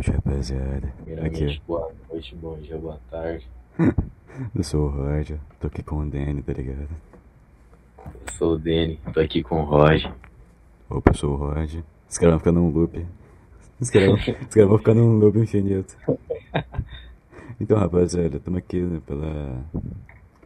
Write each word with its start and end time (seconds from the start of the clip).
noite, 0.00 0.10
rapaziada. 0.12 0.94
Aqui, 1.26 1.60
boa 1.68 1.92
noite, 2.10 2.34
bom 2.36 2.56
dia, 2.58 2.78
boa 2.78 2.98
tarde. 3.10 3.46
eu 4.56 4.64
sou 4.64 4.86
o 4.86 4.88
Roger, 4.88 5.38
tô 5.60 5.66
aqui 5.66 5.82
com 5.82 5.96
o 5.96 6.06
Danny, 6.08 6.42
tá 6.42 6.54
ligado? 6.54 6.88
Eu 7.98 8.32
sou 8.32 8.54
o 8.54 8.58
Dani, 8.58 8.98
tô 9.12 9.20
aqui 9.20 9.42
com 9.42 9.60
o 9.60 9.64
Roger. 9.64 10.10
Opa, 10.88 11.10
eu 11.10 11.14
sou 11.14 11.34
o 11.34 11.36
Roger. 11.36 11.82
Os 12.08 12.16
caras 12.16 12.32
vão 12.32 12.38
ficar 12.38 12.52
num 12.52 12.70
loop. 12.70 13.06
Os 13.78 13.90
caras 13.90 14.24
caras 14.24 14.68
vão 14.68 14.78
ficar 14.78 14.94
num 14.94 15.18
loop 15.18 15.38
infinito. 15.38 15.96
Então, 17.62 17.76
rapaziada, 17.76 18.38
estamos 18.38 18.56
aqui 18.56 18.80
né, 18.80 19.02
pela 19.06 19.62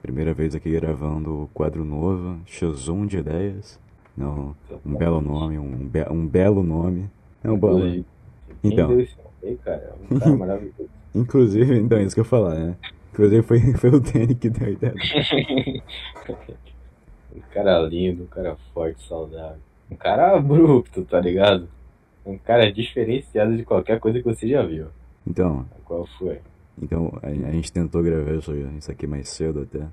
primeira 0.02 0.34
vez 0.34 0.52
aqui 0.52 0.68
gravando 0.68 1.44
o 1.44 1.48
quadro 1.54 1.84
novo, 1.84 2.40
X1 2.44 3.06
de 3.06 3.18
Ideias. 3.18 3.78
Não, 4.16 4.56
um 4.84 4.96
belo 4.96 5.20
nome, 5.20 5.56
um, 5.56 5.86
be 5.86 6.04
um 6.10 6.26
belo 6.26 6.64
nome. 6.64 7.08
É 7.44 7.48
um 7.48 7.56
bom. 7.56 7.78
Quem 7.80 8.04
Então. 8.64 8.90
Aí, 9.46 9.56
cara? 9.64 9.94
É 10.10 10.14
um 10.14 10.18
cara 10.18 10.36
maravilhoso. 10.36 10.88
Inclusive, 11.14 11.78
então, 11.78 12.00
isso 12.00 12.14
que 12.14 12.20
eu 12.20 12.24
ia 12.24 12.28
falar, 12.30 12.54
né? 12.54 12.76
Inclusive 13.12 13.42
foi, 13.42 13.60
foi 13.74 13.90
o 13.90 14.00
Danny 14.00 14.34
que 14.34 14.50
deu 14.50 14.66
a 14.66 14.70
ideia. 14.70 14.94
um 17.34 17.40
cara 17.52 17.80
lindo, 17.82 18.24
um 18.24 18.26
cara 18.26 18.56
forte, 18.72 19.06
saudável. 19.06 19.58
Um 19.90 19.96
cara 19.96 20.36
abrupto, 20.36 21.02
tá 21.04 21.20
ligado? 21.20 21.68
Um 22.24 22.38
cara 22.38 22.72
diferenciado 22.72 23.56
de 23.56 23.64
qualquer 23.64 24.00
coisa 24.00 24.18
que 24.18 24.24
você 24.24 24.48
já 24.48 24.62
viu. 24.64 24.86
Então, 25.26 25.64
Qual 25.84 26.06
foi? 26.18 26.40
então 26.80 27.16
a, 27.22 27.28
a 27.28 27.50
gente 27.52 27.70
tentou 27.72 28.02
gravar 28.02 28.32
isso, 28.32 28.52
isso 28.76 28.90
aqui 28.90 29.06
mais 29.06 29.28
cedo 29.28 29.62
até. 29.62 29.86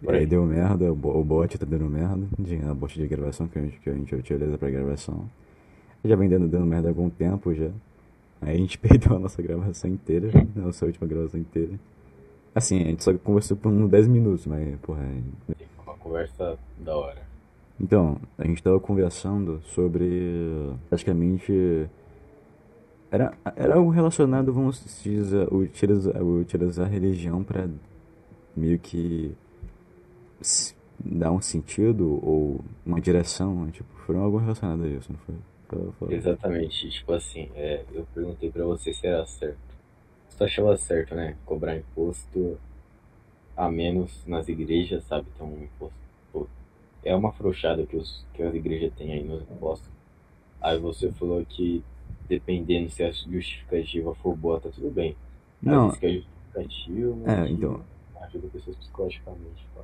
E 0.00 0.10
aí 0.10 0.26
deu 0.26 0.44
merda, 0.44 0.92
o, 0.92 0.94
bo- 0.94 1.18
o 1.18 1.24
bot 1.24 1.58
tá 1.58 1.66
dando 1.68 1.86
merda, 1.86 2.24
de- 2.38 2.60
a 2.64 2.72
bot 2.72 2.94
de 2.94 3.06
gravação 3.08 3.48
que 3.48 3.58
a 3.58 3.62
gente, 3.62 3.80
que 3.80 3.90
a 3.90 3.94
gente 3.94 4.14
utiliza 4.14 4.56
pra 4.56 4.70
gravação. 4.70 5.28
Já 6.04 6.14
vem 6.14 6.28
dando, 6.28 6.46
dando 6.46 6.64
merda 6.66 6.88
há 6.88 6.90
algum 6.92 7.10
tempo 7.10 7.52
já. 7.54 7.70
Aí 8.40 8.54
a 8.54 8.58
gente 8.58 8.78
perdeu 8.78 9.16
a 9.16 9.18
nossa 9.18 9.42
gravação 9.42 9.90
inteira, 9.90 10.30
a 10.56 10.60
nossa 10.60 10.86
última 10.86 11.06
gravação 11.06 11.40
inteira. 11.40 11.78
Assim, 12.54 12.80
a 12.82 12.86
gente 12.86 13.04
só 13.04 13.12
conversou 13.18 13.56
por 13.56 13.70
uns 13.70 13.88
10 13.88 14.08
minutos, 14.08 14.46
mas, 14.46 14.78
porra. 14.80 15.06
Uma 15.84 15.94
conversa 15.96 16.58
da 16.78 16.96
hora. 16.96 17.22
Então, 17.80 18.20
a 18.36 18.46
gente 18.46 18.62
tava 18.62 18.80
conversando 18.80 19.60
sobre. 19.66 20.74
Praticamente. 20.88 21.88
Era, 23.10 23.32
era 23.56 23.76
algo 23.76 23.90
relacionado, 23.90 24.52
vamos 24.52 24.84
dizer, 25.02 25.48
utilizar, 25.52 26.22
utilizar 26.22 26.86
a 26.86 26.88
religião 26.88 27.42
pra 27.42 27.66
meio 28.54 28.78
que 28.78 29.34
dar 30.98 31.30
um 31.30 31.40
sentido 31.40 32.20
ou 32.22 32.60
uma 32.84 33.00
direção. 33.00 33.70
Tipo, 33.70 33.88
foi 34.04 34.16
algo 34.16 34.36
relacionado 34.36 34.82
a 34.82 34.88
isso, 34.88 35.10
não 35.12 35.18
foi? 35.20 35.36
Exatamente, 36.08 36.88
tipo 36.90 37.12
assim, 37.12 37.50
é, 37.54 37.84
eu 37.92 38.06
perguntei 38.14 38.50
pra 38.50 38.64
você 38.64 38.92
se 38.92 39.06
era 39.06 39.26
certo. 39.26 39.58
Você 40.28 40.44
achava 40.44 40.76
certo, 40.76 41.14
né? 41.14 41.36
Cobrar 41.44 41.76
imposto 41.76 42.58
a 43.56 43.70
menos 43.70 44.24
nas 44.26 44.48
igrejas, 44.48 45.04
sabe? 45.04 45.26
Então, 45.34 45.46
um 45.48 45.64
imposto. 45.64 45.98
pô, 46.32 46.46
é 47.02 47.14
uma 47.14 47.30
afrouxada 47.30 47.84
que, 47.84 47.96
os, 47.96 48.24
que 48.34 48.42
as 48.42 48.54
igrejas 48.54 48.92
têm 48.94 49.12
aí 49.12 49.24
nos 49.24 49.42
impostos. 49.42 49.90
Aí 50.60 50.78
você 50.78 51.10
falou 51.12 51.44
que 51.44 51.82
dependendo 52.28 52.90
se 52.90 53.02
a 53.02 53.10
justificativa 53.10 54.14
for 54.16 54.36
boa, 54.36 54.60
tá 54.60 54.68
tudo 54.70 54.90
bem. 54.90 55.16
Não, 55.60 55.88
isso 55.88 55.98
que 55.98 56.06
é 56.06 56.12
justificativo, 56.12 57.22
é, 57.28 57.48
então. 57.48 57.82
ajuda 58.20 58.48
pessoas 58.48 58.76
psicologicamente, 58.76 59.66
pá. 59.74 59.82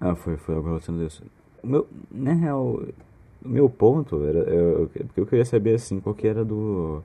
Ah, 0.00 0.14
foi, 0.14 0.36
foi 0.36 0.54
algo 0.54 0.68
relacionado 0.68 1.02
a 1.02 1.06
isso. 1.06 1.22
Meu, 1.62 1.86
na 2.10 2.32
real, 2.32 2.82
meu 3.44 3.68
ponto 3.68 4.24
era. 4.24 4.38
Eu, 4.40 4.90
eu- 4.94 5.06
eu 5.16 5.26
queria 5.26 5.44
saber 5.44 5.74
assim, 5.74 6.00
qual 6.00 6.14
que 6.14 6.26
era 6.26 6.44
do. 6.44 7.02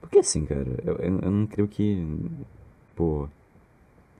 Porque 0.00 0.18
assim, 0.18 0.44
cara, 0.46 0.66
eu, 0.84 0.94
eu, 0.96 1.18
eu 1.20 1.30
não 1.30 1.46
creio 1.46 1.68
que. 1.68 2.06
Pô. 2.94 3.28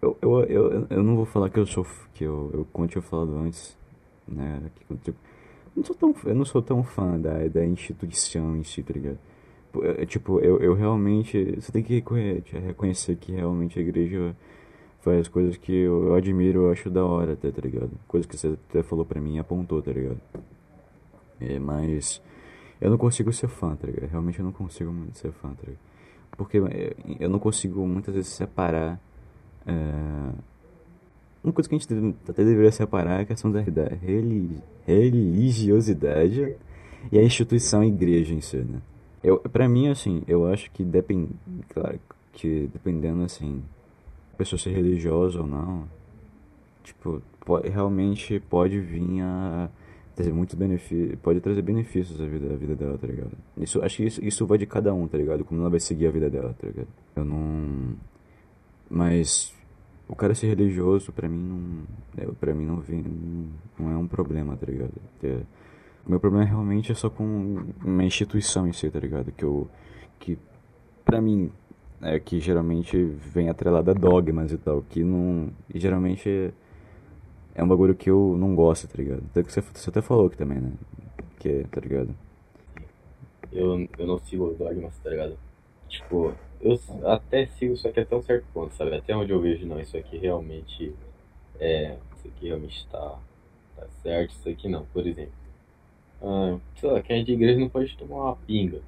Eu, 0.02 0.16
eu, 0.20 0.40
eu, 0.44 0.86
eu 0.90 1.02
não 1.02 1.16
vou 1.16 1.24
falar 1.24 1.48
que 1.50 1.58
eu 1.58 1.66
sou. 1.66 1.86
que 2.14 2.24
eu, 2.24 2.50
eu 2.52 2.66
como 2.72 2.88
eu 2.94 3.02
falado 3.02 3.36
antes, 3.38 3.76
né? 4.28 4.62
Que, 4.76 4.96
tipo, 4.96 5.18
não 5.74 5.84
sou 5.84 5.94
tão, 5.96 6.14
eu 6.24 6.34
não 6.34 6.44
sou 6.44 6.62
tão 6.62 6.82
fã 6.82 7.18
da, 7.18 7.46
da 7.48 7.64
instituição 7.66 8.56
em 8.56 8.62
si, 8.64 8.82
tá 8.82 8.92
ligado? 8.94 9.18
É, 9.82 10.06
Tipo, 10.06 10.40
eu, 10.40 10.58
eu 10.60 10.74
realmente. 10.74 11.54
Você 11.60 11.70
tem 11.72 11.82
que 11.82 11.94
reconhe- 11.94 12.42
reconhecer 12.52 13.16
que 13.16 13.32
realmente 13.32 13.78
a 13.78 13.82
igreja 13.82 14.34
faz 15.00 15.28
coisas 15.28 15.56
que 15.56 15.72
eu, 15.72 16.08
eu 16.08 16.14
admiro, 16.14 16.62
eu 16.64 16.70
acho 16.72 16.90
da 16.90 17.04
hora 17.04 17.34
até, 17.34 17.50
tá 17.50 17.60
ligado? 17.62 17.90
Coisas 18.08 18.26
que 18.26 18.36
você 18.36 18.48
até 18.70 18.82
falou 18.82 19.04
pra 19.04 19.20
mim 19.20 19.36
e 19.36 19.38
apontou, 19.38 19.80
tá 19.82 19.92
ligado? 19.92 20.18
É, 21.40 21.58
mas 21.58 22.22
eu 22.80 22.90
não 22.90 22.98
consigo 22.98 23.32
ser 23.32 23.48
fã, 23.48 23.74
tá 23.76 23.86
ligado? 23.86 24.10
Realmente 24.10 24.38
eu 24.38 24.44
não 24.44 24.52
consigo 24.52 24.92
muito 24.92 25.18
ser 25.18 25.32
fã, 25.32 25.50
tá 25.50 25.62
ligado? 25.62 25.78
Porque 26.36 26.58
é, 26.58 26.94
eu 27.20 27.28
não 27.30 27.38
consigo 27.38 27.86
muitas 27.86 28.14
vezes 28.14 28.30
separar. 28.32 29.00
é, 29.66 30.32
Uma 31.42 31.52
coisa 31.52 31.68
que 31.68 31.74
a 31.74 31.78
gente 31.78 32.16
até 32.28 32.44
deveria 32.44 32.72
separar 32.72 33.20
é 33.20 33.22
a 33.22 33.24
questão 33.24 33.50
da, 33.50 33.60
da 33.62 33.88
reli- 33.88 34.58
religiosidade 34.86 36.56
e 37.12 37.18
a 37.18 37.22
instituição 37.22 37.84
igreja 37.84 38.34
em 38.34 38.40
si, 38.40 38.56
né? 38.58 38.80
Eu, 39.22 39.38
pra 39.38 39.68
mim, 39.68 39.88
assim, 39.88 40.22
eu 40.26 40.46
acho 40.46 40.70
que 40.70 40.84
depende. 40.84 41.30
Claro 41.70 41.98
que 42.32 42.68
dependendo, 42.72 43.22
assim, 43.24 43.62
a 44.34 44.36
pessoa 44.36 44.58
ser 44.58 44.70
religiosa 44.70 45.40
ou 45.40 45.46
não, 45.46 45.84
tipo, 46.84 47.22
po- 47.40 47.56
realmente 47.60 48.40
pode 48.50 48.78
vir 48.80 49.20
a 49.22 49.68
trazer 50.16 50.32
muitos 50.32 50.54
benefícios, 50.54 51.18
pode 51.22 51.40
trazer 51.40 51.60
benefícios 51.60 52.18
à 52.18 52.26
vida, 52.26 52.54
à 52.54 52.56
vida 52.56 52.74
dela, 52.74 52.96
tá 52.96 53.06
ligado? 53.06 53.32
Isso, 53.58 53.82
acho 53.82 53.98
que 53.98 54.04
isso, 54.04 54.24
isso 54.24 54.46
vai 54.46 54.56
de 54.56 54.64
cada 54.64 54.92
um, 54.92 55.06
tá 55.06 55.18
ligado? 55.18 55.44
Como 55.44 55.60
ela 55.60 55.68
vai 55.68 55.78
seguir 55.78 56.06
a 56.06 56.10
vida 56.10 56.30
dela, 56.30 56.56
tá 56.58 56.66
ligado? 56.66 56.88
Eu 57.14 57.24
não... 57.24 57.94
Mas 58.88 59.54
o 60.08 60.16
cara 60.16 60.34
ser 60.34 60.46
religioso, 60.46 61.12
pra 61.12 61.28
mim, 61.28 61.38
não... 61.38 62.24
Eu, 62.24 62.32
pra 62.32 62.54
mim, 62.54 62.64
não, 62.64 62.80
vem, 62.80 63.04
não, 63.78 63.90
é 63.90 63.96
um 63.96 64.06
problema, 64.06 64.56
tá 64.56 64.64
ligado? 64.66 64.94
É, 65.22 65.40
o 66.06 66.10
meu 66.10 66.18
problema 66.18 66.46
realmente 66.46 66.90
é 66.90 66.94
só 66.94 67.10
com 67.10 67.66
uma 67.84 68.04
instituição 68.04 68.66
em 68.66 68.72
si, 68.72 68.90
tá 68.90 68.98
ligado? 68.98 69.30
Que 69.32 69.44
eu... 69.44 69.68
Que, 70.18 70.38
pra 71.04 71.20
mim, 71.20 71.52
é 72.00 72.18
que 72.18 72.40
geralmente 72.40 72.96
vem 73.04 73.50
atrelada 73.50 73.90
a 73.90 73.94
dogmas 73.94 74.50
e 74.50 74.56
tal, 74.56 74.82
que 74.88 75.04
não... 75.04 75.50
E 75.74 75.78
geralmente 75.78 76.26
é 76.26 76.52
um 77.62 77.68
bagulho 77.68 77.94
que 77.94 78.10
eu 78.10 78.36
não 78.38 78.54
gosto, 78.54 78.88
tá 78.88 78.94
ligado? 78.96 79.22
Até 79.30 79.42
que 79.42 79.52
você, 79.52 79.60
você 79.60 79.90
até 79.90 80.02
falou 80.02 80.26
aqui 80.26 80.36
também, 80.36 80.60
né? 80.60 80.72
Que, 81.38 81.64
tá 81.70 81.80
ligado? 81.80 82.14
eu, 83.56 83.88
eu 83.98 84.06
não 84.06 84.18
sigo 84.18 84.48
os 84.48 84.58
dogmas, 84.58 84.96
tá 84.98 85.10
ligado? 85.10 85.36
Tipo, 85.88 86.34
eu 86.60 86.78
até 87.04 87.46
sigo 87.46 87.74
isso 87.74 87.88
aqui 87.88 88.00
até 88.00 88.14
um 88.14 88.22
certo 88.22 88.46
ponto, 88.52 88.74
sabe? 88.74 88.94
Até 88.94 89.16
onde 89.16 89.32
eu 89.32 89.40
vejo, 89.40 89.66
não, 89.66 89.80
isso 89.80 89.96
aqui 89.96 90.18
realmente 90.18 90.92
é. 91.58 91.96
Isso 92.16 92.28
aqui 92.28 92.46
realmente 92.48 92.86
tá, 92.88 93.18
tá 93.76 93.86
certo, 94.02 94.32
isso 94.32 94.48
aqui 94.48 94.68
não. 94.68 94.84
Por 94.86 95.06
exemplo, 95.06 95.32
ah, 96.22 96.58
sei 96.76 96.90
lá, 96.90 97.02
quem 97.02 97.20
é 97.20 97.24
de 97.24 97.32
igreja 97.32 97.58
não 97.58 97.68
pode 97.68 97.96
tomar 97.96 98.16
uma 98.16 98.36
pinga, 98.36 98.80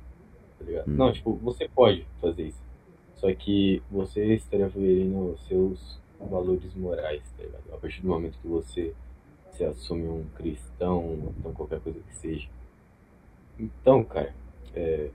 tá 0.58 0.64
ligado? 0.64 0.90
Hum. 0.90 0.94
Não, 0.94 1.12
tipo, 1.12 1.34
você 1.36 1.68
pode 1.68 2.06
fazer 2.20 2.48
isso. 2.48 2.62
Só 3.16 3.32
que 3.34 3.82
você 3.90 4.34
estaria 4.34 4.70
ferindo 4.70 5.36
seus 5.48 5.98
valores 6.20 6.74
morais, 6.74 7.22
tá 7.36 7.42
ligado? 7.44 7.62
A 7.72 7.76
partir 7.78 8.02
do 8.02 8.08
momento 8.08 8.38
que 8.40 8.48
você 8.48 8.94
se 9.52 9.64
assume 9.64 10.06
um 10.08 10.24
cristão, 10.36 11.32
então 11.38 11.52
qualquer 11.52 11.80
coisa 11.80 11.98
que 12.00 12.14
seja. 12.14 12.48
Então, 13.58 14.04
cara, 14.04 14.34
é, 14.74 15.10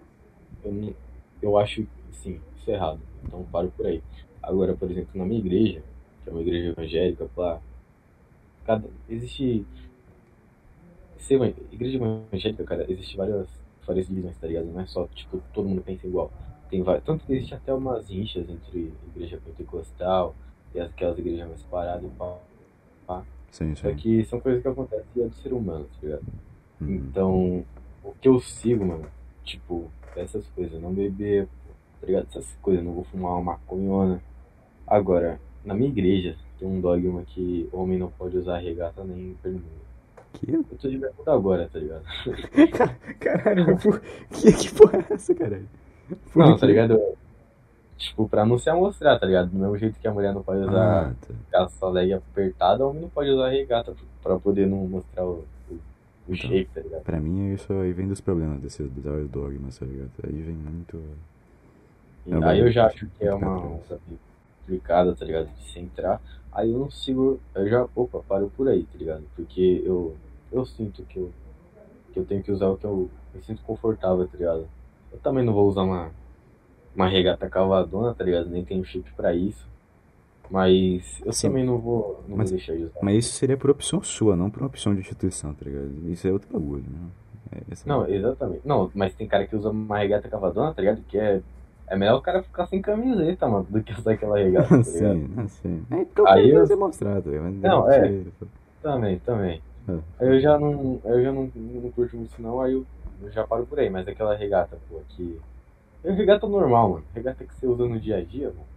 eu, 0.64 0.72
não- 0.72 0.94
eu 1.42 1.58
acho, 1.58 1.86
sim, 2.12 2.40
isso 2.58 2.70
é 2.72 2.74
errado. 2.74 3.00
Então 3.24 3.44
paro 3.52 3.72
por 3.76 3.86
aí. 3.86 4.02
Agora, 4.42 4.76
por 4.76 4.90
exemplo, 4.92 5.12
na 5.16 5.26
minha 5.26 5.40
igreja, 5.40 5.82
que 6.24 6.30
é 6.30 6.32
uma 6.32 6.42
igreja 6.42 6.70
evangélica, 6.70 7.30
pá, 7.36 7.62
cada, 8.66 8.90
existe. 9.10 9.66
Ser 11.18 11.36
evan- 11.36 11.54
igreja 11.72 11.98
evangélica, 11.98 12.64
cara, 12.66 12.86
existe 12.92 13.16
várias, 13.16 13.48
várias 13.86 14.08
divisões, 14.08 14.38
tá 14.38 14.48
ligado? 14.48 14.66
Não 14.66 14.80
é 14.82 14.86
só, 14.86 15.08
tipo, 15.08 15.42
todo 15.54 15.68
mundo 15.70 15.82
pensa 15.82 16.06
igual. 16.06 16.32
Tem 16.70 16.82
várias, 16.82 17.04
tanto 17.06 17.26
que 17.26 17.34
existe 17.34 17.54
até 17.54 17.74
umas 17.74 18.10
rinchas 18.10 18.50
entre 18.50 18.92
igreja 19.16 19.40
pentecostal 19.46 20.36
e 20.74 20.80
aquelas 20.80 21.18
igrejas 21.20 21.48
mais 21.48 21.62
paradas 21.64 22.04
e 22.04 22.10
pá. 22.16 22.38
pá. 23.08 23.24
Sim, 23.52 23.76
Só 23.76 23.90
sim. 23.90 23.96
que 23.96 24.26
são 24.26 24.40
coisas 24.40 24.62
que 24.62 24.68
acontecem 24.68 25.06
é 25.24 25.28
do 25.28 25.36
ser 25.36 25.54
humano, 25.54 25.86
tá 25.86 26.00
ligado? 26.02 26.24
Hum. 26.82 26.96
Então, 26.96 27.66
o 28.04 28.12
que 28.20 28.28
eu 28.28 28.40
sigo, 28.40 28.86
mano, 28.86 29.06
tipo, 29.44 29.90
essas 30.16 30.48
coisas, 30.50 30.82
não 30.82 30.92
beber, 30.94 31.48
tá 32.02 32.08
ligado? 32.08 32.28
Essas 32.30 32.56
coisas, 32.62 32.84
não 32.84 32.94
vou 32.94 33.04
fumar 33.06 33.34
uma 33.34 33.54
maconhona. 33.54 34.22
Agora, 34.88 35.40
na 35.64 35.74
minha 35.74 35.90
igreja, 35.90 36.36
tem 36.60 36.68
um 36.68 36.82
dogma 36.82 37.24
que 37.24 37.70
homem 37.72 37.98
não 38.00 38.10
pode 38.12 38.38
usar 38.38 38.58
regata 38.58 39.04
nem 39.04 39.36
bermuda. 39.44 39.84
Que? 40.34 40.52
Eu 40.52 40.64
tô 40.64 40.90
de 40.90 40.98
bermuda 40.98 41.32
agora, 41.34 41.70
tá 41.72 41.80
ligado? 41.80 42.04
Caralho, 43.20 43.78
por... 43.78 44.02
que, 44.32 44.52
que 44.52 44.74
porra 44.74 45.06
é 45.10 45.14
essa, 45.14 45.34
caralho? 45.36 45.68
Por 46.32 46.46
Não, 46.46 46.54
quê? 46.56 46.60
tá 46.60 46.66
ligado? 46.68 47.00
Tipo, 48.10 48.28
pra 48.28 48.46
não 48.46 48.58
se 48.58 48.70
amostrar, 48.70 49.20
tá 49.20 49.26
ligado? 49.26 49.50
Do 49.50 49.58
mesmo 49.58 49.78
jeito 49.78 50.00
que 50.00 50.08
a 50.08 50.14
mulher 50.14 50.34
não 50.34 50.44
pode 50.44 50.60
usar 50.62 51.10
Ah, 51.10 51.14
tá. 51.28 51.34
calça 51.52 51.88
leg 51.88 52.14
apertada, 52.14 52.86
o 52.86 52.90
homem 52.90 53.04
não 53.04 53.10
pode 53.10 53.30
usar 53.30 53.50
regata 53.50 53.96
pra 54.22 54.40
poder 54.40 54.68
não 54.68 54.88
mostrar 54.88 55.26
o, 55.26 55.46
o, 55.70 55.80
o 56.28 56.34
Então. 56.34 56.50
shape, 56.50 56.70
tá 56.74 56.82
ligado? 56.82 57.04
Pra 57.04 57.20
mim, 57.20 57.54
isso 57.54 57.72
aí 57.74 57.92
vem 57.92 58.08
dos 58.08 58.22
problemas 58.22 58.62
desse 58.62 58.82
dos 58.84 59.30
dogmas, 59.30 59.78
tá 59.78 59.86
ligado? 59.86 60.10
Aí 60.24 60.42
vem 60.42 60.56
muito. 60.56 60.98
E 62.26 62.34
É 62.34 62.46
aí 62.46 62.60
eu 62.60 62.72
já 62.72 62.86
acho 62.88 63.08
que 63.18 63.26
é 63.26 63.34
uma 63.34 63.80
complicada, 64.66 65.16
tá 65.16 65.26
ligado? 65.26 65.48
De 65.48 65.64
se 65.72 65.80
entrar. 65.80 66.22
Aí 66.52 66.72
eu 66.72 66.80
não 66.80 66.90
sigo, 66.92 67.40
eu 67.56 67.68
já, 67.68 67.88
opa, 67.96 68.20
paro 68.28 68.52
por 68.56 68.68
aí, 68.68 68.84
tá 68.86 68.98
ligado? 68.98 69.24
Porque 69.36 69.82
eu, 69.86 70.16
eu 70.52 70.66
sinto 70.66 71.04
que 71.04 71.18
eu, 71.20 71.32
que 72.14 72.20
eu 72.20 72.26
tenho 72.26 72.44
que 72.44 72.52
usar 72.52 72.68
o 72.70 72.78
que 72.78 72.86
eu 72.86 73.10
me 73.34 73.42
sinto 73.44 73.62
confortável, 73.64 74.28
tá 74.28 74.38
ligado? 74.38 74.68
Eu 75.12 75.20
também 75.20 75.44
não 75.46 75.54
vou 75.54 75.68
usar 75.68 75.84
uma, 75.84 76.12
uma 76.96 77.08
regata 77.08 77.50
cavadona, 77.50 78.14
tá 78.14 78.24
ligado? 78.24 78.50
Nem 78.50 78.64
tenho 78.64 78.84
shape 78.86 79.12
pra 79.16 79.34
isso. 79.34 79.68
Mas 80.50 81.22
eu 81.26 81.32
Sim. 81.34 81.48
também 81.48 81.66
não 81.66 81.78
vou, 81.78 82.24
não 82.28 82.38
Mas- 82.38 82.50
vou 82.50 82.58
deixar 82.58 82.76
de 82.76 82.84
usar. 82.84 83.00
Mas 83.02 83.26
isso 83.26 83.34
seria 83.36 83.58
por 83.58 83.70
opção 83.70 84.04
sua, 84.04 84.36
não 84.36 84.50
por 84.50 84.60
uma 84.62 84.68
opção 84.68 84.94
de 84.94 85.00
instituição, 85.02 85.54
tá 85.54 85.66
ligado? 85.66 85.90
Isso 86.10 86.28
é 86.28 86.32
outro 86.32 86.48
bagulho, 86.52 86.84
né? 86.88 87.00
É, 87.52 87.60
Não, 87.86 88.08
exatamente. 88.08 88.62
Não, 88.66 88.92
mas 88.94 89.14
tem 89.14 89.28
cara 89.28 89.46
que 89.48 89.56
usa 89.56 89.70
uma 89.70 89.98
regata 90.00 90.28
cavadona, 90.28 90.74
tá 90.74 90.82
ligado? 90.82 91.02
Que 91.08 91.18
é, 91.18 91.42
é 91.88 91.96
melhor 91.96 92.18
o 92.18 92.22
cara 92.22 92.44
ficar 92.44 92.66
sem 92.68 92.82
camiseta, 92.82 93.48
mano, 93.48 93.66
do 93.70 93.82
que 93.82 93.94
usar 93.94 94.14
aquela 94.14 94.38
regata, 94.38 94.70
tá 94.78 94.84
sim, 94.84 95.30
é, 95.38 95.48
sim. 95.48 95.86
É 95.92 95.96
porque 96.06 96.22
eu 96.22 96.28
Aí 96.28 96.46
quero 96.50 96.58
eu- 96.64 96.68
demonstrar, 96.68 97.22
tá 97.22 97.30
ligado? 97.30 97.52
Não, 97.54 97.92
é. 97.92 98.22
Também, 98.82 99.20
também. 99.20 99.62
É. 99.88 99.94
Aí 100.20 100.28
eu 100.36 100.40
já 100.42 100.60
não, 100.60 101.00
eu 101.06 101.22
já 101.24 101.32
não, 101.32 101.50
não 101.56 101.92
curto 101.92 102.16
muito 102.18 102.32
isso 102.32 102.42
não, 102.42 102.60
aí 102.62 102.74
eu, 102.74 102.86
eu 103.22 103.32
já 103.32 103.46
paro 103.46 103.66
por 103.66 103.80
aí, 103.80 103.90
mas 103.90 104.08
aquela 104.08 104.36
regata, 104.36 104.78
pô, 104.90 105.00
que. 105.10 105.40
É 106.04 106.12
regata 106.12 106.48
normal, 106.48 106.90
mano. 106.90 107.06
Regata 107.14 107.46
que 107.46 107.56
você 107.56 107.66
usa 107.66 107.88
no 107.88 108.00
dia 108.00 108.18
a 108.18 108.24
dia, 108.24 108.50
mano. 108.50 108.68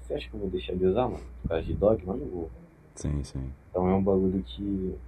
Você 0.00 0.14
acha 0.14 0.28
que 0.28 0.34
eu 0.34 0.40
vou 0.40 0.50
deixar 0.50 0.74
de 0.74 0.84
usar, 0.84 1.08
mano? 1.08 1.24
Por 1.42 1.48
causa 1.50 1.64
de 1.64 1.74
dog, 1.74 2.02
mas 2.04 2.18
não 2.18 2.26
vou. 2.26 2.50
Sim, 2.96 3.22
sim. 3.22 3.52
Então 3.70 3.88
é 3.88 3.94
um 3.94 4.02
bagulho 4.02 4.42
que. 4.42 4.98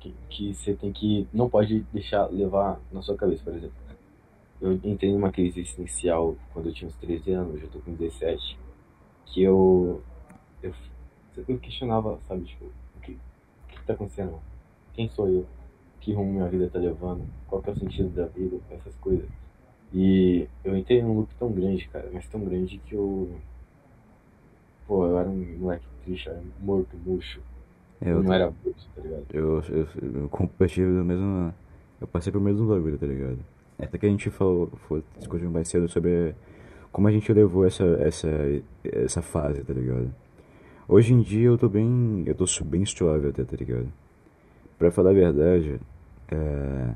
Que, 0.00 0.14
que 0.30 0.54
você 0.54 0.74
tem 0.74 0.90
que. 0.90 1.28
Não 1.32 1.50
pode 1.50 1.80
deixar 1.92 2.26
levar 2.26 2.80
na 2.90 3.02
sua 3.02 3.16
cabeça, 3.16 3.44
por 3.44 3.54
exemplo. 3.54 3.76
Eu 4.60 4.72
entrei 4.72 5.12
numa 5.12 5.30
crise 5.30 5.60
existencial 5.60 6.36
quando 6.52 6.68
eu 6.68 6.72
tinha 6.72 6.88
uns 6.88 6.96
13 6.96 7.32
anos, 7.32 7.62
eu 7.62 7.68
tô 7.68 7.80
com 7.80 7.92
17. 7.94 8.58
Que 9.26 9.42
eu. 9.42 10.02
Eu, 10.62 10.72
eu 11.46 11.58
questionava, 11.58 12.18
sabe, 12.26 12.44
tipo, 12.44 12.64
o 12.64 13.00
que, 13.00 13.12
o 13.12 13.68
que 13.68 13.84
tá 13.84 13.92
acontecendo? 13.92 14.38
Quem 14.94 15.08
sou 15.08 15.28
eu? 15.28 15.46
Que 16.00 16.12
rumo 16.12 16.32
minha 16.32 16.48
vida 16.48 16.70
tá 16.70 16.78
levando? 16.78 17.24
Qual 17.46 17.60
que 17.60 17.70
é 17.70 17.72
o 17.72 17.78
sentido 17.78 18.08
da 18.10 18.26
vida? 18.26 18.58
Essas 18.70 18.94
coisas. 18.96 19.28
E 19.94 20.48
eu 20.64 20.76
entrei 20.76 21.02
num 21.02 21.14
loop 21.18 21.34
tão 21.38 21.50
grande, 21.52 21.86
cara, 21.88 22.08
mas 22.12 22.26
tão 22.28 22.40
grande 22.40 22.78
que 22.78 22.94
eu. 22.94 23.30
Pô, 24.86 25.06
eu 25.06 25.18
era 25.18 25.28
um 25.28 25.58
moleque 25.58 25.84
triste, 26.04 26.26
eu 26.26 26.32
era 26.32 26.42
morto, 26.60 26.96
murcho. 27.04 27.40
É, 28.00 28.10
Eu 28.10 28.16
eu, 28.16 28.22
não 28.22 28.32
era 28.32 28.50
bruto, 28.50 28.86
tá 28.96 29.02
ligado? 29.02 29.24
eu, 29.32 29.62
eu, 29.68 29.88
eu 30.22 30.28
compartilho 30.28 30.94
do 30.98 31.04
mesmo. 31.04 31.54
Eu 32.00 32.06
passei 32.06 32.32
pelo 32.32 32.42
mesmo 32.42 32.66
bagulho, 32.66 32.98
tá 32.98 33.06
ligado? 33.06 33.38
Até 33.78 33.98
que 33.98 34.06
a 34.06 34.08
gente 34.08 34.30
falou, 34.30 34.68
foi 34.88 35.02
discutir 35.18 35.48
mais 35.48 35.68
cedo 35.68 35.88
sobre 35.88 36.34
como 36.90 37.08
a 37.08 37.12
gente 37.12 37.32
levou 37.32 37.64
essa, 37.66 37.84
essa, 38.00 38.28
essa 38.84 39.22
fase, 39.22 39.62
tá 39.62 39.72
ligado? 39.72 40.12
Hoje 40.88 41.14
em 41.14 41.20
dia 41.20 41.46
eu 41.46 41.58
tô 41.58 41.68
bem. 41.68 42.22
Eu 42.26 42.34
tô 42.34 42.44
bem 42.64 42.84
suave 42.84 43.28
até, 43.28 43.44
tá 43.44 43.56
ligado? 43.56 43.92
Pra 44.78 44.90
falar 44.90 45.10
a 45.10 45.14
verdade, 45.14 45.80
é. 46.28 46.94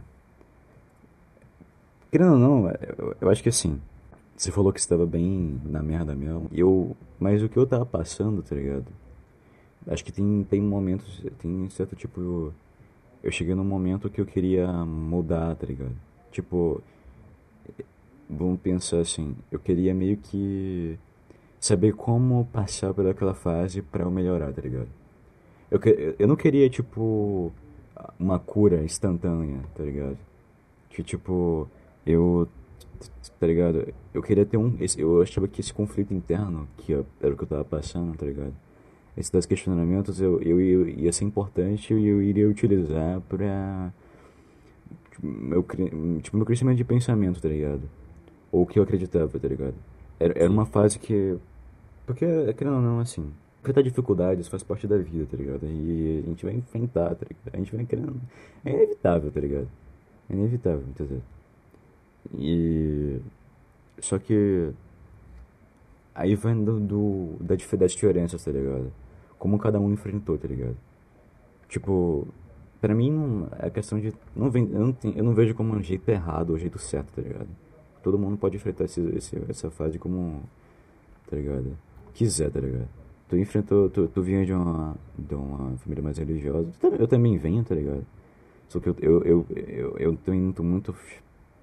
Querendo 2.17 2.33
ou 2.33 2.39
não, 2.39 2.71
eu, 2.71 3.15
eu 3.21 3.29
acho 3.29 3.43
que 3.43 3.51
assim. 3.51 3.79
Você 4.35 4.51
falou 4.51 4.73
que 4.73 4.81
estava 4.81 5.05
bem 5.05 5.61
na 5.67 5.83
merda 5.83 6.15
mesmo. 6.15 6.49
Eu. 6.51 6.97
Mas 7.21 7.43
o 7.43 7.49
que 7.49 7.59
eu 7.59 7.67
tava 7.67 7.85
passando, 7.85 8.43
tá 8.43 8.55
ligado? 8.55 8.87
Acho 9.87 10.03
que 10.03 10.11
tem, 10.11 10.47
tem 10.49 10.63
momentos. 10.63 11.23
Tem 11.39 11.69
certo 11.69 11.95
tipo. 11.95 12.55
Eu 13.23 13.31
cheguei 13.31 13.55
num 13.55 13.65
momento 13.65 14.09
que 14.09 14.19
eu 14.19 14.25
queria 14.25 14.67
mudar, 14.67 15.57
tá 15.57 15.67
ligado? 15.67 15.95
Tipo. 16.33 16.83
Vamos 18.31 18.61
pensar 18.61 19.01
assim. 19.01 19.37
Eu 19.53 19.59
queria 19.59 19.93
meio 19.93 20.17
que. 20.17 20.99
Saber 21.61 21.93
como 21.93 22.47
passar 22.47 22.95
por 22.95 23.07
aquela 23.07 23.35
fase 23.35 23.83
pra 23.83 24.05
eu 24.05 24.11
melhorar, 24.11 24.55
tá 24.55 24.63
ligado? 24.63 24.89
Eu, 25.71 25.79
eu 26.19 26.27
não 26.27 26.35
queria, 26.35 26.71
tipo. 26.71 27.53
Uma 28.19 28.39
cura 28.39 28.83
instantânea, 28.83 29.61
tá 29.75 29.85
ligado? 29.85 30.17
Que 30.89 31.03
tipo. 31.03 31.69
Eu. 32.07 32.49
Tá 33.39 33.47
ligado? 33.47 33.93
Eu 34.15 34.23
queria 34.23 34.47
ter 34.47 34.57
um. 34.57 34.75
esse- 34.81 35.01
eu 35.01 35.21
achava 35.21 35.47
que 35.47 35.61
esse 35.61 35.73
conflito 35.75 36.15
interno, 36.15 36.67
que 36.79 36.93
eu- 36.93 37.05
era 37.21 37.35
o 37.35 37.37
que 37.37 37.43
eu 37.43 37.47
tava 37.49 37.65
passando, 37.65 38.17
tá 38.17 38.25
ligado? 38.25 38.55
Esses 39.17 39.47
questionamentos 39.47 40.21
eu, 40.21 40.41
eu, 40.43 40.61
ia- 40.61 40.91
ia 41.05 41.13
ser 41.13 41.25
importante 41.25 41.93
e 41.93 42.07
eu 42.07 42.23
iria 42.23 42.49
utilizar 42.49 43.21
pra. 43.23 43.93
Tipo, 45.11 45.27
meu, 45.27 45.63
tipo, 46.23 46.37
meu 46.37 46.47
crescimento 46.47 46.77
de 46.77 46.85
pensamento, 46.85 47.41
tá 47.41 47.49
ligado? 47.49 47.83
Ou 48.53 48.63
o 48.63 48.67
que 48.67 48.79
eu 48.79 48.83
acreditava, 48.83 49.39
tá 49.39 49.49
ligado? 49.49 49.75
Era, 50.21 50.39
era 50.39 50.51
uma 50.51 50.67
fase 50.67 50.99
que. 50.99 51.37
Porque, 52.07 52.25
querendo 52.55 52.77
ou 52.77 52.83
não, 52.83 53.01
assim. 53.01 53.31
Enfrentar 53.61 53.83
dificuldades 53.83 54.47
faz 54.47 54.63
parte 54.63 54.87
da 54.87 54.97
vida, 54.97 55.27
tá 55.29 55.37
ligado? 55.37 55.67
E 55.67 56.23
a 56.25 56.29
gente 56.29 56.45
vai 56.45 56.55
enfrentar, 56.55 57.15
tá 57.17 57.27
ligado? 57.29 57.53
A 57.53 57.57
gente 57.57 57.75
vai 57.75 57.85
querendo. 57.85 58.15
É 58.65 58.71
inevitável, 58.71 59.31
tá 59.31 59.41
ligado? 59.41 59.69
É 60.31 60.35
inevitável, 60.35 60.85
entendeu? 60.89 61.21
E. 62.35 63.21
Só 63.99 64.19
que. 64.19 64.71
Aí 66.15 66.35
vai 66.35 66.55
do, 66.55 66.81
do, 66.81 67.37
da, 67.41 67.55
das 67.77 67.93
diferenças, 67.93 68.43
tá 68.45 68.51
ligado? 68.51 68.91
Como 69.39 69.59
cada 69.59 69.79
um 69.79 69.93
enfrentou, 69.93 70.39
tá 70.39 70.49
ligado? 70.49 70.77
Tipo, 71.69 72.27
pra 72.81 72.95
mim 72.95 73.11
não, 73.11 73.49
é 73.59 73.69
questão 73.71 74.01
de. 74.01 74.13
Não 74.35 74.51
vem, 74.51 74.69
eu, 74.73 74.81
não 74.81 74.97
eu 75.15 75.25
não 75.25 75.35
vejo 75.35 75.55
como 75.55 75.75
um 75.75 75.83
jeito 75.83 76.09
errado 76.09 76.51
ou 76.51 76.59
jeito 76.59 76.79
certo, 76.79 77.13
tá 77.15 77.23
ligado? 77.23 77.49
Todo 78.03 78.19
mundo 78.19 78.37
pode 78.39 78.57
enfrentar 78.57 78.85
esse, 78.85 79.01
esse, 79.17 79.37
essa 79.49 79.71
fase 79.71 79.99
como. 79.99 80.43
Tá 81.29 81.37
ligado? 81.37 81.77
Quiser, 82.15 82.51
tá 82.51 82.61
ligado? 82.61 82.89
Tu 83.29 83.37
enfrentou. 83.37 83.91
Tu, 83.91 84.09
tu 84.09 84.23
vinha 84.23 84.45
de 84.45 84.53
uma, 84.53 84.97
de 85.19 85.35
uma 85.35 85.77
família 85.79 86.03
mais 86.03 86.17
religiosa. 86.17 86.71
Eu 86.99 87.09
também- 87.09 87.37
venho, 87.37 87.65
tá 87.65 87.75
ligado? 87.75 88.07
Só 88.69 88.81
que 88.81 88.89
eu, 88.89 88.97
eu, 89.01 89.23
eu, 89.23 89.47
eu, 89.51 89.97
eu 89.99 90.13
muito. 90.63 90.95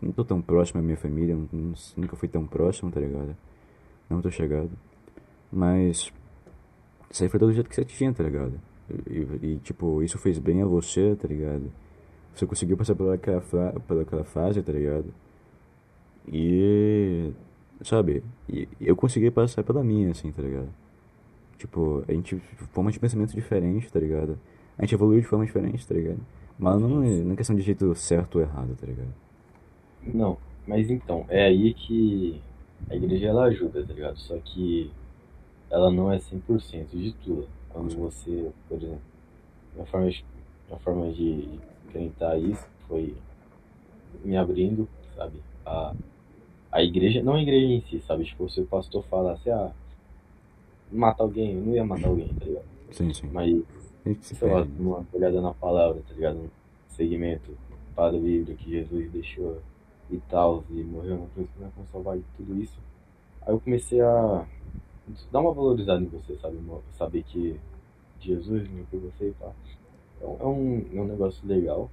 Não 0.03 0.11
tô 0.11 0.23
tão 0.25 0.41
próximo 0.41 0.81
da 0.81 0.85
minha 0.85 0.97
família, 0.97 1.35
não- 1.35 1.73
nunca 1.97 2.15
fui 2.15 2.27
tão 2.27 2.45
próximo, 2.45 2.91
tá 2.91 2.99
ligado? 2.99 3.35
Não 4.09 4.21
tô 4.21 4.29
chegado. 4.31 4.71
Mas. 5.51 6.11
Aí 7.21 7.29
foi 7.29 7.39
do 7.39 7.51
jeito 7.53 7.69
que 7.69 7.75
você 7.75 7.85
tinha, 7.85 8.11
tá 8.13 8.23
ligado? 8.23 8.59
E, 9.09 9.27
e, 9.47 9.59
tipo, 9.63 10.01
isso 10.03 10.17
fez 10.17 10.37
bem 10.39 10.61
a 10.61 10.65
você, 10.65 11.15
tá 11.15 11.27
ligado? 11.27 11.71
Você 12.35 12.45
conseguiu 12.45 12.75
passar 12.75 12.95
pelaquela, 12.95 13.41
fa- 13.41 13.73
pelaquela 13.87 14.23
fase, 14.23 14.61
tá 14.61 14.71
ligado? 14.73 15.13
E. 16.31 17.31
Sabe? 17.83 18.23
E 18.49 18.67
eu 18.79 18.95
consegui 18.95 19.29
passar 19.31 19.63
pela 19.63 19.83
minha, 19.83 20.11
assim, 20.11 20.31
tá 20.31 20.41
ligado? 20.41 20.69
Tipo, 21.57 22.03
a 22.07 22.11
gente. 22.13 22.37
Forma 22.73 22.91
de 22.91 22.99
pensamento 22.99 23.33
diferente, 23.33 23.91
tá 23.91 23.99
ligado? 23.99 24.37
A 24.77 24.83
gente 24.83 24.95
evoluiu 24.95 25.21
de 25.21 25.27
forma 25.27 25.45
diferente, 25.45 25.85
tá 25.87 25.93
ligado? 25.93 26.19
Mas 26.57 26.81
não 26.81 27.03
é 27.03 27.09
não 27.23 27.33
é 27.33 27.35
questão 27.35 27.55
de 27.55 27.61
jeito 27.61 27.93
certo 27.95 28.35
ou 28.35 28.41
errado, 28.41 28.75
tá 28.79 28.85
ligado? 28.87 29.13
Não, 30.05 30.37
mas 30.67 30.89
então, 30.89 31.25
é 31.29 31.45
aí 31.45 31.73
que 31.73 32.41
a 32.89 32.95
igreja 32.95 33.27
ela 33.27 33.45
ajuda, 33.45 33.85
tá 33.85 33.93
ligado? 33.93 34.17
Só 34.17 34.37
que 34.37 34.91
ela 35.69 35.91
não 35.91 36.11
é 36.11 36.17
100% 36.17 36.87
de 36.93 37.13
tudo. 37.13 37.47
Quando 37.69 37.95
você, 37.95 38.51
por 38.67 38.77
exemplo, 38.77 39.01
minha 39.73 39.85
forma 39.85 40.09
de, 40.09 40.25
minha 40.67 40.79
forma 40.79 41.11
de 41.11 41.49
enfrentar 41.87 42.37
isso 42.37 42.67
foi 42.87 43.15
me 44.23 44.37
abrindo, 44.37 44.87
sabe? 45.15 45.41
A, 45.65 45.93
a 46.71 46.83
igreja, 46.83 47.23
não 47.23 47.33
a 47.33 47.41
igreja 47.41 47.65
em 47.65 47.81
si, 47.81 47.99
sabe? 48.05 48.25
Tipo, 48.25 48.49
se 48.49 48.61
o 48.61 48.65
pastor 48.65 49.03
falasse, 49.05 49.49
ah, 49.49 49.71
matar 50.91 51.23
alguém, 51.23 51.53
eu 51.55 51.61
não 51.61 51.73
ia 51.73 51.83
matar 51.83 52.07
alguém, 52.07 52.27
tá 52.27 52.45
ligado? 52.45 52.65
Sim, 52.91 53.13
sim. 53.13 53.29
Mas 53.31 53.63
A 54.05 54.13
se 54.21 54.35
sei 54.35 54.49
lá, 54.51 54.67
uma 54.77 55.05
olhada 55.11 55.41
na 55.41 55.53
palavra, 55.53 56.01
tá 56.07 56.13
ligado? 56.13 56.37
Um 56.37 56.49
segmento 56.89 57.57
para 57.95 58.15
a 58.15 58.19
Bíblia 58.19 58.55
que 58.55 58.69
Jesus 58.69 59.11
deixou 59.11 59.59
e 60.15 60.21
tal, 60.29 60.63
e 60.69 60.83
morreu 60.83 61.19
na 61.19 61.27
cruz 61.27 61.47
pra 61.57 61.67
nos 61.77 61.89
salvar 61.91 62.17
e 62.17 62.23
tudo 62.37 62.61
isso. 62.61 62.77
Aí 63.41 63.53
eu 63.53 63.59
comecei 63.59 64.01
a 64.01 64.45
dar 65.31 65.39
uma 65.41 65.53
valorizada 65.53 66.01
em 66.01 66.07
você, 66.07 66.35
sabe? 66.37 66.57
Saber 66.97 67.23
que 67.23 67.59
Jesus 68.19 68.67
morreu 68.69 68.85
por 68.89 68.99
você 69.01 69.29
e 69.29 69.33
pá. 69.33 69.51
Então 70.17 70.37
é 70.39 70.45
um, 70.45 70.85
é 70.93 71.01
um 71.01 71.07
negócio 71.07 71.45
legal. 71.47 71.89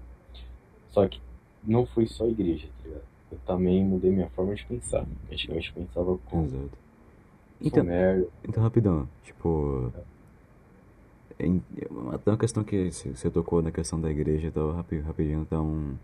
Só 0.90 1.06
que 1.08 1.20
não 1.64 1.86
foi 1.86 2.06
só 2.06 2.26
igreja, 2.26 2.68
tá 2.78 2.88
ligado? 2.88 3.04
Eu 3.32 3.38
também 3.46 3.84
mudei 3.84 4.10
minha 4.10 4.28
forma 4.30 4.54
de 4.54 4.64
pensar. 4.64 5.06
Antigamente 5.30 5.72
eu 5.74 5.84
pensava 5.84 6.18
como 6.26 6.44
Exato. 6.46 6.70
Então, 7.62 7.84
merda. 7.84 8.26
Então, 8.48 8.62
rapidão, 8.62 9.08
tipo. 9.22 9.92
Em, 11.38 11.62
até 12.12 12.30
uma 12.30 12.36
questão 12.36 12.62
que 12.64 12.90
você 12.90 13.30
tocou 13.30 13.62
na 13.62 13.70
questão 13.70 14.00
da 14.00 14.10
igreja 14.10 14.48
e 14.48 14.50
tal, 14.50 14.72
rapi- 14.72 15.00
rapidinho, 15.00 15.40
então. 15.42 15.98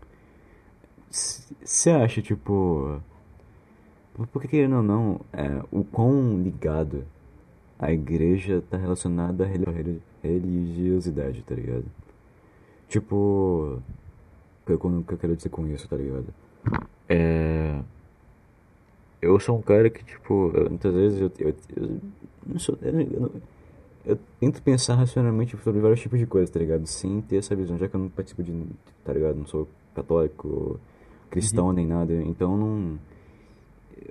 Você 1.10 1.90
acha, 1.90 2.20
tipo. 2.22 3.00
por- 4.14 4.26
Porque 4.28 4.48
querendo 4.48 4.76
ou 4.76 4.82
não, 4.82 5.20
é, 5.32 5.62
o 5.70 5.84
quão 5.84 6.40
ligado 6.42 7.04
a 7.78 7.92
igreja 7.92 8.62
tá 8.70 8.76
relacionada 8.76 9.44
à 9.44 9.46
reli- 9.46 9.64
reli- 9.70 10.02
religiosidade, 10.22 11.42
tá 11.42 11.54
ligado? 11.54 11.84
Tipo. 12.88 13.80
O 14.68 15.02
que 15.04 15.12
eu 15.14 15.18
quero 15.18 15.36
dizer 15.36 15.48
com 15.48 15.66
isso, 15.68 15.88
tá 15.88 15.96
ligado? 15.96 16.26
É. 17.08 17.78
eu 19.22 19.38
sou 19.38 19.56
um 19.58 19.62
cara 19.62 19.88
que, 19.88 20.04
tipo, 20.04 20.52
muitas 20.68 20.92
vezes 20.92 21.20
eu, 21.20 21.30
eu, 21.38 21.54
eu 21.76 22.00
não 22.44 22.58
sou. 22.58 22.76
Eu, 22.82 23.30
eu 24.04 24.18
tento 24.40 24.60
pensar 24.62 24.94
racionalmente 24.96 25.56
sobre 25.62 25.80
vários 25.80 26.00
tipos 26.00 26.18
de 26.18 26.26
coisas, 26.26 26.50
tá 26.50 26.58
ligado? 26.58 26.84
Sem 26.86 27.20
ter 27.20 27.36
essa 27.36 27.54
visão, 27.54 27.78
já 27.78 27.86
que 27.88 27.94
eu 27.94 28.00
não 28.00 28.08
participo 28.08 28.42
de, 28.42 28.52
tá 29.04 29.12
ligado? 29.12 29.36
Não 29.36 29.46
sou 29.46 29.68
católico, 29.94 30.80
cristão 31.36 31.72
nem 31.72 31.86
nada, 31.86 32.14
então 32.22 32.56
não. 32.56 32.98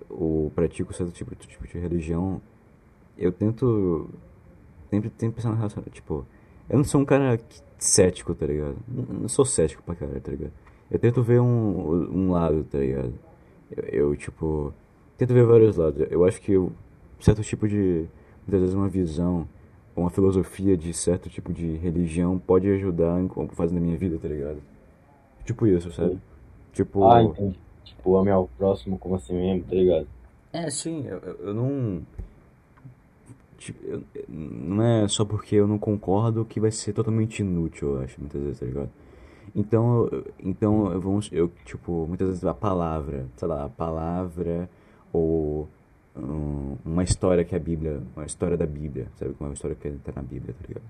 Eu 0.09 0.51
pratico 0.53 0.93
certo 0.93 1.11
tipo, 1.11 1.35
tipo 1.35 1.67
de 1.67 1.79
religião. 1.79 2.41
Eu 3.17 3.31
tento. 3.31 4.09
Sempre 4.89 5.09
tento 5.09 5.33
pensar 5.33 5.49
na 5.49 5.55
relação. 5.55 5.83
Tipo, 5.91 6.25
eu 6.69 6.77
não 6.77 6.83
sou 6.83 7.01
um 7.01 7.05
cara 7.05 7.39
cético, 7.77 8.33
tá 8.35 8.45
ligado? 8.45 8.77
Não 8.87 9.27
sou 9.27 9.45
cético 9.45 9.81
pra 9.83 9.95
caralho, 9.95 10.21
tá 10.21 10.31
ligado? 10.31 10.53
Eu 10.89 10.99
tento 10.99 11.23
ver 11.23 11.41
um, 11.41 12.25
um 12.27 12.31
lado, 12.31 12.63
tá 12.63 12.77
ligado? 12.77 13.13
Eu, 13.75 13.83
eu, 14.11 14.15
tipo, 14.15 14.71
tento 15.17 15.33
ver 15.33 15.45
vários 15.45 15.77
lados. 15.77 16.05
Eu 16.11 16.23
acho 16.25 16.39
que 16.39 16.51
eu, 16.51 16.71
certo 17.19 17.41
tipo 17.41 17.67
de, 17.67 18.05
muitas 18.45 18.61
vezes 18.61 18.75
uma 18.75 18.87
visão, 18.87 19.47
uma 19.95 20.09
filosofia 20.11 20.77
de 20.77 20.93
certo 20.93 21.29
tipo 21.29 21.51
de 21.51 21.75
religião 21.77 22.37
pode 22.37 22.69
ajudar 22.69 23.19
em 23.19 23.27
como 23.27 23.49
faz 23.49 23.71
na 23.71 23.79
minha 23.79 23.97
vida, 23.97 24.17
tá 24.19 24.27
ligado? 24.27 24.61
Tipo 25.43 25.65
isso, 25.65 25.91
sabe? 25.91 26.19
Tipo, 26.75 27.03
Ah, 27.05 27.23
entendi. 27.23 27.57
Tipo, 27.83 28.17
ame 28.17 28.29
ao 28.29 28.47
próximo 28.57 28.99
como 28.99 29.15
assim 29.15 29.33
mesmo, 29.33 29.63
tá 29.63 29.75
ligado? 29.75 30.07
é, 30.53 30.69
sim, 30.69 31.05
eu, 31.07 31.17
eu 31.39 31.53
não. 31.53 32.01
tipo, 33.57 33.79
eu- 33.87 34.03
não 34.29 34.83
é 34.83 35.07
só 35.07 35.25
porque 35.25 35.55
eu 35.55 35.67
não 35.67 35.79
concordo 35.79 36.45
que 36.45 36.59
vai 36.59 36.71
ser 36.71 36.93
totalmente 36.93 37.39
inútil, 37.39 37.95
eu 37.95 38.01
acho, 38.03 38.19
muitas 38.19 38.41
vezes, 38.41 38.59
tá 38.59 38.65
ligado? 38.65 38.89
Então, 39.55 40.07
eu- 40.11 40.25
então 40.39 40.91
eu 40.91 40.99
vou, 41.01 41.19
eu, 41.31 41.49
tipo, 41.65 42.05
muitas 42.07 42.27
vezes 42.27 42.43
a 42.45 42.53
palavra, 42.53 43.25
sei 43.37 43.47
lá, 43.47 43.65
a 43.65 43.69
palavra 43.69 44.69
ou 45.13 45.67
hum, 46.17 46.75
uma 46.85 47.03
história 47.03 47.43
que 47.45 47.55
é 47.55 47.57
a 47.57 47.61
Bíblia, 47.61 48.01
uma 48.15 48.25
história 48.25 48.57
da 48.57 48.65
Bíblia, 48.65 49.07
sabe? 49.17 49.35
Uma 49.39 49.53
história 49.53 49.75
que 49.75 49.89
tá 50.03 50.11
na 50.15 50.21
Bíblia, 50.21 50.53
tá 50.59 50.67
ligado? 50.67 50.83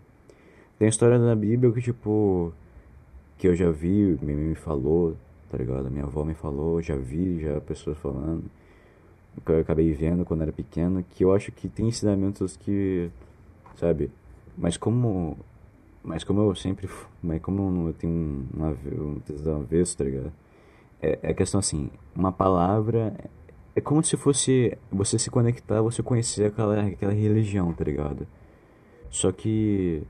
Tem 0.80 0.88
a 0.88 0.90
história 0.90 1.20
da 1.20 1.36
Bíblia 1.36 1.72
que, 1.72 1.82
tipo, 1.82 2.52
que 3.38 3.48
eu 3.48 3.56
já 3.56 3.70
vi, 3.72 4.18
minha 4.22 4.36
mãe 4.38 4.46
me 4.48 4.56
falou, 4.56 5.16
tá 5.56 5.64
ligado? 5.64 5.90
Minha 5.90 6.04
avó 6.04 6.26
me 6.26 6.34
falou, 6.34 6.82
já 6.82 6.98
vi, 6.98 7.40
já 7.40 7.62
pessoas 7.62 7.98
falando, 7.98 8.44
que 9.46 9.52
eu 9.52 9.60
acabei 9.62 9.94
vendo 9.94 10.26
quando 10.26 10.42
era 10.42 10.52
pequeno, 10.52 11.02
que 11.12 11.24
eu 11.24 11.34
acho 11.34 11.50
que 11.50 11.70
tem 11.70 11.88
ensinamentos 11.88 12.58
que, 12.58 13.10
sabe? 13.78 14.12
Mas 14.58 14.76
como, 14.76 15.38
mas 16.04 16.26
como 16.26 16.42
eu 16.42 16.54
sempre, 16.56 16.90
mas 17.24 17.42
como 17.42 17.88
eu 17.88 17.94
tenho 17.94 18.14
um, 18.14 18.46
uma, 18.54 18.70
um 18.70 19.56
avesso, 19.62 19.98
tá 19.98 20.04
ligado? 20.04 20.34
É, 21.02 21.20
é 21.24 21.34
questão 21.34 21.60
assim, 21.60 21.90
uma 22.14 22.34
palavra 22.34 23.14
é 23.74 23.80
como 23.80 24.04
se 24.04 24.18
fosse 24.18 24.78
você 24.92 25.18
se 25.18 25.30
conectar, 25.30 25.82
você 25.82 26.04
conhecer 26.04 26.48
aquela, 26.48 26.82
aquela 26.82 27.14
religião, 27.14 27.72
tá 27.72 27.86
ligado? 27.86 28.28
Só 29.10 29.32
que 29.32 30.04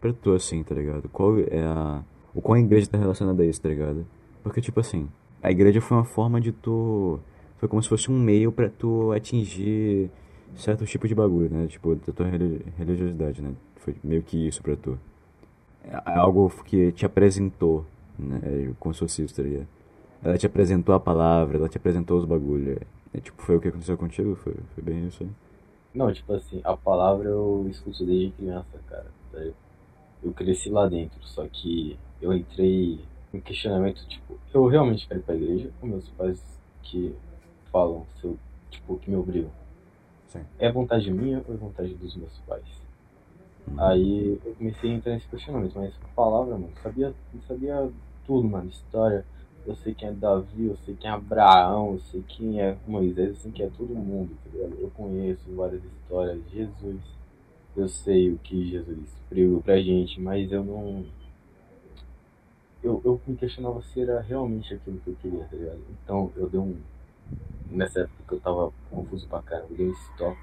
pra 0.00 0.10
tu, 0.12 0.32
assim, 0.32 0.62
tá 0.62 0.74
ligado? 0.74 1.06
Qual 1.10 1.38
é 1.38 1.64
a. 1.66 2.02
O 2.34 2.40
qual 2.42 2.56
a 2.56 2.60
igreja 2.60 2.88
tá 2.88 2.98
relacionada 2.98 3.42
a 3.42 3.46
isso, 3.46 3.60
tá 3.60 3.68
ligado? 3.68 4.06
Porque, 4.44 4.62
tipo 4.62 4.80
assim, 4.80 5.08
a 5.42 5.52
igreja 5.52 5.80
foi 5.82 5.98
uma 5.98 6.04
forma 6.04 6.40
de 6.40 6.52
tu. 6.52 7.20
Foi 7.58 7.68
como 7.68 7.82
se 7.82 7.90
fosse 7.90 8.12
um 8.12 8.20
meio 8.20 8.52
pra 8.52 8.70
tu 8.70 9.12
atingir 9.12 10.10
certo 10.56 10.86
tipo 10.86 11.08
de 11.08 11.16
bagulho, 11.16 11.50
né? 11.50 11.68
Tipo, 11.68 11.96
da 11.96 12.14
tua 12.14 12.28
reli- 12.28 12.66
religiosidade, 12.78 13.42
né? 13.42 13.54
Foi 13.78 13.96
meio 14.04 14.22
que 14.24 14.48
isso 14.48 14.62
pra 14.62 14.76
tu. 14.76 14.98
É 15.84 16.12
é 16.12 16.16
algo 16.16 16.50
que 16.64 16.92
te 16.92 17.06
apresentou, 17.06 17.86
né? 18.18 18.40
É 18.44 18.70
Como 18.80 18.94
se 18.94 19.00
fosse 19.00 19.24
isso, 19.24 19.36
tá? 19.36 19.42
Ela 20.24 20.38
te 20.38 20.46
apresentou 20.46 20.94
a 20.94 21.00
palavra, 21.00 21.58
ela 21.58 21.68
te 21.68 21.76
apresentou 21.78 22.18
os 22.18 22.24
bagulhos. 22.24 22.78
É, 23.14 23.20
tipo, 23.20 23.42
foi 23.42 23.56
o 23.56 23.60
que 23.60 23.68
aconteceu 23.68 23.96
contigo? 23.98 24.34
Foi, 24.36 24.54
foi 24.74 24.84
bem 24.84 25.06
isso 25.08 25.22
aí? 25.22 25.30
Não, 25.94 26.12
tipo 26.12 26.32
assim, 26.32 26.60
a 26.64 26.76
palavra 26.76 27.28
eu 27.28 27.66
escuto 27.70 28.04
desde 28.04 28.32
criança, 28.32 28.78
cara. 28.86 29.06
tá? 29.32 29.38
Eu 30.22 30.32
cresci 30.34 30.70
lá 30.70 30.88
dentro, 30.88 31.18
só 31.26 31.46
que 31.48 31.98
eu 32.20 32.32
entrei 32.34 33.00
em 33.36 33.40
questionamento, 33.40 34.06
tipo, 34.06 34.38
eu 34.52 34.66
realmente 34.66 35.06
quero 35.06 35.20
ir 35.20 35.22
pra 35.22 35.34
igreja 35.34 35.70
ou 35.80 35.88
meus 35.88 36.08
pais 36.10 36.42
que 36.82 37.14
falam, 37.70 38.06
se 38.20 38.26
eu, 38.26 38.38
tipo, 38.70 38.96
que 38.98 39.10
me 39.10 39.16
obrigam? 39.16 39.50
Sim. 40.28 40.44
É 40.58 40.70
vontade 40.70 41.10
minha 41.10 41.42
ou 41.46 41.54
é 41.54 41.56
vontade 41.56 41.94
dos 41.94 42.16
meus 42.16 42.36
pais? 42.46 42.64
Aí 43.78 44.38
eu 44.44 44.54
comecei 44.54 44.90
a 44.90 44.94
entrar 44.94 45.12
nesse 45.14 45.28
questionamento, 45.28 45.72
mas 45.74 45.94
palavra, 46.14 46.54
mano, 46.54 46.70
eu 46.76 46.82
sabia, 46.82 47.14
sabia 47.48 47.90
tudo, 48.26 48.46
mano, 48.46 48.68
história. 48.68 49.24
Eu 49.66 49.74
sei 49.76 49.94
quem 49.94 50.08
é 50.08 50.12
Davi, 50.12 50.66
eu 50.66 50.76
sei 50.84 50.94
quem 50.94 51.08
é 51.08 51.14
Abraão, 51.14 51.94
eu 51.94 52.00
sei 52.00 52.22
quem 52.28 52.60
é 52.60 52.76
Moisés, 52.86 53.30
eu 53.30 53.36
sei 53.36 53.52
quem 53.52 53.64
é 53.64 53.70
todo 53.70 53.94
mundo, 53.94 54.36
tá 54.44 54.50
ligado? 54.52 54.78
Eu 54.78 54.90
conheço 54.90 55.40
várias 55.54 55.82
histórias 55.82 56.38
de 56.50 56.56
Jesus. 56.56 57.00
Eu 57.74 57.88
sei 57.88 58.30
o 58.30 58.38
que 58.38 58.68
Jesus 58.68 59.08
pregou 59.28 59.62
pra 59.62 59.80
gente, 59.80 60.20
mas 60.20 60.52
eu 60.52 60.62
não. 60.62 61.04
Eu, 62.84 63.00
eu 63.02 63.18
me 63.26 63.34
questionava 63.34 63.80
se 63.80 64.02
era 64.02 64.20
realmente 64.20 64.74
aquilo 64.74 65.00
que 65.00 65.08
eu 65.08 65.16
queria, 65.16 65.44
tá 65.46 65.56
ligado? 65.56 65.80
Então 66.02 66.30
eu 66.36 66.50
dei 66.50 66.60
um. 66.60 66.76
Nessa 67.70 68.00
época 68.00 68.22
que 68.28 68.34
eu 68.34 68.40
tava 68.40 68.70
confuso 68.90 69.26
pra 69.26 69.40
caramba, 69.40 69.68
eu 69.70 69.76
dei 69.78 69.88
um 69.88 69.92
stop. 69.92 70.38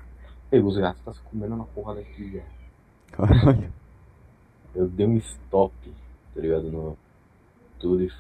Pegou 0.50 0.71
os 0.71 0.77
gatos, 0.77 1.03
tá 1.03 1.13
se 1.13 1.21
comendo 1.21 1.55
na 1.55 1.65
porra 1.65 1.93
daqui, 1.93 2.24
velho. 2.31 2.43
Caralho. 3.12 3.71
eu 4.74 4.88
dei 4.88 5.05
um 5.05 5.17
stop, 5.17 5.74
tá 6.33 6.41
ligado? 6.41 6.71
No 6.71 6.98
tudo 7.79 8.03
e 8.03 8.12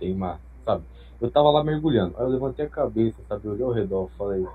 tem 0.00 0.12
uma, 0.12 0.40
sabe? 0.64 0.84
Eu 1.20 1.30
tava 1.30 1.48
lá 1.50 1.62
mergulhando, 1.62 2.16
aí 2.16 2.24
eu 2.24 2.28
levantei 2.28 2.66
a 2.66 2.68
cabeça, 2.68 3.16
sabe? 3.28 3.46
Eu 3.46 3.52
olhei 3.52 3.64
ao 3.64 3.72
redor, 3.72 4.10
falei, 4.18 4.46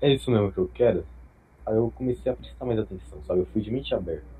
é 0.00 0.12
isso 0.12 0.30
mesmo 0.30 0.50
que 0.50 0.58
eu 0.58 0.68
quero? 0.68 1.04
Aí 1.64 1.76
eu 1.76 1.92
comecei 1.94 2.32
a 2.32 2.34
prestar 2.34 2.64
mais 2.64 2.78
atenção, 2.78 3.22
sabe? 3.26 3.40
Eu 3.40 3.46
fui 3.46 3.60
de 3.60 3.70
mente 3.70 3.94
aberta. 3.94 4.37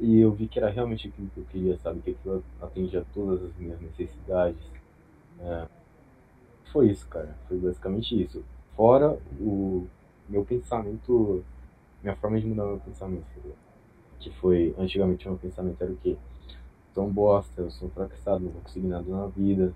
E 0.00 0.20
eu 0.20 0.32
vi 0.32 0.48
que 0.48 0.58
era 0.58 0.70
realmente 0.70 1.08
aquilo 1.08 1.28
que 1.32 1.38
eu 1.40 1.44
queria, 1.44 1.78
sabe? 1.78 2.00
Que 2.00 2.10
aquilo 2.10 2.42
atendia 2.60 3.04
todas 3.14 3.42
as 3.44 3.56
minhas 3.56 3.80
necessidades. 3.80 4.60
É, 5.40 5.66
Foi 6.72 6.90
isso, 6.90 7.06
cara. 7.08 7.36
Foi 7.48 7.58
basicamente 7.58 8.20
isso. 8.20 8.44
Fora 8.76 9.18
o 9.40 9.86
meu 10.28 10.44
pensamento, 10.44 11.44
minha 12.02 12.16
forma 12.16 12.40
de 12.40 12.46
mudar 12.46 12.64
meu 12.66 12.80
pensamento, 12.80 13.24
tá 13.34 13.50
que 14.18 14.30
foi 14.30 14.74
antigamente 14.78 15.28
meu 15.28 15.36
pensamento 15.38 15.80
era 15.82 15.92
o 15.92 15.96
quê? 15.96 16.16
Sou 16.94 17.06
um 17.06 17.12
bosta, 17.12 17.60
eu 17.62 17.70
sou 17.70 17.88
um 17.88 17.90
fracassado, 17.90 18.44
não 18.44 18.50
vou 18.52 18.62
conseguir 18.62 18.86
nada 18.88 19.08
na 19.08 19.26
vida. 19.26 19.72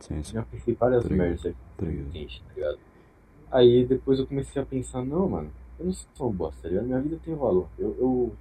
Sim, 0.00 0.22
sim. 0.22 0.34
Já 0.34 0.42
pensei 0.44 0.74
várias 0.74 1.04
merdas 1.04 1.44
aqui, 1.46 1.56
Tá 1.76 1.86
ligado. 1.86 2.12
gente, 2.12 2.42
tá 2.42 2.54
ligado? 2.54 2.78
Aí 3.50 3.84
depois 3.84 4.18
eu 4.18 4.26
comecei 4.26 4.62
a 4.62 4.64
pensar, 4.66 5.04
não, 5.04 5.28
mano, 5.28 5.50
eu 5.78 5.86
não 5.86 5.92
sou 5.92 6.30
um 6.30 6.32
bosta, 6.32 6.62
tá 6.62 6.68
ligado? 6.68 6.86
Minha 6.86 7.00
vida 7.00 7.18
tem 7.24 7.34
valor. 7.34 7.68
Eu, 7.78 7.96
eu 7.98 8.32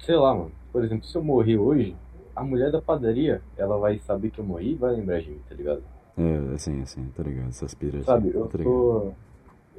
sei 0.00 0.16
lá, 0.16 0.34
mano. 0.34 0.52
Por 0.72 0.84
exemplo, 0.84 1.06
se 1.06 1.16
eu 1.16 1.22
morrer 1.22 1.56
hoje, 1.56 1.96
a 2.34 2.42
mulher 2.42 2.70
da 2.72 2.82
padaria, 2.82 3.40
ela 3.56 3.78
vai 3.78 3.98
saber 4.00 4.30
que 4.30 4.40
eu 4.40 4.44
morri 4.44 4.72
e 4.72 4.74
vai 4.74 4.94
lembrar 4.94 5.20
de 5.20 5.30
mim, 5.30 5.40
tá 5.48 5.54
ligado? 5.54 5.82
É, 6.16 6.54
assim, 6.54 6.82
assim, 6.82 7.08
tá 7.14 7.22
ligado? 7.22 7.48
Essas 7.48 7.74
piras. 7.74 8.04
Sabe, 8.04 8.28
assim, 8.28 8.38
eu 8.38 8.46
tá 8.46 8.58
tô. 8.58 9.12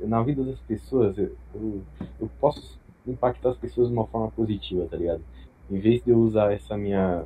Na 0.01 0.21
vida 0.23 0.43
das 0.43 0.59
pessoas, 0.59 1.17
eu, 1.17 1.35
eu, 1.53 1.81
eu 2.19 2.29
posso 2.39 2.79
impactar 3.07 3.51
as 3.51 3.57
pessoas 3.57 3.87
de 3.87 3.93
uma 3.93 4.05
forma 4.07 4.29
positiva, 4.31 4.85
tá 4.89 4.97
ligado? 4.97 5.21
Em 5.69 5.79
vez 5.79 6.03
de 6.03 6.11
eu 6.11 6.17
usar 6.17 6.51
essa 6.53 6.77
minha. 6.77 7.25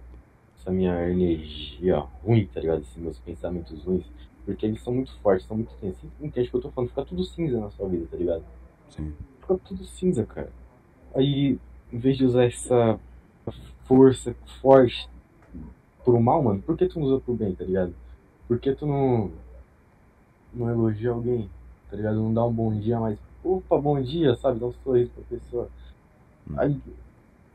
Essa 0.59 0.71
minha 0.71 1.09
energia 1.09 1.99
ruim, 2.23 2.45
tá 2.53 2.59
ligado? 2.59 2.81
Esses 2.81 2.97
meus 2.97 3.17
pensamentos 3.19 3.81
ruins. 3.83 4.05
Porque 4.45 4.65
eles 4.65 4.81
são 4.81 4.93
muito 4.93 5.15
fortes, 5.21 5.47
são 5.47 5.55
muito 5.55 5.71
tensos. 5.79 6.09
Entende 6.19 6.47
o 6.47 6.51
que 6.51 6.57
eu 6.57 6.61
tô 6.61 6.71
falando? 6.71 6.89
Fica 6.89 7.05
tudo 7.05 7.23
cinza 7.23 7.59
na 7.59 7.69
sua 7.69 7.87
vida, 7.87 8.07
tá 8.11 8.17
ligado? 8.17 8.43
Sim. 8.89 9.13
Fica 9.39 9.57
tudo 9.63 9.85
cinza, 9.85 10.25
cara. 10.25 10.51
Aí, 11.15 11.57
em 11.91 11.97
vez 11.97 12.17
de 12.17 12.25
usar 12.25 12.45
essa 12.45 12.99
força 13.85 14.35
forte 14.61 15.09
pro 16.03 16.21
mal, 16.21 16.41
mano, 16.43 16.61
por 16.61 16.77
que 16.77 16.87
tu 16.87 16.99
não 16.99 17.07
usa 17.07 17.21
pro 17.21 17.33
bem, 17.33 17.53
tá 17.55 17.63
ligado? 17.63 17.93
Por 18.47 18.59
que 18.59 18.73
tu 18.73 18.85
não. 18.85 19.31
Não 20.53 20.69
elogia 20.69 21.11
alguém, 21.11 21.49
tá 21.89 21.95
ligado? 21.95 22.15
Não 22.17 22.33
dá 22.33 22.45
um 22.45 22.53
bom 22.53 22.73
dia, 22.77 22.99
mas. 22.99 23.17
Opa, 23.43 23.77
bom 23.79 24.01
dia, 24.01 24.35
sabe? 24.35 24.59
Dá 24.59 24.65
um 24.65 24.73
sorriso 24.83 25.11
pra 25.11 25.23
pessoa. 25.37 25.69
Aí, 26.57 26.79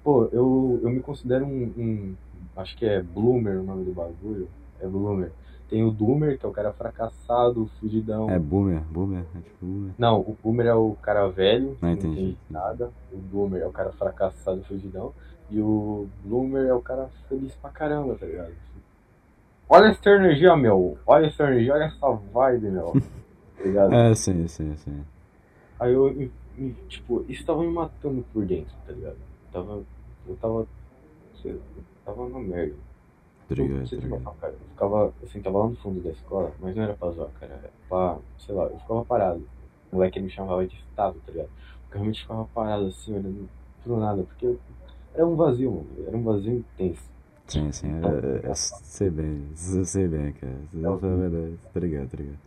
pô, 0.02 0.24
eu, 0.32 0.80
eu 0.82 0.90
me 0.90 1.00
considero 1.00 1.44
um, 1.46 1.64
um- 1.76 2.14
Acho 2.56 2.76
que 2.76 2.86
é 2.86 3.02
Bloomer 3.02 3.58
o 3.60 3.64
nome 3.64 3.84
do 3.84 3.92
bagulho. 3.92 4.48
É 4.80 4.86
Bloomer. 4.86 5.32
Tem 5.74 5.82
o 5.82 5.90
Doomer, 5.90 6.38
que 6.38 6.46
é 6.46 6.48
o 6.48 6.52
cara 6.52 6.72
fracassado, 6.72 7.68
fudidão. 7.80 8.30
É 8.30 8.38
boomer, 8.38 8.80
boomer, 8.92 9.24
é 9.34 9.40
tipo 9.40 9.66
boomer. 9.66 9.92
Não, 9.98 10.20
o 10.20 10.38
Boomer 10.40 10.66
é 10.66 10.74
o 10.74 10.94
cara 11.02 11.26
velho, 11.26 11.76
não 11.82 11.90
entendi. 11.90 12.12
entende 12.20 12.38
nada. 12.48 12.92
O 13.12 13.16
Boomer 13.18 13.60
é 13.60 13.66
o 13.66 13.72
cara 13.72 13.90
fracassado, 13.90 14.62
fugidão. 14.62 15.12
E 15.50 15.58
o 15.60 16.06
Bloomer 16.22 16.68
é 16.68 16.72
o 16.72 16.80
cara 16.80 17.10
feliz 17.28 17.52
pra 17.56 17.70
caramba, 17.70 18.14
tá 18.14 18.24
ligado? 18.24 18.52
Olha 19.68 19.86
essa 19.88 20.10
energia, 20.10 20.56
meu. 20.56 20.96
Olha 21.04 21.26
essa 21.26 21.42
energia, 21.42 21.74
olha 21.74 21.84
essa 21.86 22.08
vibe, 22.32 22.70
meu. 22.70 22.92
Tá 23.58 23.64
ligado? 23.64 23.94
É, 23.94 24.14
sim, 24.14 24.46
sim, 24.46 24.76
sim. 24.76 25.04
Aí 25.80 25.92
eu, 25.92 26.14
me- 26.14 26.30
me- 26.56 26.74
tipo, 26.88 27.24
isso 27.28 27.44
tava 27.44 27.62
me 27.62 27.72
matando 27.72 28.24
por 28.32 28.46
dentro, 28.46 28.72
tá 28.86 28.92
ligado? 28.92 29.16
Tava, 29.52 29.82
eu 30.28 30.36
tava, 30.36 30.66
sei 31.42 31.52
lá, 31.52 31.58
eu 31.76 31.82
tava 32.04 32.28
na 32.28 32.38
merda. 32.38 32.74
Noção, 34.08 34.34
cara, 34.40 34.52
eu 34.52 34.68
ficava, 34.70 35.12
eu 35.20 35.28
sentava 35.28 35.58
lá 35.58 35.68
no 35.68 35.76
fundo 35.76 36.00
da 36.00 36.10
escola, 36.10 36.52
mas 36.60 36.74
não 36.74 36.82
era 36.82 36.94
pra 36.94 37.10
zoar, 37.10 37.28
cara, 37.38 37.52
era 37.54 37.70
pra, 37.88 38.18
sei 38.38 38.54
lá, 38.54 38.64
eu 38.64 38.78
ficava 38.78 39.04
parado. 39.04 39.46
O 39.92 39.96
moleque 39.96 40.18
me 40.20 40.30
chamava 40.30 40.66
de 40.66 40.74
estátua, 40.76 41.20
tá 41.26 41.32
ligado? 41.32 41.48
Porque 41.82 41.96
eu 41.96 41.98
realmente 42.00 42.22
ficava 42.22 42.44
parado 42.46 42.86
assim, 42.86 43.12
olhando 43.12 43.48
pro 43.82 43.98
nada, 43.98 44.22
porque 44.22 44.56
era 45.14 45.26
um 45.26 45.36
vazio, 45.36 45.70
mano, 45.70 45.86
era 46.06 46.16
um 46.16 46.22
vazio 46.22 46.52
intenso. 46.54 47.02
Sim, 47.46 47.70
sim, 47.70 47.88
Então, 47.98 48.10
é, 48.10 48.46
é, 48.46 48.50
é, 48.50 48.54
sei 48.54 49.10
bem, 49.10 49.46
eu 49.74 49.84
sei 49.84 50.08
bem, 50.08 50.32
cara. 50.32 50.56
Não 50.72 50.98
foi 50.98 51.16
verdade. 51.16 51.58
Tá 51.72 51.80
ligado, 51.80 52.08
tá 52.08 52.16
ligado. 52.16 52.38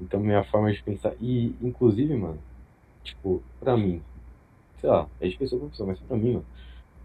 Então 0.00 0.20
minha 0.20 0.42
forma 0.44 0.72
de 0.72 0.82
pensar, 0.82 1.14
e 1.20 1.54
inclusive, 1.62 2.16
mano, 2.16 2.38
tipo, 3.02 3.42
pra 3.60 3.76
mim, 3.76 4.02
sei 4.80 4.88
lá, 4.88 5.06
é 5.20 5.28
de 5.28 5.36
pessoa 5.36 5.60
pra 5.60 5.68
pessoa, 5.68 5.86
mas 5.86 6.00
pra 6.00 6.16
mim, 6.16 6.32
mano, 6.32 6.46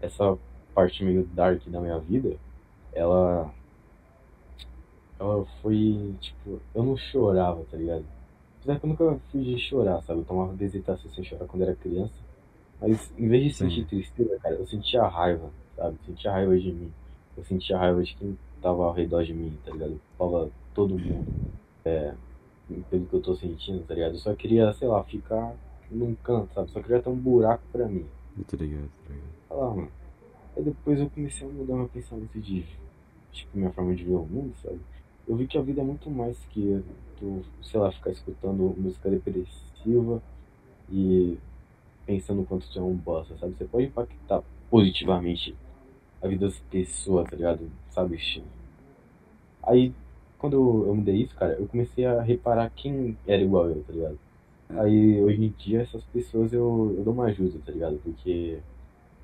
essa 0.00 0.36
parte 0.74 1.04
meio 1.04 1.24
dark 1.34 1.62
da 1.68 1.80
minha 1.80 1.98
vida, 1.98 2.36
ela, 2.92 3.52
ela 5.18 5.44
foi, 5.62 6.14
tipo, 6.20 6.60
eu 6.74 6.82
não 6.82 6.96
chorava, 6.96 7.64
tá 7.70 7.76
ligado? 7.76 8.04
Apesar 8.58 8.78
que 8.78 8.84
eu 8.84 8.90
nunca 8.90 9.20
fui 9.30 9.42
de 9.42 9.58
chorar, 9.58 10.02
sabe? 10.02 10.20
Eu 10.20 10.24
tomava 10.24 10.54
desetação 10.54 11.10
sem 11.12 11.24
chorar 11.24 11.46
quando 11.46 11.62
era 11.62 11.74
criança, 11.74 12.14
mas 12.80 13.12
em 13.18 13.28
vez 13.28 13.44
de 13.44 13.54
sentir 13.54 13.82
Sim. 13.82 13.86
tristeza, 13.86 14.38
cara, 14.42 14.54
eu 14.54 14.66
sentia 14.66 15.02
raiva, 15.06 15.50
sabe? 15.76 15.96
Sentia 16.06 16.32
raiva 16.32 16.58
de 16.58 16.72
mim. 16.72 16.92
Eu 17.36 17.44
sentia 17.44 17.78
raiva 17.78 18.02
de 18.02 18.14
quem 18.14 18.38
tava 18.60 18.84
ao 18.84 18.92
redor 18.92 19.24
de 19.24 19.32
mim, 19.32 19.56
tá 19.64 19.72
ligado? 19.72 19.92
Eu 19.92 20.00
culpava 20.18 20.50
todo 20.74 20.98
mundo 20.98 21.26
pelo 21.82 23.06
que 23.06 23.14
eu 23.14 23.22
tô 23.22 23.34
sentindo, 23.34 23.82
tá 23.86 23.94
ligado? 23.94 24.14
Eu 24.14 24.18
só 24.18 24.34
queria, 24.34 24.72
sei 24.74 24.88
lá, 24.88 25.02
ficar 25.04 25.54
num 25.90 26.14
canto, 26.16 26.52
sabe? 26.54 26.70
Só 26.70 26.80
queria 26.80 27.00
ter 27.00 27.08
um 27.08 27.16
buraco 27.16 27.62
pra 27.72 27.86
mim. 27.86 28.06
Tá 28.46 28.56
ligado, 28.56 28.90
tá 29.06 29.14
ligado. 29.14 29.60
Lá, 29.60 29.74
mano. 29.74 29.99
Aí 30.56 30.62
depois 30.62 30.98
eu 30.98 31.10
comecei 31.10 31.46
a 31.46 31.50
mudar 31.50 31.76
meu 31.76 31.88
pensamento 31.88 32.38
de, 32.40 32.64
tipo, 33.32 33.56
minha 33.56 33.72
forma 33.72 33.94
de 33.94 34.04
ver 34.04 34.14
o 34.14 34.24
mundo, 34.24 34.54
sabe? 34.62 34.80
Eu 35.26 35.36
vi 35.36 35.46
que 35.46 35.56
a 35.56 35.62
vida 35.62 35.80
é 35.80 35.84
muito 35.84 36.10
mais 36.10 36.36
que 36.50 36.82
tu, 37.18 37.42
sei 37.62 37.78
lá, 37.78 37.92
ficar 37.92 38.10
escutando 38.10 38.74
música 38.76 39.08
depressiva 39.08 40.22
e 40.90 41.38
pensando 42.04 42.44
quanto 42.44 42.68
tu 42.70 42.78
é 42.78 42.82
um 42.82 42.96
bosta, 42.96 43.36
sabe? 43.38 43.54
Você 43.56 43.64
pode 43.64 43.86
impactar 43.86 44.42
positivamente 44.68 45.54
a 46.22 46.26
vida 46.28 46.46
das 46.46 46.58
pessoas, 46.58 47.28
tá 47.30 47.36
ligado? 47.36 47.70
Sabe? 47.90 48.18
Aí, 49.62 49.92
quando 50.38 50.54
eu, 50.54 50.86
eu 50.88 50.94
mudei 50.94 51.22
isso, 51.22 51.36
cara, 51.36 51.52
eu 51.54 51.66
comecei 51.68 52.04
a 52.04 52.20
reparar 52.22 52.70
quem 52.70 53.16
era 53.26 53.42
igual 53.42 53.68
eu, 53.68 53.84
tá 53.84 53.92
ligado? 53.92 54.18
Aí, 54.70 55.20
hoje 55.20 55.44
em 55.44 55.48
dia, 55.50 55.82
essas 55.82 56.02
pessoas 56.04 56.52
eu, 56.52 56.94
eu 56.96 57.04
dou 57.04 57.12
uma 57.12 57.26
ajuda, 57.26 57.58
tá 57.64 57.72
ligado? 57.72 58.00
Porque 58.02 58.58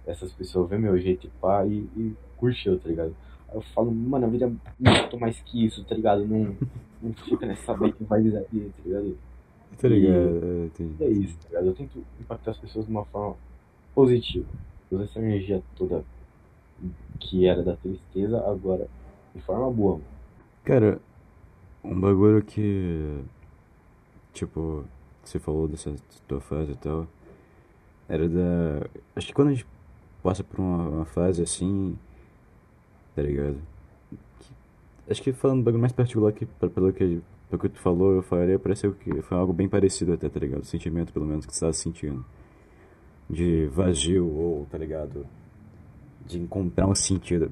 essas 0.06 0.32
pessoas 0.32 0.68
vêem 0.70 0.80
meu 0.82 0.98
jeito 0.98 1.26
e 1.26 1.30
pá 1.40 1.64
e, 1.66 1.88
e 1.96 2.14
curte 2.36 2.68
eu, 2.68 2.78
tá 2.78 2.88
ligado? 2.88 3.14
Aí 3.48 3.54
eu 3.56 3.60
falo, 3.74 3.90
mano, 3.92 4.26
a 4.26 4.28
vida 4.28 4.46
é 4.46 4.50
muito 4.90 5.18
mais 5.18 5.38
que 5.40 5.64
isso, 5.64 5.84
tá 5.84 5.94
ligado? 5.94 6.26
Não, 6.26 6.56
não 7.02 7.12
fica 7.12 7.46
nessa 7.46 7.74
bait 7.74 7.94
vibes 7.98 8.34
aí, 8.34 8.72
tá 8.76 8.82
ligado? 8.84 9.18
Tá 9.78 9.88
E- 9.88 9.90
ligado, 9.90 10.40
é, 10.44 10.66
entendi. 10.66 11.04
É 11.04 11.08
isso, 11.08 11.36
tá 11.38 11.48
ligado? 11.48 11.66
Eu 11.66 11.74
tento 11.74 12.04
impactar 12.20 12.50
as 12.52 12.58
pessoas 12.58 12.86
de 12.86 12.90
uma 12.90 13.04
forma 13.06 13.36
positiva. 13.94 14.46
Usar 14.90 15.04
essa 15.04 15.18
energia 15.18 15.62
toda 15.76 16.04
que 17.18 17.46
era 17.46 17.62
da 17.62 17.74
tristeza 17.76 18.38
agora 18.48 18.86
de 19.34 19.40
forma 19.42 19.70
boa, 19.70 19.92
mano. 19.94 20.04
Cara, 20.64 21.00
um 21.82 21.98
bagulho 22.00 22.42
que. 22.42 23.20
Tipo, 24.32 24.84
você 25.22 25.38
falou 25.38 25.66
dessa 25.66 25.94
tua 26.28 26.40
fase 26.40 26.72
e 26.72 26.76
tal. 26.76 27.06
Era 28.08 28.28
da. 28.28 28.86
Acho 29.14 29.28
que 29.28 29.32
quando 29.32 29.48
a 29.48 29.52
gente 29.54 29.66
passa 30.26 30.42
por 30.44 30.58
uma, 30.60 30.88
uma 30.88 31.04
fase 31.04 31.42
assim. 31.42 31.96
Tá 33.14 33.22
ligado? 33.22 33.56
Que- 34.40 35.12
acho 35.12 35.22
que 35.22 35.32
falando 35.32 35.60
um 35.60 35.62
bagulho 35.62 35.80
mais 35.80 35.92
particular 35.92 36.32
pe- 36.32 36.46
pelo 36.68 36.92
que, 36.92 37.20
pelo 37.48 37.62
que 37.62 37.68
tu 37.68 37.80
falou, 37.80 38.12
eu 38.12 38.22
faria, 38.22 38.58
pareceu 38.58 38.92
que 38.92 39.22
foi 39.22 39.38
algo 39.38 39.52
bem 39.52 39.68
parecido 39.68 40.12
até, 40.12 40.28
tá 40.28 40.38
ligado? 40.40 40.62
O 40.62 40.66
sentimento, 40.66 41.12
pelo 41.12 41.24
menos, 41.26 41.46
que 41.46 41.54
você 41.54 41.60
tava 41.60 41.72
sentindo. 41.72 42.24
De 43.28 43.66
vazio 43.72 44.26
ou, 44.28 44.66
tá 44.70 44.76
ligado? 44.78 45.26
De 46.26 46.38
encontrar 46.38 46.86
um 46.86 46.94
sentido. 46.94 47.50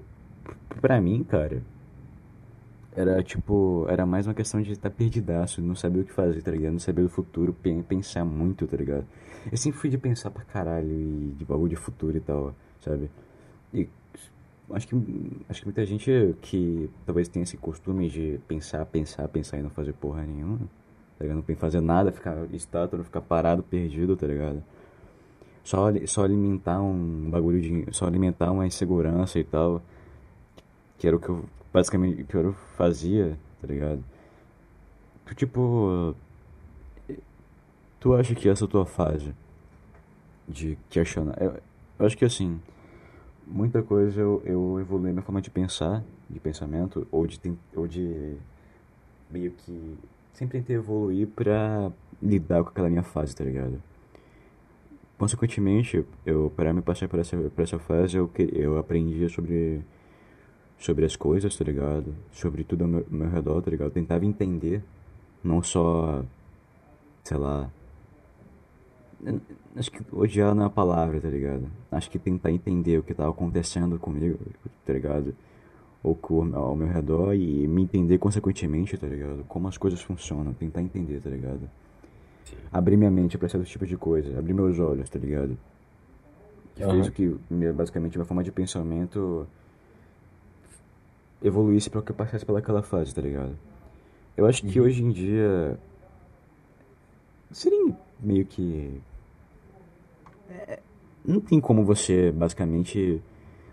Pra 0.80 1.00
mim, 1.00 1.24
cara. 1.24 1.62
Era 2.96 3.22
tipo, 3.24 3.86
era 3.88 4.06
mais 4.06 4.26
uma 4.26 4.34
questão 4.34 4.62
de 4.62 4.70
estar 4.70 4.88
perdidaço, 4.90 5.60
não 5.60 5.74
saber 5.74 6.00
o 6.00 6.04
que 6.04 6.12
fazer, 6.12 6.42
tá 6.42 6.50
ligado? 6.52 6.72
Não 6.72 6.78
saber 6.78 7.02
do 7.02 7.08
futuro, 7.08 7.52
pen- 7.52 7.82
pensar 7.82 8.24
muito, 8.24 8.66
tá 8.68 8.76
ligado? 8.76 9.04
Eu 9.50 9.56
sempre 9.56 9.78
fui 9.78 9.90
de 9.90 9.98
pensar 9.98 10.30
pra 10.30 10.44
caralho 10.44 10.90
e 10.90 11.34
de 11.38 11.44
bagulho 11.44 11.70
de 11.70 11.76
futuro 11.76 12.16
e 12.16 12.20
tal, 12.20 12.54
sabe? 12.80 13.10
E 13.72 13.88
acho 14.70 14.88
que, 14.88 14.94
acho 15.48 15.60
que 15.60 15.66
muita 15.66 15.84
gente 15.84 16.36
que 16.40 16.90
talvez 17.04 17.28
tenha 17.28 17.42
esse 17.42 17.56
costume 17.56 18.08
de 18.08 18.40
pensar, 18.48 18.84
pensar, 18.86 19.28
pensar 19.28 19.58
e 19.58 19.62
não 19.62 19.70
fazer 19.70 19.92
porra 19.92 20.22
nenhuma, 20.22 20.58
tá 21.18 21.24
ligado? 21.24 21.44
Não 21.46 21.56
fazer 21.56 21.80
nada, 21.80 22.12
ficar 22.12 22.46
estátua, 22.52 23.02
ficar 23.04 23.20
parado, 23.20 23.62
perdido, 23.62 24.16
tá 24.16 24.26
ligado? 24.26 24.62
Só, 25.62 25.86
só 26.06 26.24
alimentar 26.24 26.82
um 26.82 27.30
bagulho 27.30 27.60
de. 27.60 27.86
Só 27.94 28.06
alimentar 28.06 28.50
uma 28.50 28.66
insegurança 28.66 29.38
e 29.38 29.44
tal 29.44 29.82
que 31.04 31.06
era 31.06 31.16
o 31.16 31.20
que 31.20 31.28
eu 31.28 31.44
basicamente 31.72 32.22
o 32.22 32.26
que 32.26 32.34
eu 32.34 32.52
fazia, 32.76 33.38
tá 33.60 33.66
ligado? 33.66 34.02
Tipo, 35.34 36.14
tu 38.04 38.12
acha 38.12 38.34
que 38.34 38.50
essa 38.50 38.68
tua 38.68 38.84
fase 38.84 39.34
de 40.46 40.76
questionar, 40.90 41.40
eu, 41.40 41.54
eu 41.98 42.04
acho 42.04 42.18
que 42.18 42.26
assim, 42.26 42.60
muita 43.46 43.82
coisa 43.82 44.20
eu, 44.20 44.42
eu 44.44 44.78
evoluí 44.78 45.10
minha 45.10 45.22
forma 45.22 45.40
de 45.40 45.48
pensar, 45.48 46.04
de 46.28 46.38
pensamento, 46.38 47.08
ou 47.10 47.26
de, 47.26 47.40
ou 47.74 47.88
de 47.88 48.36
meio 49.30 49.52
que 49.52 49.96
sempre 50.34 50.58
tentei 50.58 50.76
evoluir 50.76 51.28
pra 51.28 51.90
lidar 52.22 52.62
com 52.62 52.68
aquela 52.68 52.90
minha 52.90 53.02
fase, 53.02 53.34
tá 53.34 53.42
ligado? 53.42 53.82
Consequentemente, 55.16 56.04
eu 56.26 56.52
para 56.54 56.74
me 56.74 56.82
passar 56.82 57.08
por 57.08 57.18
essa, 57.18 57.38
por 57.38 57.62
essa 57.62 57.78
fase, 57.78 58.18
eu, 58.18 58.30
eu 58.52 58.76
aprendia 58.76 59.30
sobre 59.30 59.80
sobre 60.78 61.06
as 61.06 61.16
coisas, 61.16 61.56
tá 61.56 61.64
ligado? 61.64 62.14
Sobre 62.32 62.64
tudo 62.64 62.82
ao 62.82 62.88
meu, 62.88 63.06
ao 63.10 63.16
meu 63.16 63.30
redor, 63.30 63.62
tá 63.62 63.70
ligado? 63.70 63.88
Eu 63.88 63.92
tentava 63.92 64.26
entender, 64.26 64.82
não 65.42 65.62
só, 65.62 66.22
sei 67.22 67.38
lá. 67.38 67.70
Acho 69.76 69.90
que 69.90 70.02
odiar 70.12 70.54
não 70.54 70.64
é 70.64 70.66
a 70.66 70.70
palavra, 70.70 71.20
tá 71.20 71.28
ligado? 71.28 71.66
Acho 71.90 72.10
que 72.10 72.18
tentar 72.18 72.50
entender 72.50 72.98
o 72.98 73.02
que 73.02 73.14
tava 73.14 73.30
acontecendo 73.30 73.98
comigo, 73.98 74.38
tá 74.84 74.92
ligado? 74.92 75.34
Ou 76.02 76.14
com, 76.14 76.54
ao 76.54 76.76
meu 76.76 76.86
redor 76.86 77.34
e 77.34 77.66
me 77.66 77.82
entender 77.82 78.18
consequentemente, 78.18 78.96
tá 78.98 79.06
ligado? 79.06 79.44
Como 79.48 79.66
as 79.66 79.78
coisas 79.78 80.00
funcionam, 80.02 80.52
tentar 80.52 80.82
entender, 80.82 81.20
tá 81.20 81.30
ligado? 81.30 81.68
Sim. 82.44 82.56
Abrir 82.70 82.96
minha 82.96 83.10
mente 83.10 83.38
pra 83.38 83.48
certos 83.48 83.70
tipos 83.70 83.88
de 83.88 83.96
coisa, 83.96 84.38
abrir 84.38 84.52
meus 84.52 84.78
olhos, 84.78 85.08
tá 85.08 85.18
ligado? 85.18 85.56
Que 86.74 86.82
fez 86.82 87.06
Aham. 87.06 87.08
o 87.08 87.12
que, 87.12 87.38
basicamente, 87.72 88.18
minha 88.18 88.26
forma 88.26 88.44
de 88.44 88.52
pensamento 88.52 89.46
evoluísse 91.42 91.88
pra 91.90 92.02
que 92.02 92.10
eu 92.10 92.16
passasse 92.16 92.44
pelaquela 92.44 92.82
fase, 92.82 93.14
tá 93.14 93.20
ligado? 93.22 93.56
Eu 94.36 94.46
acho 94.46 94.62
que 94.66 94.78
Uhum. 94.80 94.86
hoje 94.86 95.02
em 95.04 95.10
dia 95.10 95.78
seria 97.50 97.94
meio 98.20 98.44
que 98.44 99.00
é, 100.50 100.80
não 101.24 101.40
tem 101.40 101.60
como 101.60 101.84
você 101.84 102.30
basicamente 102.30 103.22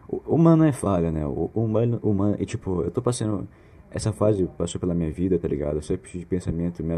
o 0.08 0.36
humano 0.36 0.66
é 0.66 0.72
falha, 0.74 1.12
né? 1.12 1.26
O 1.26 1.50
humano, 1.54 2.00
humano, 2.04 2.36
e 2.40 2.46
tipo, 2.46 2.82
eu 2.82 2.92
tô 2.92 3.02
passando 3.02 3.48
essa 3.90 4.12
fase 4.12 4.48
passou 4.58 4.80
pela 4.80 4.94
minha 4.94 5.12
vida, 5.12 5.38
tá 5.40 5.48
ligado? 5.48 5.82
Sempre 5.82 6.20
de 6.20 6.26
pensamento 6.26 6.84
me, 6.84 6.98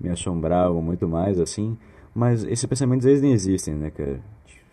me 0.00 0.08
assombravam 0.08 0.80
muito 0.82 1.08
mais 1.08 1.40
assim, 1.40 1.76
mas 2.14 2.44
esses 2.44 2.64
pensamentos 2.66 3.06
eles 3.06 3.20
nem 3.22 3.32
existem, 3.32 3.74
né, 3.74 3.90
cara? 3.90 4.20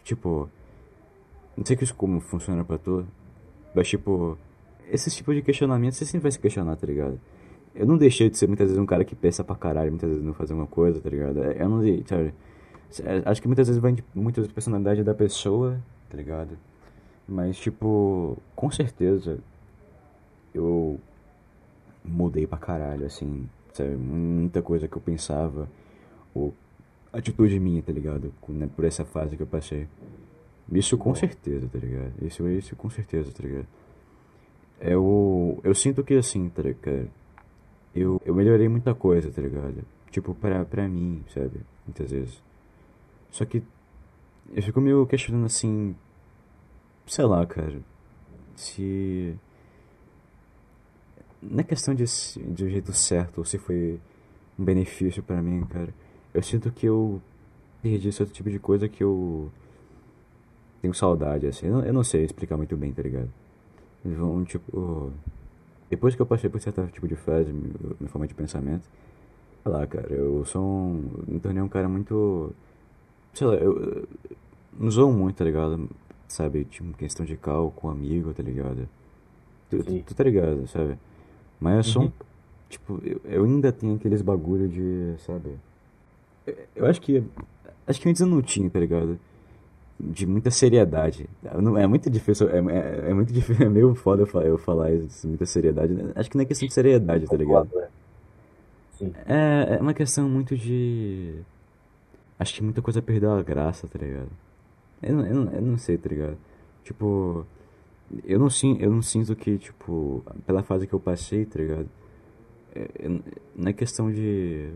Tipo, 0.04 0.50
não 1.56 1.66
sei 1.66 1.78
como 1.96 2.20
funciona 2.20 2.64
pra 2.64 2.78
tu, 2.78 3.06
mas 3.74 3.88
tipo, 3.88 4.38
esse 4.92 5.10
tipo 5.12 5.34
de 5.34 5.42
questionamento 5.42 5.94
você 5.94 6.06
sempre 6.06 6.24
vai 6.24 6.32
se 6.32 6.40
questionar, 6.40 6.76
tá 6.76 6.88
ligado? 6.88 7.20
Eu 7.76 7.86
não 7.86 7.98
deixei 7.98 8.30
de 8.30 8.38
ser 8.38 8.48
muitas 8.48 8.68
vezes 8.68 8.82
um 8.82 8.86
cara 8.86 9.06
que 9.06 9.16
pensa 9.16 9.44
pra 9.44 9.56
caralho, 9.56 9.92
muitas 9.92 10.10
vezes 10.10 10.24
não 10.24 10.34
fazer 10.34 10.54
uma 10.54 10.68
coisa, 10.68 11.00
tá 11.00 11.10
ligado? 11.10 11.40
Eu 11.40 11.70
não 11.70 11.82
sabe? 12.06 12.34
É, 13.04 13.22
Acho 13.30 13.42
que 13.42 13.48
muitas 13.48 13.68
vezes 13.68 13.82
vai 13.82 13.92
de 13.92 14.04
muitas 14.16 14.48
personalidade 14.48 15.04
da 15.04 15.14
pessoa, 15.14 15.80
tá 16.10 16.18
ligado? 16.18 16.58
Mas, 17.28 17.58
tipo, 17.58 18.38
com 18.56 18.72
certeza 18.72 19.38
eu 20.54 21.00
mudei 22.04 22.48
pra 22.48 22.58
caralho, 22.58 23.06
assim, 23.06 23.48
sabe? 23.74 23.96
Muita 23.96 24.62
coisa 24.62 24.88
que 24.88 24.96
eu 24.96 25.02
pensava, 25.02 25.70
ou 26.34 26.54
atitude 27.14 27.60
minha, 27.60 27.82
tá 27.82 27.92
ligado? 27.92 28.34
Né, 28.48 28.68
Por 28.76 28.86
essa 28.86 29.06
fase 29.06 29.38
que 29.38 29.44
eu 29.44 29.48
passei. 29.48 29.88
Isso 30.72 30.98
com 30.98 31.14
certeza, 31.16 31.68
tá 31.68 31.80
ligado? 31.80 32.14
Isso, 32.22 32.48
isso 32.48 32.76
com 32.76 32.90
certeza, 32.90 33.32
tá 33.32 33.44
ligado? 33.44 33.68
Eu, 34.80 35.60
eu 35.64 35.76
sinto 35.76 36.04
que 36.04 36.14
assim, 36.16 36.50
tá 36.50 36.62
ligado? 36.62 37.10
Eu, 37.96 38.22
eu 38.26 38.36
melhorei 38.36 38.68
muita 38.70 38.94
coisa, 38.94 39.32
tá 39.32 39.42
ligado? 39.42 39.84
Tipo, 40.12 40.34
pra, 40.34 40.64
pra 40.66 40.88
mim, 40.88 41.24
sabe? 41.34 41.62
Muitas 41.86 42.12
vezes. 42.12 42.49
Só 43.32 43.46
que 43.46 43.64
eu 44.54 44.64
fico 44.64 44.82
meio 44.82 45.06
questionando 45.06 45.46
assim, 45.46 45.96
sei 47.06 47.26
lá, 47.26 47.46
cara, 47.46 47.82
se 48.56 49.36
na 51.42 51.64
questão 51.64 51.94
de, 51.94 52.04
de 52.04 52.66
um 52.66 52.70
jeito 52.70 52.94
certo, 52.94 53.40
ou 53.40 53.46
se 53.46 53.58
foi 53.58 54.00
um 54.58 54.64
benefício 54.64 55.24
pra 55.24 55.42
mim, 55.42 55.64
cara, 55.66 55.94
eu 56.34 56.44
sinto 56.44 56.72
que 56.72 56.86
eu 56.86 57.22
perdi 57.82 58.12
certo 58.12 58.34
tipo 58.34 58.50
de 58.50 58.60
coisa 58.60 58.90
que 58.90 59.04
eu 59.04 59.50
tenho 60.82 60.94
saudade, 60.94 61.48
assim. 61.48 61.68
Eu 61.68 61.74
não, 61.74 61.84
eu 61.84 61.94
não 61.94 62.04
sei 62.04 62.24
explicar 62.26 62.58
muito 62.58 62.76
bem, 62.76 62.92
tá 62.92 63.02
ligado? 63.02 63.30
Um 64.06 64.44
tipo. 64.44 65.12
Depois 65.90 66.16
que 66.16 66.22
eu 66.22 66.26
passei 66.26 66.50
por 66.50 66.62
certo 66.62 66.86
tipo 66.88 67.08
de 67.08 67.16
fase, 67.16 67.52
minha 67.52 68.10
forma 68.10 68.28
de 68.28 68.34
pensamento, 68.34 68.84
sei 69.64 69.72
lá, 69.72 69.86
cara, 69.88 70.08
eu 70.14 70.46
sou 70.46 70.64
um. 70.64 71.24
Me 71.28 71.40
tornei 71.40 71.62
um 71.62 71.68
cara 71.68 71.90
muito. 71.90 72.54
Sei 73.34 73.48
lá, 73.48 73.56
eu. 73.56 74.08
não 74.78 74.90
zoam 74.90 75.12
muito, 75.12 75.38
tá 75.38 75.46
ligado? 75.46 75.90
Sabe, 76.28 76.66
tipo, 76.66 76.94
questão 76.94 77.26
de 77.26 77.36
cal 77.36 77.72
com 77.72 77.90
amigo, 77.90 78.34
tá 78.34 78.44
ligado? 78.44 78.88
Tu, 79.70 79.84
tu, 80.04 80.16
tá 80.16 80.24
ligado, 80.24 80.68
sabe? 80.68 80.98
Mas 81.60 81.78
eu 81.78 81.84
sou 81.84 82.02
um. 82.04 82.06
Uhum. 82.06 82.12
Tipo, 82.70 83.02
eu, 83.04 83.22
eu 83.26 83.44
ainda 83.44 83.72
tenho 83.72 83.96
aqueles 83.96 84.22
bagulho 84.22 84.68
de, 84.68 85.16
sabe? 85.26 85.58
Eu, 86.46 86.56
eu 86.76 86.86
acho 86.86 87.02
que. 87.02 87.24
Acho 87.88 88.00
que 88.00 88.10
antes 88.10 88.22
eu 88.22 88.28
não 88.28 88.42
tinha, 88.42 88.70
tá 88.70 88.80
ligado? 88.80 89.20
De 90.00 90.26
muita 90.26 90.52
seriedade. 90.52 91.28
Não, 91.62 91.78
é 91.78 91.86
muito 91.88 92.10
difícil, 92.10 92.48
é, 92.50 92.58
é, 92.58 93.10
é 93.10 93.14
muito 93.14 93.34
difícil, 93.34 93.66
é 93.66 93.70
meio 93.70 93.94
foda 93.96 94.22
eu 94.22 94.28
falar, 94.28 94.46
eu 94.46 94.58
falar 94.58 94.92
isso, 94.92 95.28
muita 95.28 95.46
seriedade. 95.46 95.96
Acho 96.16 96.30
que 96.30 96.38
não 96.38 96.44
é 96.44 96.46
questão 96.46 96.68
de 96.68 96.74
seriedade, 96.74 97.26
tá 97.26 97.36
ligado? 97.36 97.70
É, 99.26 99.76
é 99.76 99.82
uma 99.82 99.94
questão 99.94 100.30
muito 100.30 100.56
de. 100.56 101.36
Acho 102.40 102.54
que 102.56 102.64
muita 102.64 102.82
coisa 102.82 103.02
perdeu 103.02 103.32
a 103.34 103.44
graça, 103.44 103.88
tá 103.88 104.00
ligado? 104.00 104.30
Eu 105.02 105.14
não, 105.16 105.26
eu 105.26 105.52
eu 105.52 105.62
não 105.62 105.78
sei, 105.78 105.98
tá 105.98 106.10
ligado? 106.10 106.38
Tipo. 106.84 107.46
Eu 108.26 108.40
não, 108.40 108.50
sin- 108.50 108.78
eu 108.80 108.90
não 108.92 109.04
sinto 109.04 109.36
que, 109.36 109.58
tipo, 109.60 110.24
pela 110.46 110.64
fase 110.64 110.88
que 110.88 110.94
eu 110.94 111.00
passei, 111.00 111.46
tá 111.46 111.60
ligado? 111.60 111.88
É, 112.76 112.82
é- 113.06 113.10
não 113.56 113.70
é 113.70 113.74
questão 113.74 114.12
de. 114.12 114.72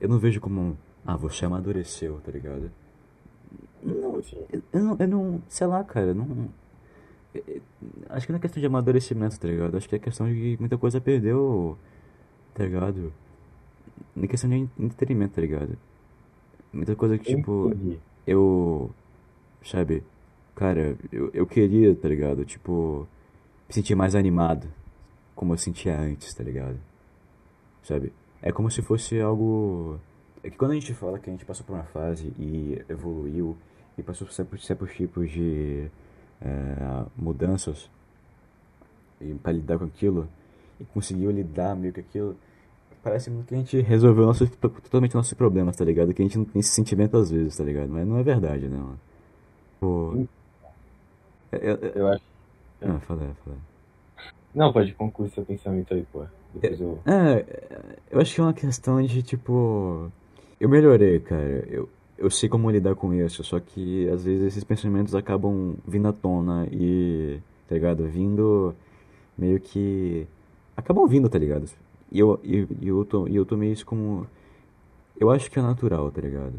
Eu 0.00 0.08
não 0.08 0.18
vejo 0.18 0.40
como. 0.40 0.76
Ah, 1.06 1.16
você 1.16 1.44
amadureceu, 1.44 2.20
tá 2.24 2.32
ligado? 2.32 2.70
Não, 3.82 4.16
eu, 4.52 4.62
eu 4.72 4.80
não, 4.84 4.96
eu 4.98 5.08
não. 5.08 5.42
Sei 5.48 5.66
lá, 5.66 5.84
cara, 5.84 6.08
eu 6.08 6.14
não. 6.14 6.48
é- 7.34 7.38
é- 7.46 7.60
Acho 8.10 8.26
que 8.26 8.32
não 8.32 8.38
é 8.38 8.40
questão 8.42 8.60
de 8.60 8.66
amadurecimento, 8.66 9.38
tá 9.38 9.48
ligado? 9.48 9.76
Acho 9.76 9.88
que 9.88 9.96
é 9.96 9.98
questão 9.98 10.26
de 10.26 10.56
muita 10.58 10.78
coisa 10.78 11.00
perdeu, 11.00 11.76
tá 12.54 12.64
ligado? 12.64 13.12
Não 14.14 14.24
é 14.24 14.26
questão 14.28 14.48
de 14.50 14.68
entretenimento, 14.78 15.34
tá 15.34 15.40
ligado? 15.42 15.76
Muita 16.76 16.94
coisa 16.94 17.16
que, 17.16 17.34
tipo, 17.34 17.70
entendi. 17.74 17.98
eu. 18.26 18.90
Sabe? 19.64 20.04
Cara, 20.54 20.96
eu, 21.10 21.30
eu 21.32 21.46
queria, 21.46 21.94
tá 21.94 22.08
ligado? 22.08 22.44
Tipo, 22.44 23.08
me 23.66 23.74
sentir 23.74 23.94
mais 23.94 24.14
animado, 24.14 24.68
como 25.34 25.54
eu 25.54 25.58
sentia 25.58 25.98
antes, 25.98 26.32
tá 26.34 26.44
ligado? 26.44 26.78
Sabe? 27.82 28.12
É 28.42 28.52
como 28.52 28.70
se 28.70 28.82
fosse 28.82 29.18
algo. 29.20 29.98
É 30.42 30.50
que 30.50 30.56
quando 30.56 30.72
a 30.72 30.74
gente 30.74 30.92
fala 30.94 31.18
que 31.18 31.30
a 31.30 31.32
gente 31.32 31.44
passou 31.44 31.64
por 31.64 31.72
uma 31.72 31.84
fase 31.84 32.32
e 32.38 32.80
evoluiu 32.88 33.56
e 33.96 34.02
passou 34.02 34.26
por 34.26 34.32
certos, 34.32 34.66
certos 34.66 34.92
tipos 34.94 35.30
de 35.30 35.88
é, 36.40 37.04
mudanças 37.16 37.90
e 39.20 39.34
para 39.34 39.52
lidar 39.52 39.78
com 39.78 39.86
aquilo 39.86 40.28
e 40.78 40.84
conseguiu 40.84 41.30
lidar 41.30 41.74
meio 41.74 41.92
que 41.92 42.00
aquilo, 42.00 42.36
parece 43.06 43.30
muito 43.30 43.46
que 43.46 43.54
a 43.54 43.58
gente 43.58 43.80
resolveu 43.82 44.26
nossos, 44.26 44.50
totalmente 44.50 45.14
nossos 45.14 45.32
problemas, 45.34 45.76
tá 45.76 45.84
ligado? 45.84 46.12
Que 46.12 46.22
a 46.22 46.24
gente 46.24 46.38
não 46.38 46.44
tem 46.44 46.58
esse 46.58 46.70
sentimento 46.70 47.16
às 47.16 47.30
vezes, 47.30 47.56
tá 47.56 47.62
ligado? 47.62 47.88
Mas 47.88 48.04
não 48.04 48.18
é 48.18 48.22
verdade, 48.24 48.66
né, 48.66 48.76
mano? 48.76 48.98
Pô. 49.78 50.26
é- 51.52 51.56
é- 51.56 51.70
é- 51.70 51.92
Eu 51.94 52.08
acho. 52.08 52.22
Ah, 52.82 52.98
fala, 52.98 53.36
fala. 53.44 53.56
Não, 54.52 54.72
pode 54.72 54.92
concluir 54.94 55.30
seu 55.30 55.44
pensamento 55.44 55.94
aí, 55.94 56.04
pô. 56.12 56.24
Depois 56.52 56.80
eu. 56.80 56.98
É, 57.06 57.44
eu 58.10 58.20
acho 58.20 58.34
que 58.34 58.40
é 58.40 58.44
uma 58.44 58.52
questão 58.52 59.00
de 59.00 59.22
tipo. 59.22 60.10
Eu 60.58 60.68
melhorei, 60.68 61.20
cara. 61.20 61.64
Eu, 61.70 61.88
eu 62.18 62.28
sei 62.28 62.48
como 62.48 62.68
lidar 62.68 62.96
com 62.96 63.14
isso, 63.14 63.44
só 63.44 63.60
que 63.60 64.08
às 64.08 64.24
vezes 64.24 64.46
esses 64.48 64.64
pensamentos 64.64 65.14
acabam 65.14 65.76
vindo 65.86 66.08
à 66.08 66.12
tona 66.12 66.66
e. 66.72 67.38
Tá 67.68 67.76
ligado? 67.76 68.04
Vindo 68.08 68.74
meio 69.38 69.60
que. 69.60 70.26
Acabam 70.76 71.06
vindo, 71.06 71.28
tá 71.28 71.38
ligado? 71.38 71.70
E 72.10 72.18
eu, 72.20 72.40
e, 72.44 72.66
e 72.80 72.88
eu, 72.88 73.04
to, 73.04 73.28
eu 73.28 73.44
tomei 73.44 73.72
isso 73.72 73.84
como. 73.86 74.26
Eu 75.18 75.30
acho 75.30 75.50
que 75.50 75.58
é 75.58 75.62
natural, 75.62 76.10
tá 76.10 76.20
ligado? 76.20 76.54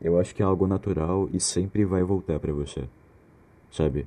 Eu 0.00 0.18
acho 0.18 0.34
que 0.34 0.42
é 0.42 0.46
algo 0.46 0.66
natural 0.66 1.28
e 1.32 1.40
sempre 1.40 1.84
vai 1.84 2.02
voltar 2.02 2.38
pra 2.40 2.52
você, 2.52 2.84
sabe? 3.70 4.06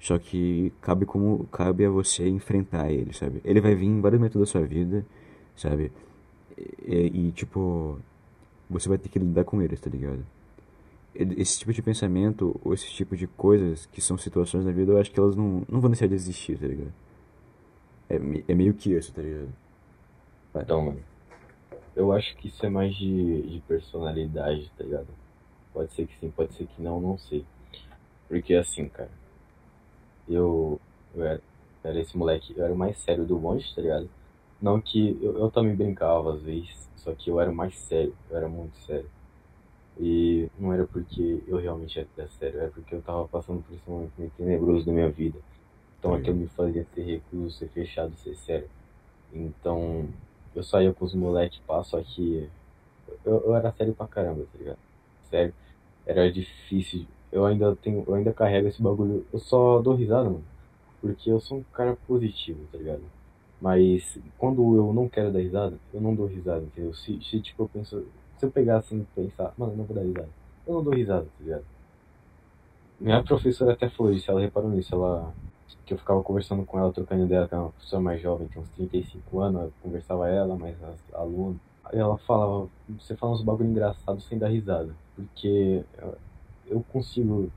Só 0.00 0.18
que 0.18 0.72
cabe 0.82 1.06
como 1.06 1.46
cabe 1.52 1.84
a 1.86 1.90
você 1.90 2.28
enfrentar 2.28 2.90
ele, 2.92 3.12
sabe? 3.14 3.40
Ele 3.44 3.60
vai 3.60 3.74
vir 3.74 3.86
em 3.86 4.00
vários 4.00 4.20
momentos 4.20 4.40
da 4.40 4.46
sua 4.46 4.62
vida, 4.62 5.06
sabe? 5.56 5.92
E, 6.86 7.28
e, 7.28 7.32
tipo, 7.32 7.98
você 8.70 8.88
vai 8.88 8.98
ter 8.98 9.08
que 9.08 9.18
lidar 9.18 9.44
com 9.44 9.62
eles, 9.62 9.80
tá 9.80 9.90
ligado? 9.90 10.24
Ele- 11.14 11.40
Esse 11.40 11.58
tipo 11.60 11.72
de 11.72 11.82
pensamento, 11.82 12.60
ou 12.64 12.74
esse 12.74 12.88
tipo 12.90 13.16
de 13.16 13.26
coisas 13.28 13.86
que 13.86 14.00
são 14.00 14.18
situações 14.18 14.64
da 14.64 14.72
vida, 14.72 14.92
eu 14.92 14.98
acho 14.98 15.10
que 15.10 15.20
elas 15.20 15.36
não, 15.36 15.62
não 15.68 15.80
vão 15.80 15.90
deixar 15.90 16.08
de 16.08 16.14
existir, 16.14 16.58
tá 16.58 16.66
ligado? 16.66 16.92
É, 18.08 18.16
é 18.48 18.54
meio 18.54 18.74
que 18.74 18.92
isso, 18.92 19.12
tá 19.12 19.22
ligado? 19.22 19.48
Então, 20.54 20.82
mano. 20.82 21.02
Eu 21.96 22.12
acho 22.12 22.36
que 22.36 22.48
isso 22.48 22.64
é 22.66 22.68
mais 22.68 22.94
de, 22.96 23.42
de 23.42 23.60
personalidade, 23.60 24.70
tá 24.76 24.82
ligado? 24.84 25.06
Pode 25.72 25.92
ser 25.92 26.06
que 26.06 26.18
sim, 26.18 26.30
pode 26.30 26.52
ser 26.54 26.66
que 26.66 26.82
não, 26.82 27.00
não 27.00 27.16
sei. 27.18 27.44
Porque 28.28 28.54
assim, 28.54 28.88
cara. 28.88 29.10
Eu, 30.28 30.80
eu 31.14 31.24
era, 31.24 31.40
era 31.84 32.00
esse 32.00 32.16
moleque, 32.16 32.54
eu 32.56 32.64
era 32.64 32.72
o 32.72 32.76
mais 32.76 32.98
sério 32.98 33.24
do 33.24 33.38
bonde, 33.38 33.72
tá 33.74 33.82
ligado? 33.82 34.08
Não 34.60 34.80
que 34.80 35.18
eu, 35.20 35.38
eu 35.38 35.50
também 35.50 35.76
brincava 35.76 36.34
às 36.34 36.42
vezes, 36.42 36.88
só 36.96 37.12
que 37.14 37.30
eu 37.30 37.38
era 37.40 37.50
o 37.50 37.54
mais 37.54 37.76
sério, 37.76 38.14
eu 38.30 38.36
era 38.36 38.48
muito 38.48 38.76
sério. 38.78 39.08
E 40.00 40.48
não 40.58 40.72
era 40.72 40.86
porque 40.86 41.42
eu 41.46 41.58
realmente 41.58 41.98
era 41.98 42.28
sério, 42.30 42.60
era 42.60 42.70
porque 42.70 42.94
eu 42.94 43.02
tava 43.02 43.28
passando 43.28 43.62
por 43.62 43.74
esse 43.74 43.88
momento 43.88 44.12
meio 44.18 44.32
tenebroso 44.36 44.86
da 44.86 44.92
minha 44.92 45.10
vida. 45.10 45.38
Então 45.98 46.14
aquilo 46.14 46.36
me 46.36 46.48
fazia 46.48 46.84
ser 46.94 47.02
recluso, 47.02 47.56
ser 47.56 47.68
fechado, 47.68 48.16
ser 48.16 48.34
sério. 48.36 48.68
Então 49.32 50.08
eu 50.54 50.62
saía 50.62 50.92
com 50.92 51.04
os 51.04 51.14
moleques, 51.14 51.60
só 51.84 52.00
que 52.02 52.48
eu, 53.24 53.42
eu 53.44 53.54
era 53.54 53.72
sério 53.72 53.94
pra 53.94 54.06
caramba, 54.06 54.44
tá 54.52 54.58
ligado? 54.58 54.78
Sério, 55.30 55.54
era 56.06 56.30
difícil. 56.30 57.06
Eu 57.32 57.44
ainda 57.44 57.74
tenho, 57.76 58.04
eu 58.06 58.14
ainda 58.14 58.32
carrego 58.32 58.68
esse 58.68 58.80
bagulho. 58.80 59.26
Eu 59.32 59.38
só 59.38 59.80
dou 59.82 59.94
risada, 59.94 60.24
mano, 60.24 60.44
porque 61.00 61.30
eu 61.30 61.40
sou 61.40 61.58
um 61.58 61.62
cara 61.72 61.96
positivo, 62.06 62.60
tá 62.70 62.78
ligado? 62.78 63.02
Mas 63.60 64.18
quando 64.38 64.76
eu 64.76 64.92
não 64.92 65.08
quero 65.08 65.32
dar 65.32 65.40
risada, 65.40 65.78
eu 65.92 66.00
não 66.00 66.14
dou 66.14 66.26
risada, 66.26 66.62
entendeu? 66.62 66.94
Se, 66.94 67.20
se 67.22 67.40
tipo, 67.40 67.62
eu 67.64 67.68
penso, 67.68 68.06
se 68.38 68.46
eu 68.46 68.50
pegar 68.50 68.78
assim 68.78 69.00
e 69.00 69.20
pensar, 69.20 69.52
mano, 69.56 69.72
eu 69.72 69.76
não 69.78 69.84
vou 69.84 69.96
dar 69.96 70.02
risada, 70.02 70.28
eu 70.66 70.74
não 70.74 70.84
dou 70.84 70.94
risada, 70.94 71.24
tá 71.24 71.44
ligado? 71.44 71.64
Minha 73.00 73.22
professora 73.22 73.72
até 73.72 73.88
falou 73.88 74.12
isso, 74.12 74.30
ela 74.30 74.40
reparou 74.40 74.70
nisso, 74.70 74.94
ela 74.94 75.34
que 75.84 75.94
eu 75.94 75.98
ficava 75.98 76.22
conversando 76.22 76.64
com 76.64 76.78
ela, 76.78 76.92
trocando 76.92 77.24
ideia, 77.24 77.46
que 77.46 77.54
é 77.54 77.58
uma 77.58 77.70
professora 77.70 78.02
mais 78.02 78.20
jovem, 78.20 78.48
tem 78.48 78.62
uns 78.62 78.68
35 78.70 79.40
anos, 79.40 79.62
eu 79.62 79.72
conversava 79.82 80.28
ela, 80.28 80.56
mais 80.56 80.76
as 80.82 81.14
alunos. 81.14 81.58
Aí 81.84 81.98
ela 81.98 82.16
falava, 82.18 82.68
você 82.98 83.14
fala 83.14 83.32
uns 83.32 83.42
bagulho 83.42 83.68
engraçado 83.68 84.20
sem 84.22 84.38
dar 84.38 84.48
risada, 84.48 84.94
porque 85.14 85.84
eu, 85.98 86.16
eu 86.66 86.84
consigo 86.90 87.50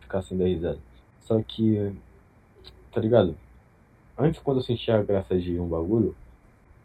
ficar 0.00 0.22
sem 0.22 0.36
dar 0.36 0.44
risada. 0.44 0.78
Só 1.20 1.40
que, 1.42 1.94
tá 2.92 3.00
ligado? 3.00 3.36
Antes, 4.18 4.40
quando 4.42 4.58
eu 4.58 4.64
sentia 4.64 4.98
a 4.98 5.02
graça 5.02 5.38
de 5.38 5.58
um 5.58 5.66
bagulho, 5.66 6.14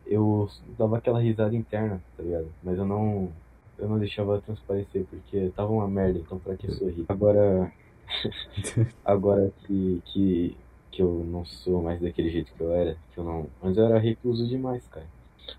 eu 0.06 0.50
dava 0.78 0.98
aquela 0.98 1.20
risada 1.20 1.56
interna, 1.56 2.02
tá 2.16 2.24
ligado? 2.24 2.48
Mas 2.64 2.78
eu 2.78 2.86
não, 2.86 3.30
eu 3.78 3.90
não 3.90 4.00
deixava 4.00 4.42
transparecer, 4.42 5.06
porque 5.10 5.52
tava 5.56 5.72
uma 5.72 5.88
merda, 5.88 6.20
então 6.20 6.40
pra 6.40 6.56
que 6.56 6.72
sorrir? 6.72 7.06
Agora, 7.10 7.72
agora 9.04 9.52
que, 9.66 10.02
que, 10.06 10.58
que 10.92 11.02
eu 11.02 11.24
não 11.26 11.46
sou 11.46 11.82
mais 11.82 12.00
daquele 12.02 12.30
jeito 12.30 12.52
que 12.54 12.62
eu 12.62 12.74
era, 12.74 12.98
que 13.14 13.20
eu 13.20 13.24
não. 13.24 13.48
Antes 13.64 13.78
eu 13.78 13.86
era 13.86 14.00
recluso 14.00 14.48
demais, 14.48 14.86
cara. 14.88 15.06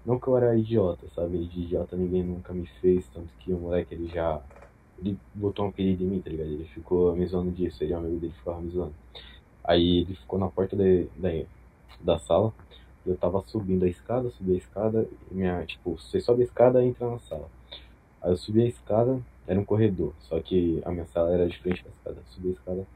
Não 0.04 0.18
que 0.18 0.26
eu 0.26 0.36
era 0.36 0.56
idiota, 0.56 1.06
sabe? 1.14 1.46
De 1.46 1.62
idiota 1.62 1.96
ninguém 1.96 2.22
nunca 2.22 2.52
me 2.52 2.66
fez, 2.80 3.06
tanto 3.08 3.32
que 3.38 3.52
o 3.52 3.58
moleque 3.58 3.94
ele 3.94 4.08
já. 4.08 4.42
Ele 4.98 5.16
botou 5.34 5.64
um 5.64 5.68
apelido 5.68 6.02
em 6.02 6.06
mim, 6.08 6.20
tá 6.20 6.30
ligado? 6.30 6.50
Ele 6.50 6.64
ficou 6.64 7.14
me 7.14 7.24
zoando 7.26 7.52
disso, 7.52 7.84
ele 7.84 7.92
é 7.92 7.96
amigo 7.96 8.18
dele 8.18 8.32
ficava 8.32 8.60
me 8.60 8.70
zoando. 8.70 8.94
Aí 9.62 9.98
ele 9.98 10.14
ficou 10.14 10.38
na 10.38 10.48
porta 10.48 10.76
da, 10.76 10.84
da, 11.16 11.44
da 12.00 12.18
sala, 12.18 12.52
eu 13.06 13.16
tava 13.16 13.42
subindo 13.46 13.84
a 13.84 13.88
escada, 13.88 14.30
subi 14.30 14.54
a 14.54 14.58
escada, 14.58 15.08
minha, 15.30 15.64
tipo, 15.66 15.96
você 15.98 16.20
sobe 16.20 16.42
a 16.42 16.44
escada 16.46 16.82
e 16.82 16.88
entra 16.88 17.08
na 17.08 17.18
sala. 17.20 17.48
Aí 18.20 18.32
eu 18.32 18.36
subi 18.36 18.62
a 18.62 18.66
escada, 18.66 19.20
era 19.46 19.60
um 19.60 19.64
corredor, 19.64 20.12
só 20.20 20.40
que 20.40 20.82
a 20.84 20.90
minha 20.90 21.06
sala 21.06 21.32
era 21.32 21.48
de 21.48 21.56
frente 21.58 21.82
pra 21.82 21.92
escada. 21.92 22.16
Eu 22.16 22.32
subi 22.32 22.48
a 22.48 22.52
escada, 22.52 22.86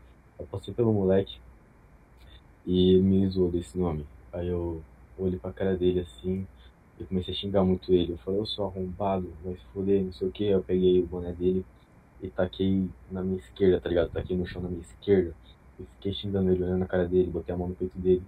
eu 0.41 0.47
passei 0.47 0.75
pelo 0.75 0.93
moleque 0.93 1.39
e 2.67 2.95
ele 2.95 3.03
me 3.03 3.29
zoou 3.29 3.51
desse 3.51 3.79
nome. 3.79 4.07
Aí 4.33 4.49
eu 4.49 4.83
olhei 5.19 5.39
pra 5.39 5.53
cara 5.53 5.77
dele 5.77 6.01
assim 6.01 6.47
e 6.99 7.05
comecei 7.05 7.35
a 7.35 7.37
xingar 7.37 7.65
muito 7.65 7.93
ele. 7.93 8.13
Eu 8.13 8.19
falei, 8.19 8.41
eu 8.41 8.47
sou 8.47 8.67
arrombado, 8.67 9.29
vai 9.45 9.55
se 9.55 9.65
foder, 9.73 10.05
não 10.05 10.13
sei 10.13 10.29
o 10.29 10.33
que. 10.33 10.45
Eu 10.45 10.63
peguei 10.63 11.01
o 11.03 11.07
boné 11.07 11.33
dele 11.33 11.65
e 12.23 12.29
taquei 12.29 12.89
na 13.11 13.23
minha 13.23 13.39
esquerda, 13.39 13.81
tá 13.81 13.89
ligado? 13.89 14.11
Taquei 14.11 14.37
no 14.37 14.47
chão 14.47 14.63
na 14.63 14.69
minha 14.69 14.83
esquerda. 14.83 15.35
eu 15.79 15.87
fiquei 15.97 16.13
xingando 16.13 16.51
ele, 16.51 16.63
olhando 16.63 16.79
na 16.79 16.87
cara 16.87 17.07
dele, 17.07 17.31
botei 17.31 17.55
a 17.55 17.59
mão 17.59 17.69
no 17.69 17.75
peito 17.75 17.99
dele. 17.99 18.23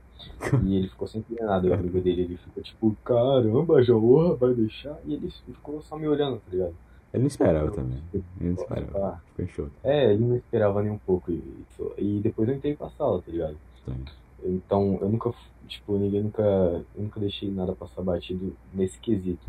e 0.64 0.76
ele 0.76 0.88
ficou 0.88 1.06
sempre 1.06 1.36
nada 1.40 1.72
a 1.72 1.76
briga 1.76 2.00
dele. 2.00 2.22
Ele 2.22 2.36
ficou 2.36 2.62
tipo, 2.62 2.96
caramba, 3.04 3.82
João, 3.82 4.36
vai 4.36 4.54
deixar? 4.54 4.98
E 5.06 5.14
ele 5.14 5.30
ficou 5.30 5.80
só 5.82 5.96
me 5.96 6.08
olhando, 6.08 6.38
tá 6.38 6.50
ligado? 6.50 6.74
Ele 7.12 7.22
não 7.22 7.28
esperava 7.28 7.70
também. 7.70 8.02
Ele 8.12 8.24
não 8.40 8.52
esperava. 8.54 9.22
Ficou 9.28 9.44
em 9.44 9.48
choque. 9.48 9.72
é, 9.84 10.12
ele 10.12 10.24
não 10.24 10.36
esperava 10.36 10.82
nem 10.82 10.90
um 10.90 10.98
pouco 10.98 11.30
isso. 11.30 11.92
E 11.96 12.18
depois 12.20 12.48
eu 12.48 12.56
entrei 12.56 12.74
pra 12.74 12.90
sala, 12.90 13.22
tá 13.22 13.30
ligado? 13.30 13.56
Sim. 13.84 14.04
Então, 14.44 14.98
eu 15.00 15.08
nunca, 15.08 15.32
tipo, 15.66 15.96
ninguém 15.96 16.22
nunca, 16.22 16.84
nunca 16.94 17.18
deixei 17.18 17.50
nada 17.50 17.74
passar 17.74 18.02
batido 18.02 18.54
nesse 18.72 18.98
quesito. 18.98 19.44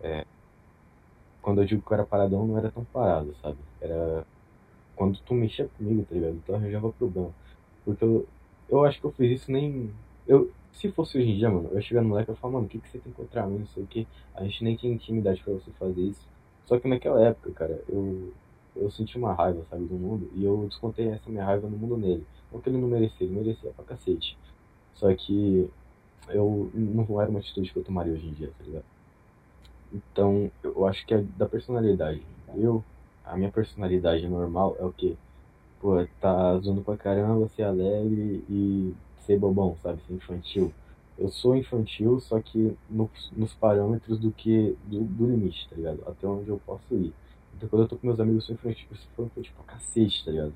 É, 0.00 0.24
quando 1.40 1.62
eu 1.62 1.64
digo 1.64 1.82
que 1.82 1.90
eu 1.90 1.94
era 1.94 2.06
paradão, 2.06 2.46
não 2.46 2.58
era 2.58 2.70
tão 2.70 2.84
parado, 2.84 3.34
sabe? 3.40 3.56
Era 3.80 4.26
quando 4.94 5.18
tu 5.20 5.32
mexia 5.32 5.68
comigo, 5.78 6.04
tá 6.08 6.14
ligado? 6.14 6.42
Tu 6.44 6.54
arranjava 6.54 6.92
problema. 6.92 7.30
Porque 7.84 8.04
eu, 8.04 8.26
eu 8.68 8.84
acho 8.84 9.00
que 9.00 9.06
eu 9.06 9.12
fiz 9.12 9.40
isso 9.40 9.50
nem. 9.50 9.90
Eu, 10.26 10.50
se 10.72 10.90
fosse 10.92 11.16
hoje 11.16 11.30
em 11.30 11.38
dia, 11.38 11.48
mano, 11.48 11.70
eu 11.72 11.80
chegar 11.80 12.02
no 12.02 12.08
moleque 12.08 12.30
e 12.30 12.34
falar, 12.34 12.54
mano, 12.54 12.66
o 12.66 12.68
que, 12.68 12.78
que 12.78 12.88
você 12.88 12.98
tem 12.98 13.12
contra 13.12 13.46
mim, 13.46 13.60
não 13.60 13.66
sei 13.68 13.82
o 13.82 13.86
que. 13.86 14.06
A 14.34 14.44
gente 14.44 14.62
nem 14.64 14.76
tinha 14.76 14.92
intimidade 14.92 15.42
pra 15.42 15.54
você 15.54 15.70
fazer 15.78 16.02
isso. 16.02 16.28
Só 16.66 16.78
que 16.78 16.88
naquela 16.88 17.22
época, 17.22 17.50
cara, 17.52 17.82
eu, 17.88 18.32
eu 18.80 18.90
senti 18.90 19.18
uma 19.18 19.32
raiva, 19.32 19.64
sabe, 19.68 19.84
do 19.84 19.94
mundo, 19.94 20.30
e 20.34 20.44
eu 20.44 20.66
descontei 20.68 21.08
essa 21.08 21.28
minha 21.30 21.44
raiva 21.44 21.68
no 21.68 21.76
mundo 21.76 21.96
nele. 21.96 22.26
Não 22.52 22.60
que 22.60 22.68
ele 22.68 22.78
não 22.78 22.88
merecia, 22.88 23.26
ele 23.26 23.36
merecia 23.36 23.70
pra 23.72 23.84
cacete. 23.84 24.36
Só 24.94 25.12
que 25.14 25.70
eu 26.28 26.70
não 26.74 27.20
era 27.20 27.30
uma 27.30 27.40
atitude 27.40 27.72
que 27.72 27.78
eu 27.78 27.84
tomaria 27.84 28.12
hoje 28.12 28.26
em 28.26 28.32
dia, 28.32 28.50
tá 28.58 28.64
ligado? 28.64 28.84
Então, 29.92 30.50
eu 30.62 30.86
acho 30.86 31.06
que 31.06 31.14
é 31.14 31.22
da 31.36 31.46
personalidade. 31.46 32.22
Eu, 32.54 32.84
a 33.24 33.36
minha 33.36 33.50
personalidade 33.50 34.26
normal 34.28 34.76
é 34.78 34.84
o 34.84 34.92
quê? 34.92 35.16
Pô, 35.80 36.04
tá 36.20 36.58
zoando 36.58 36.82
pra 36.82 36.96
caramba, 36.96 37.48
ser 37.48 37.62
alegre 37.62 38.44
e 38.50 38.94
ser 39.20 39.38
bobão, 39.38 39.76
sabe? 39.82 40.00
Ser 40.06 40.14
infantil. 40.14 40.72
Eu 41.18 41.30
sou 41.30 41.56
infantil, 41.56 42.20
só 42.20 42.40
que 42.40 42.76
nos, 42.88 43.10
nos 43.36 43.54
parâmetros 43.54 44.18
do 44.18 44.30
que 44.30 44.76
do, 44.84 45.04
do 45.04 45.26
limite, 45.26 45.68
tá 45.68 45.76
ligado? 45.76 46.02
Até 46.06 46.26
onde 46.26 46.48
eu 46.48 46.60
posso 46.64 46.94
ir. 46.94 47.12
Então 47.58 47.68
quando 47.68 47.82
eu 47.82 47.88
tô 47.88 47.96
com 47.96 48.06
meus 48.06 48.20
amigos, 48.20 48.48
eu 48.48 48.56
sou 48.56 48.70
infantil, 48.70 48.86
eu 48.88 48.96
sou 49.16 49.26
infantil 49.26 49.52
pra 49.56 49.64
cacete, 49.74 50.24
tá 50.24 50.30
ligado? 50.30 50.54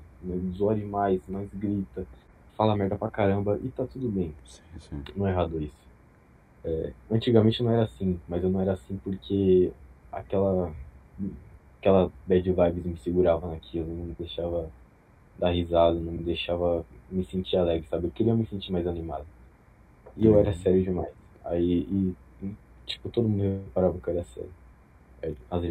Zoa 0.55 0.73
demais, 0.73 1.21
nós 1.27 1.49
grita, 1.53 2.07
fala 2.55 2.77
merda 2.77 2.97
pra 2.97 3.11
caramba 3.11 3.59
e 3.61 3.69
tá 3.69 3.85
tudo 3.85 4.07
bem. 4.09 4.33
Sim, 4.45 4.63
sim. 4.79 5.03
Não 5.13 5.27
é 5.27 5.31
errado 5.31 5.61
isso. 5.61 5.83
É, 6.63 6.93
antigamente 7.11 7.61
não 7.61 7.71
era 7.71 7.83
assim, 7.83 8.17
mas 8.25 8.41
eu 8.41 8.49
não 8.49 8.61
era 8.61 8.71
assim 8.71 8.97
porque 9.03 9.69
aquela 10.09 10.73
aquela 11.81 12.09
bad 12.25 12.49
vibes 12.49 12.85
me 12.85 12.97
segurava 12.97 13.49
naquilo, 13.49 13.85
não 13.85 14.05
me 14.05 14.15
deixava 14.17 14.71
dar 15.37 15.51
risada, 15.51 15.99
não 15.99 16.13
me 16.13 16.23
deixava 16.23 16.85
me 17.09 17.25
sentir 17.25 17.57
alegre, 17.57 17.85
sabe? 17.89 18.07
Eu 18.07 18.11
queria 18.11 18.33
me 18.33 18.45
sentir 18.45 18.71
mais 18.71 18.87
animado. 18.87 19.25
E 20.15 20.25
eu 20.25 20.39
era 20.39 20.53
sério 20.53 20.81
demais. 20.81 21.11
Aí, 21.43 21.81
e, 21.81 22.15
tipo, 22.85 23.09
todo 23.09 23.27
mundo 23.27 23.43
reparava 23.43 23.99
que 23.99 24.07
eu 24.07 24.13
era 24.13 24.23
sério. 24.23 24.51
Aí, 25.21 25.35
às 25.49 25.61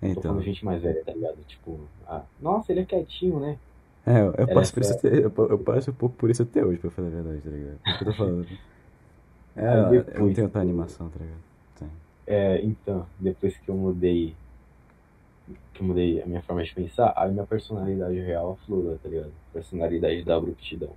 tô 0.00 0.06
Então. 0.06 0.22
falando 0.22 0.42
gente 0.42 0.64
mais 0.64 0.82
velha, 0.82 1.02
tá 1.04 1.12
ligado? 1.12 1.36
Tipo, 1.46 1.80
ah, 2.06 2.22
nossa, 2.40 2.72
ele 2.72 2.80
é 2.80 2.84
quietinho, 2.84 3.40
né? 3.40 3.58
É, 4.06 4.20
eu, 4.20 4.26
eu 4.26 4.32
Era 4.38 4.54
passo 4.54 4.72
por 4.72 4.82
isso 4.82 4.92
até, 4.94 5.08
eu, 5.08 5.32
eu 5.50 5.58
passo 5.58 5.90
um 5.90 5.94
pouco 5.94 6.16
por 6.16 6.30
isso 6.30 6.42
até 6.42 6.64
hoje, 6.64 6.78
pra 6.78 6.90
falar 6.90 7.08
a 7.08 7.10
verdade, 7.10 7.40
tá 7.40 7.50
ligado? 7.50 7.78
É 7.86 7.90
o 7.90 7.96
que 7.98 8.02
eu 8.04 8.06
tô 8.08 8.14
falando. 8.14 8.46
É, 9.56 9.68
Aí 9.68 9.76
eu 9.76 9.82
não 9.82 9.90
depois- 9.90 10.34
tenho 10.36 10.46
tanta 10.46 10.60
animação, 10.60 11.08
tá 11.08 11.18
ligado? 11.18 11.40
Sim. 11.80 11.90
É, 12.28 12.60
então, 12.64 13.04
depois 13.18 13.56
que 13.56 13.68
eu 13.68 13.74
mudei, 13.74 14.36
que 15.74 15.82
eu 15.82 15.86
mudei 15.86 16.22
a 16.22 16.26
minha 16.26 16.42
forma 16.42 16.62
de 16.62 16.72
pensar, 16.72 17.12
aí 17.16 17.32
minha 17.32 17.44
personalidade 17.46 18.20
real 18.20 18.52
aflorou, 18.52 18.96
tá 19.02 19.08
ligado? 19.08 19.32
Personalidade 19.52 20.22
da 20.22 20.36
abruptidão. 20.36 20.92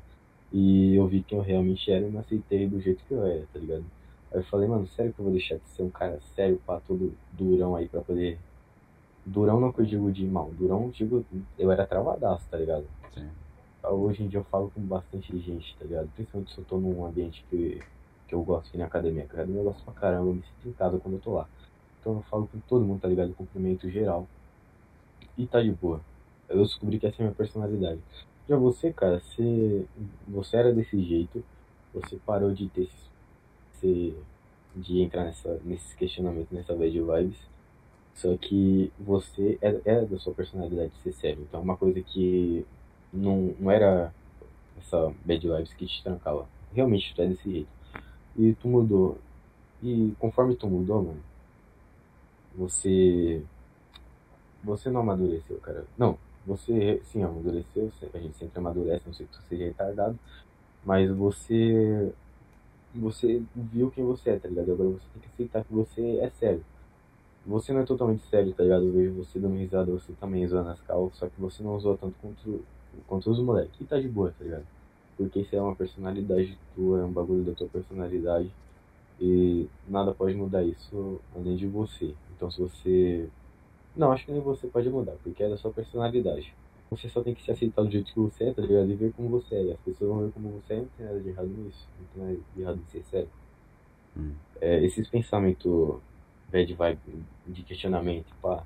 E 0.53 0.95
eu 0.95 1.07
vi 1.07 1.23
quem 1.23 1.37
eu 1.39 1.43
realmente 1.43 1.89
era 1.91 2.05
e 2.05 2.11
me 2.11 2.17
aceitei 2.19 2.67
do 2.67 2.79
jeito 2.79 3.03
que 3.07 3.13
eu 3.13 3.25
era, 3.25 3.43
tá 3.51 3.57
ligado? 3.59 3.83
Aí 4.31 4.39
eu 4.39 4.43
falei, 4.43 4.67
mano, 4.67 4.85
sério 4.87 5.11
que 5.11 5.19
eu 5.19 5.23
vou 5.25 5.33
deixar 5.33 5.55
de 5.55 5.67
ser 5.69 5.81
um 5.83 5.89
cara 5.89 6.19
sério, 6.35 6.61
pá, 6.65 6.79
todo 6.87 7.13
durão 7.31 7.75
aí 7.75 7.87
pra 7.87 8.01
poder. 8.01 8.37
Durão 9.25 9.59
não 9.59 9.71
que 9.71 9.81
eu 9.81 9.85
digo 9.85 10.11
de 10.11 10.25
mal, 10.25 10.51
durão 10.57 10.85
eu 10.85 10.91
digo, 10.91 11.25
eu 11.57 11.71
era 11.71 11.85
travadaço, 11.85 12.49
tá 12.49 12.57
ligado? 12.57 12.85
Sim. 13.13 13.29
Hoje 13.83 14.23
em 14.23 14.27
dia 14.27 14.39
eu 14.39 14.43
falo 14.45 14.71
com 14.71 14.81
bastante 14.81 15.37
gente, 15.39 15.75
tá 15.77 15.85
ligado? 15.85 16.09
Principalmente 16.15 16.51
se 16.53 16.57
eu 16.59 16.65
tô 16.65 16.77
num 16.79 17.05
ambiente 17.05 17.43
que, 17.49 17.81
que 18.27 18.33
eu 18.35 18.43
gosto, 18.43 18.71
que 18.71 18.77
nem 18.77 18.85
academia. 18.85 19.23
Academia 19.23 19.59
eu 19.61 19.65
gosto 19.65 19.83
pra 19.83 19.93
caramba, 19.93 20.29
eu 20.29 20.33
me 20.35 20.41
sinto 20.43 20.69
em 20.69 20.73
casa 20.73 20.99
quando 20.99 21.15
eu 21.15 21.19
tô 21.21 21.33
lá. 21.33 21.47
Então 21.99 22.15
eu 22.15 22.21
falo 22.23 22.47
com 22.47 22.59
todo 22.61 22.85
mundo, 22.85 23.01
tá 23.01 23.07
ligado? 23.07 23.33
Cumprimento 23.35 23.89
geral. 23.89 24.27
E 25.37 25.45
tá 25.47 25.61
de 25.61 25.71
boa. 25.71 26.01
Eu 26.49 26.63
descobri 26.63 26.99
que 26.99 27.07
essa 27.07 27.17
é 27.17 27.19
a 27.21 27.25
minha 27.25 27.35
personalidade. 27.35 27.99
Já 28.47 28.57
você, 28.57 28.91
cara, 28.91 29.19
você, 29.19 29.85
você 30.27 30.57
era 30.57 30.73
desse 30.73 31.01
jeito, 31.03 31.43
você 31.93 32.17
parou 32.25 32.53
de 32.53 32.67
ter 32.69 32.83
esse, 32.83 33.11
esse- 33.75 34.15
de 34.75 35.01
entrar 35.01 35.25
nessa, 35.25 35.59
nesses 35.63 35.93
questionamentos, 35.93 36.51
nessa 36.51 36.75
bad 36.75 36.99
vibes. 37.01 37.50
Só 38.21 38.37
que 38.37 38.91
você 38.99 39.57
é, 39.61 39.81
é 39.83 40.05
da 40.05 40.19
sua 40.19 40.31
personalidade 40.31 40.91
ser 41.01 41.11
sério. 41.13 41.41
Então 41.41 41.59
é 41.59 41.63
uma 41.63 41.75
coisa 41.75 41.99
que 42.01 42.63
não, 43.11 43.55
não 43.59 43.71
era 43.71 44.13
essa 44.77 45.11
bad 45.25 45.47
vibes 45.47 45.73
que 45.73 45.87
te 45.87 46.03
trancava. 46.03 46.47
Realmente 46.71 47.15
tu 47.15 47.21
é 47.23 47.27
desse 47.27 47.51
jeito. 47.51 47.69
E 48.37 48.53
tu 48.53 48.67
mudou. 48.67 49.17
E 49.81 50.13
conforme 50.19 50.55
tu 50.55 50.67
mudou, 50.67 51.01
mano, 51.01 51.23
você. 52.55 53.43
Você 54.63 54.91
não 54.91 55.01
amadureceu, 55.01 55.57
cara. 55.57 55.83
Não, 55.97 56.15
você 56.45 57.01
sim 57.11 57.23
amadureceu. 57.23 57.91
A 58.13 58.19
gente 58.19 58.37
sempre 58.37 58.59
amadurece, 58.59 59.07
não 59.07 59.15
sei 59.15 59.25
que 59.25 59.31
tu 59.31 59.41
seja 59.49 59.65
retardado. 59.65 60.17
Mas 60.85 61.09
você. 61.09 62.13
Você 62.93 63.41
viu 63.55 63.89
quem 63.89 64.03
você 64.03 64.31
é, 64.31 64.39
tá 64.39 64.47
ligado? 64.47 64.73
Agora 64.73 64.89
você 64.89 65.05
tem 65.13 65.21
que 65.21 65.27
aceitar 65.29 65.63
que 65.63 65.73
você 65.73 66.17
é 66.17 66.29
sério. 66.39 66.63
Você 67.45 67.73
não 67.73 67.81
é 67.81 67.85
totalmente 67.85 68.23
sério, 68.27 68.53
tá 68.53 68.63
ligado? 68.63 68.85
Eu 68.85 68.91
vejo 68.91 69.13
você 69.13 69.39
dando 69.39 69.57
risada, 69.57 69.91
você 69.91 70.13
também 70.13 70.47
zoando 70.47 70.69
as 70.69 70.81
calças, 70.81 71.17
só 71.17 71.27
que 71.27 71.41
você 71.41 71.63
não 71.63 71.79
zoa 71.79 71.97
tanto 71.97 72.15
quanto, 72.21 72.63
quanto 73.07 73.31
os 73.31 73.39
moleques. 73.39 73.79
E 73.81 73.83
tá 73.83 73.99
de 73.99 74.07
boa, 74.07 74.33
tá 74.37 74.43
ligado? 74.43 74.65
Porque 75.17 75.39
isso 75.39 75.55
é 75.55 75.61
uma 75.61 75.75
personalidade 75.75 76.57
tua, 76.75 76.99
é 76.99 77.03
um 77.03 77.11
bagulho 77.11 77.43
da 77.43 77.53
tua 77.53 77.67
personalidade. 77.67 78.51
E 79.19 79.67
nada 79.87 80.13
pode 80.13 80.35
mudar 80.35 80.63
isso 80.63 81.19
além 81.35 81.55
de 81.55 81.67
você. 81.67 82.13
Então 82.35 82.49
se 82.49 82.61
você. 82.61 83.29
Não, 83.95 84.11
acho 84.11 84.25
que 84.25 84.31
nem 84.31 84.41
você 84.41 84.67
pode 84.67 84.89
mudar, 84.89 85.13
porque 85.23 85.43
é 85.43 85.49
da 85.49 85.57
sua 85.57 85.71
personalidade. 85.71 86.53
Você 86.91 87.07
só 87.09 87.21
tem 87.21 87.33
que 87.33 87.41
se 87.43 87.51
aceitar 87.51 87.83
do 87.83 87.91
jeito 87.91 88.13
que 88.13 88.19
você 88.19 88.45
é, 88.45 88.53
tá 88.53 88.61
ligado? 88.61 88.91
E 88.91 88.95
ver 88.95 89.13
como 89.13 89.29
você 89.29 89.55
é. 89.55 89.63
E 89.63 89.71
as 89.71 89.79
pessoas 89.79 90.09
vão 90.09 90.25
ver 90.25 90.31
como 90.31 90.49
você 90.49 90.73
é, 90.73 90.77
não 90.77 90.87
tem 90.97 91.05
nada 91.05 91.19
de 91.19 91.29
errado 91.29 91.47
nisso. 91.47 91.87
Não 91.99 92.07
tem 92.07 92.23
nada 92.23 92.45
de 92.55 92.61
errado 92.61 92.79
em 92.79 92.91
ser 92.91 93.03
sério. 93.03 93.29
Hum. 94.17 94.33
É, 94.59 94.83
esses 94.83 95.07
pensamentos 95.07 95.99
bad 96.51 96.73
vibe 96.73 97.23
de 97.47 97.63
questionamento, 97.63 98.27
pá, 98.41 98.63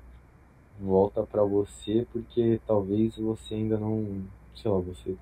volta 0.80 1.22
pra 1.24 1.42
você 1.42 2.06
porque 2.12 2.60
talvez 2.66 3.16
você 3.16 3.54
ainda 3.54 3.78
não, 3.78 4.24
sei 4.54 4.70
lá, 4.70 4.78
você 4.78 5.16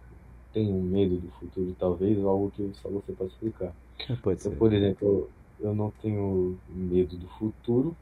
tem 0.52 0.72
um 0.72 0.82
medo 0.82 1.16
do 1.16 1.30
futuro, 1.32 1.74
talvez, 1.78 2.18
ou 2.18 2.28
algo 2.28 2.50
que 2.50 2.72
só 2.74 2.88
você 2.88 3.12
pode 3.12 3.32
explicar. 3.32 3.72
É, 3.98 4.16
Pode 4.16 4.40
Então, 4.40 4.52
ser. 4.52 4.58
por 4.58 4.72
exemplo, 4.72 5.30
eu 5.60 5.74
não 5.74 5.90
tenho 6.02 6.58
medo 6.68 7.16
do 7.16 7.28
futuro, 7.28 7.96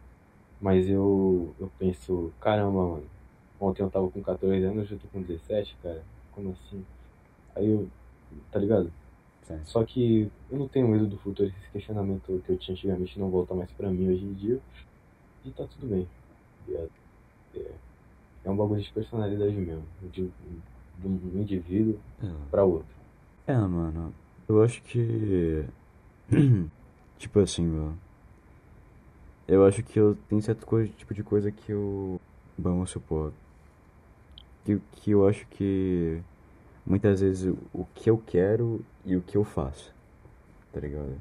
mas 0.61 0.89
eu, 0.89 1.55
eu 1.59 1.71
penso, 1.79 2.33
caramba, 2.41 2.83
mano, 2.87 3.05
ontem 3.61 3.83
eu 3.83 3.91
tava 3.91 4.11
com 4.11 4.23
14 4.23 4.65
anos, 4.65 4.85
hoje 4.85 4.95
eu 4.95 4.99
tô 4.99 5.09
com 5.09 5.23
17, 5.23 5.77
cara, 5.83 6.03
como 6.33 6.51
assim? 6.53 6.85
Aí 7.57 7.69
eu, 7.69 7.89
tá 8.51 8.59
ligado? 8.59 8.91
Sim. 9.59 9.65
Só 9.65 9.85
que 9.85 10.31
eu 10.51 10.59
não 10.59 10.69
tenho 10.69 10.89
medo 10.89 11.07
do 11.07 11.17
futuro, 11.19 11.49
esse 11.49 11.71
questionamento 11.73 12.43
que 12.47 12.53
eu 12.53 12.59
tinha 12.59 12.75
antigamente 12.75 13.19
não 13.19 13.31
volta 13.31 13.55
mais 13.55 13.71
pra 13.73 13.91
mim 13.91 14.09
hoje 14.11 14.25
em 14.25 14.33
dia. 14.35 14.61
E 15.45 15.51
tá 15.51 15.65
tudo 15.67 15.87
bem. 15.89 16.07
ligado? 16.67 16.91
É, 17.57 17.71
é 18.45 18.51
um 18.51 18.57
bagulho 18.57 18.81
de 18.81 18.93
personalidade 18.93 19.53
mesmo, 19.55 19.85
de, 20.13 20.31
de 20.99 21.09
um 21.09 21.41
indivíduo 21.41 21.99
É. 22.23 22.31
pra 22.51 22.65
outro. 22.65 22.87
É, 23.47 23.57
mano, 23.57 24.15
eu 24.49 24.63
acho 24.63 24.81
que. 24.83 25.65
tipo 27.19 27.41
assim, 27.41 27.67
mano. 27.67 27.99
Eu 29.49 29.67
acho 29.67 29.83
que 29.83 29.99
eu 29.99 30.17
tenho 30.29 30.41
certo 30.41 30.65
coisa, 30.65 30.91
tipo 30.97 31.13
de 31.13 31.23
coisa 31.23 31.51
que 31.51 31.73
eu. 31.73 32.21
Vamos 32.57 32.91
supor. 32.91 33.33
Que, 34.65 34.81
que 34.93 35.11
eu 35.11 35.27
acho 35.27 35.47
que. 35.49 36.21
Muitas 36.87 37.21
vezes 37.21 37.53
o 37.73 37.85
que 37.95 38.09
eu 38.11 38.19
quero 38.19 38.85
e 39.05 39.17
o 39.17 39.23
que 39.23 39.37
eu 39.37 39.45
faço. 39.45 39.93
Tá 40.73 40.81
ligado? 40.81 41.15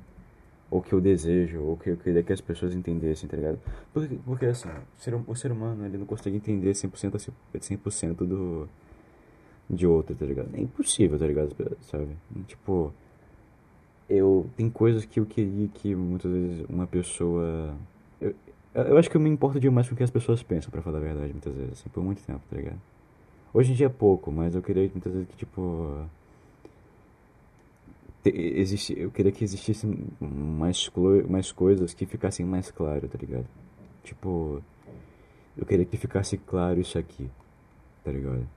Ou 0.70 0.82
que 0.82 0.94
eu 0.94 1.02
desejo, 1.02 1.62
ou 1.62 1.78
que 1.78 1.90
eu 1.92 1.98
queria 1.98 2.24
que 2.24 2.34
as 2.34 2.42
pessoas 2.42 2.74
entendessem, 2.76 3.30
tá 3.30 3.38
ligado? 3.38 3.60
Porque, 3.94 4.16
porque 4.26 4.46
assim, 4.48 4.70
o 4.70 5.02
ser, 5.02 5.14
hum- 5.16 5.24
o 5.28 5.36
ser 5.36 5.52
humano 5.52 5.86
ele 5.86 5.98
não 5.98 6.06
consegue 6.06 6.38
entender 6.38 6.74
100%, 6.74 7.16
assim, 7.18 7.32
100% 7.60 8.26
do 8.26 8.68
de 9.70 9.88
outro, 9.88 10.16
tá 10.16 10.26
ligado? 10.26 10.50
É 10.56 10.62
impossível, 10.62 11.18
tá 11.18 11.26
ligado? 11.26 11.56
Sabe? 11.82 12.10
Tipo, 12.48 12.94
eu 14.10 14.50
tem 14.58 14.70
coisas 14.70 15.06
que 15.06 15.20
eu 15.20 15.26
queria 15.26 15.68
que 15.70 15.96
muitas 15.96 16.32
vezes 16.32 16.66
uma 16.70 16.86
pessoa 16.86 17.74
eu, 18.20 18.36
eu 18.76 18.98
acho 18.98 19.10
que 19.10 19.18
eu 19.18 19.22
me 19.22 19.30
importo 19.30 19.60
demais 19.60 19.88
com 19.88 19.94
o 19.96 19.98
que 19.98 20.04
as 20.04 20.10
pessoas 20.12 20.44
pensam, 20.44 20.72
pra 20.72 20.82
falar 20.82 20.98
a 21.00 21.02
verdade, 21.02 21.32
muitas 21.34 21.54
vezes, 21.54 21.74
assim, 21.74 21.90
por 21.90 22.04
muito 22.04 22.24
tempo, 22.24 22.42
tá 22.50 22.56
ligado? 22.58 22.80
Hoje 23.54 23.72
em 23.74 23.76
dia 23.76 23.88
é 23.88 23.90
pouco, 23.90 24.32
mas 24.32 24.56
eu 24.56 24.62
queria 24.62 24.90
muitas 24.94 25.14
vezes 25.14 25.28
que, 25.30 25.38
tipo, 25.38 26.06
existe, 28.30 28.98
eu 28.98 29.10
queria 29.12 29.32
que 29.32 29.44
existisse 29.44 29.88
mais, 30.20 30.90
mais 31.28 31.52
coisas 31.52 31.94
que 31.94 32.06
ficassem 32.06 32.46
mais 32.46 32.70
claro, 32.72 33.08
tá 33.08 33.18
ligado? 33.20 33.46
Tipo, 34.04 34.62
eu 35.58 35.66
queria 35.66 35.86
que 35.86 35.98
ficasse 35.98 36.38
claro 36.38 36.80
isso 36.80 36.98
aqui, 36.98 37.30
tá 38.04 38.12
ligado? 38.12 38.48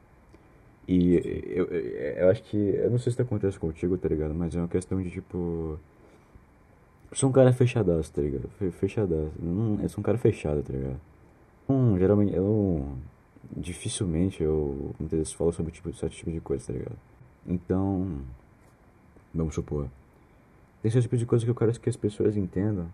E 0.86 1.14
eu, 1.54 1.64
eu, 1.66 1.80
eu 2.24 2.30
acho 2.30 2.42
que, 2.42 2.56
eu 2.56 2.90
não 2.90 2.98
sei 2.98 3.12
se 3.12 3.22
acontece 3.22 3.58
contigo, 3.58 3.96
tá 3.96 4.08
ligado? 4.08 4.34
Mas 4.34 4.54
é 4.54 4.58
uma 4.58 4.68
questão 4.68 5.00
de 5.02 5.10
tipo, 5.10 5.78
eu 7.10 7.16
sou 7.16 7.30
um 7.30 7.32
cara 7.32 7.52
fechadaço, 7.52 8.12
tá 8.12 8.20
ligado? 8.20 8.48
Fe- 8.58 8.70
Fechadaço, 8.70 9.32
não, 9.40 9.80
eu 9.80 9.88
sou 9.88 10.00
um 10.00 10.04
cara 10.04 10.18
fechado, 10.18 10.62
tá 10.62 10.72
ligado? 10.72 11.00
Hum, 11.68 11.98
geralmente, 11.98 12.34
eu 12.34 12.86
dificilmente 13.56 14.42
eu 14.42 14.94
muitas 14.98 15.18
vezes 15.18 15.32
falo 15.32 15.52
sobre 15.52 15.72
tipo, 15.72 15.92
certo 15.94 16.12
tipo 16.14 16.30
de 16.30 16.40
coisa, 16.40 16.66
tá 16.66 16.72
ligado? 16.74 16.96
Então, 17.46 18.18
vamos 19.34 19.54
supor, 19.54 19.88
tem 20.82 20.90
certo 20.90 21.04
tipo 21.04 21.16
de 21.16 21.26
coisa 21.26 21.44
que 21.44 21.50
eu 21.50 21.54
quero 21.54 21.72
que 21.80 21.88
as 21.88 21.96
pessoas 21.96 22.36
entendam, 22.36 22.86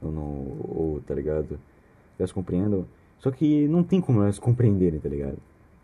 ou 0.00 0.12
não, 0.12 0.22
ou, 0.22 1.02
tá 1.06 1.14
ligado? 1.14 1.58
Elas 2.18 2.32
compreendam, 2.32 2.86
só 3.18 3.30
que 3.30 3.66
não 3.68 3.82
tem 3.82 4.00
como 4.00 4.22
elas 4.22 4.38
compreenderem, 4.38 5.00
tá 5.00 5.08
ligado? 5.08 5.38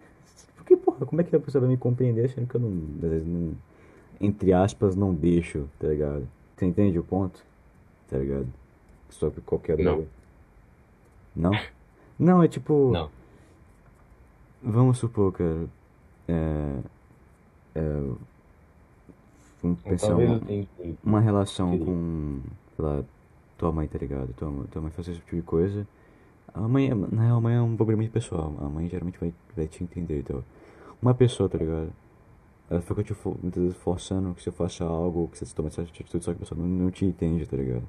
Porque, 0.57 0.77
porra, 0.77 1.07
como 1.07 1.21
é 1.21 1.25
que 1.25 1.35
a 1.35 1.41
pessoa 1.41 1.61
vai 1.61 1.71
me 1.71 1.77
compreender 1.77 2.31
sendo 2.31 2.47
que 2.47 2.55
eu 2.55 2.61
não, 2.61 2.71
às 3.03 3.11
vezes, 3.11 3.27
não, 3.27 3.55
entre 4.21 4.53
aspas, 4.53 4.95
não 4.95 5.13
deixo, 5.13 5.69
tá 5.79 5.89
ligado? 5.89 6.29
Você 6.57 6.67
entende 6.67 6.99
o 6.99 7.03
ponto? 7.03 7.43
Tá 8.09 8.19
ligado? 8.19 8.47
Sobre 9.11 9.41
qualquer 9.41 9.77
Não. 9.79 9.85
droga. 9.85 10.07
Não? 11.35 11.51
Não, 12.19 12.43
é 12.43 12.49
tipo. 12.49 12.91
Não. 12.93 13.11
Vamos 14.63 14.99
supor, 14.99 15.33
cara. 15.33 15.67
É. 16.29 16.79
É. 17.75 18.11
Vamos 19.63 19.79
Ou 19.85 19.91
pensar 19.91 20.17
uma, 20.17 20.41
uma 21.05 21.21
relação 21.21 21.79
com. 21.79 22.41
Sei 22.77 22.85
lá, 22.85 23.05
tua 23.57 23.71
mãe, 23.73 23.87
tá 23.87 23.99
ligado? 23.99 24.33
Tua, 24.35 24.51
mãe- 24.51 24.67
tua 24.67 24.83
mãe 24.83 24.91
faz 24.91 25.09
esse 25.09 25.19
tipo 25.21 25.37
de 25.37 25.43
coisa. 25.43 25.87
A 26.53 26.61
mãe, 26.69 26.91
é- 26.91 26.95
na 26.95 27.23
real, 27.23 27.39
a 27.39 27.41
mãe 27.41 27.55
é 27.55 27.61
um 27.63 27.75
bagulho 27.77 27.97
muito 27.97 28.11
pessoal. 28.13 28.55
A 28.61 28.69
mãe 28.69 28.89
geralmente 28.89 29.19
vai, 29.19 29.33
vai 29.57 29.67
te 29.69 29.83
entender, 29.85 30.21
então. 30.21 30.43
Uma 31.01 31.15
pessoa, 31.15 31.49
tá 31.49 31.59
ligado? 31.59 31.93
Ela 32.71 32.81
fica 32.81 33.03
te 33.05 33.15
for- 33.15 33.37
muitas 33.43 33.63
vezes 33.63 33.79
forçando 33.79 34.35
que 34.35 34.43
você 34.43 34.51
faça 34.51 34.85
algo, 34.85 35.29
que 35.29 35.39
você 35.39 35.55
tome 35.55 35.69
essa 35.69 35.83
atitude, 35.83 36.25
só 36.25 36.33
que 36.33 36.37
a 36.39 36.41
pessoa 36.41 36.59
não, 36.61 36.67
não 36.67 36.91
te 36.91 37.05
entende, 37.05 37.47
tá 37.47 37.57
ligado? 37.57 37.85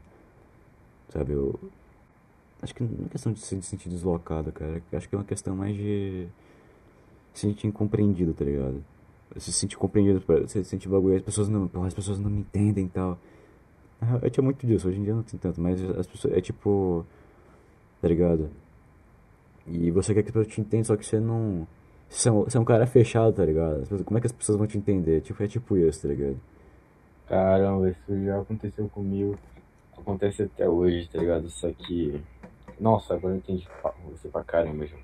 Sabe, 1.09 1.33
eu. 1.33 1.59
Acho 2.61 2.73
que 2.75 2.83
não 2.83 3.05
é 3.05 3.09
questão 3.09 3.33
de 3.33 3.39
se 3.39 3.61
sentir 3.61 3.89
deslocado, 3.89 4.51
cara. 4.51 4.81
Acho 4.93 5.09
que 5.09 5.15
é 5.15 5.17
uma 5.17 5.23
questão 5.25 5.55
mais 5.55 5.75
de 5.75 6.27
se 7.33 7.41
sentir 7.47 7.67
incompreendido, 7.67 8.33
tá 8.33 8.45
ligado? 8.45 8.83
Você 9.33 9.51
se 9.51 9.53
sentir 9.53 9.77
compreendido, 9.77 10.21
você 10.27 10.63
sente 10.63 10.87
bagulho, 10.87 11.15
as 11.15 11.21
pessoas 11.21 11.49
não, 11.49 11.69
as 11.85 11.93
pessoas 11.93 12.19
não 12.19 12.29
me 12.29 12.39
entendem 12.41 12.85
e 12.85 12.89
tal. 12.89 13.17
Eu 14.21 14.29
tinha 14.29 14.43
muito 14.43 14.65
disso, 14.67 14.87
hoje 14.87 14.99
em 14.99 15.03
dia 15.03 15.13
não 15.15 15.23
tem 15.23 15.39
tanto, 15.39 15.59
mas 15.61 15.81
as 15.97 16.05
pessoas, 16.05 16.33
é 16.35 16.41
tipo, 16.41 17.05
tá 18.01 18.07
ligado? 18.07 18.49
E 19.65 19.89
você 19.91 20.13
quer 20.13 20.23
que 20.23 20.29
as 20.29 20.33
pessoas 20.33 20.53
te 20.53 20.59
entendam, 20.61 20.83
só 20.83 20.95
que 20.97 21.05
você 21.05 21.19
não, 21.19 21.65
você 22.09 22.27
é 22.29 22.31
um, 22.31 22.43
você 22.43 22.57
é 22.57 22.59
um 22.59 22.65
cara 22.65 22.85
fechado, 22.85 23.33
tá 23.33 23.45
ligado? 23.45 23.75
As 23.75 23.81
pessoas- 23.83 24.01
como 24.03 24.17
é 24.17 24.21
que 24.21 24.27
as 24.27 24.33
pessoas 24.33 24.57
vão 24.57 24.67
te 24.67 24.77
entender? 24.77 25.21
Tipo, 25.21 25.41
é 25.41 25.47
tipo 25.47 25.77
isso, 25.77 26.01
tá 26.01 26.07
ligado? 26.09 26.37
Caramba, 27.27 27.89
isso 27.89 28.25
já 28.25 28.39
aconteceu 28.41 28.89
comigo. 28.89 29.37
Acontece 29.97 30.43
até 30.43 30.67
hoje, 30.67 31.07
tá 31.09 31.19
ligado? 31.19 31.49
Só 31.49 31.71
que. 31.71 32.21
Nossa, 32.79 33.13
agora 33.13 33.33
eu 33.35 33.37
entendi 33.37 33.65
você 34.11 34.27
pra 34.27 34.43
caramba, 34.43 34.85
João. 34.85 35.01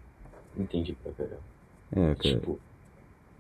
Entendi 0.58 0.94
pra 1.02 1.12
caramba. 1.14 1.40
É, 1.92 2.16
cara. 2.16 2.16
Tipo, 2.40 2.60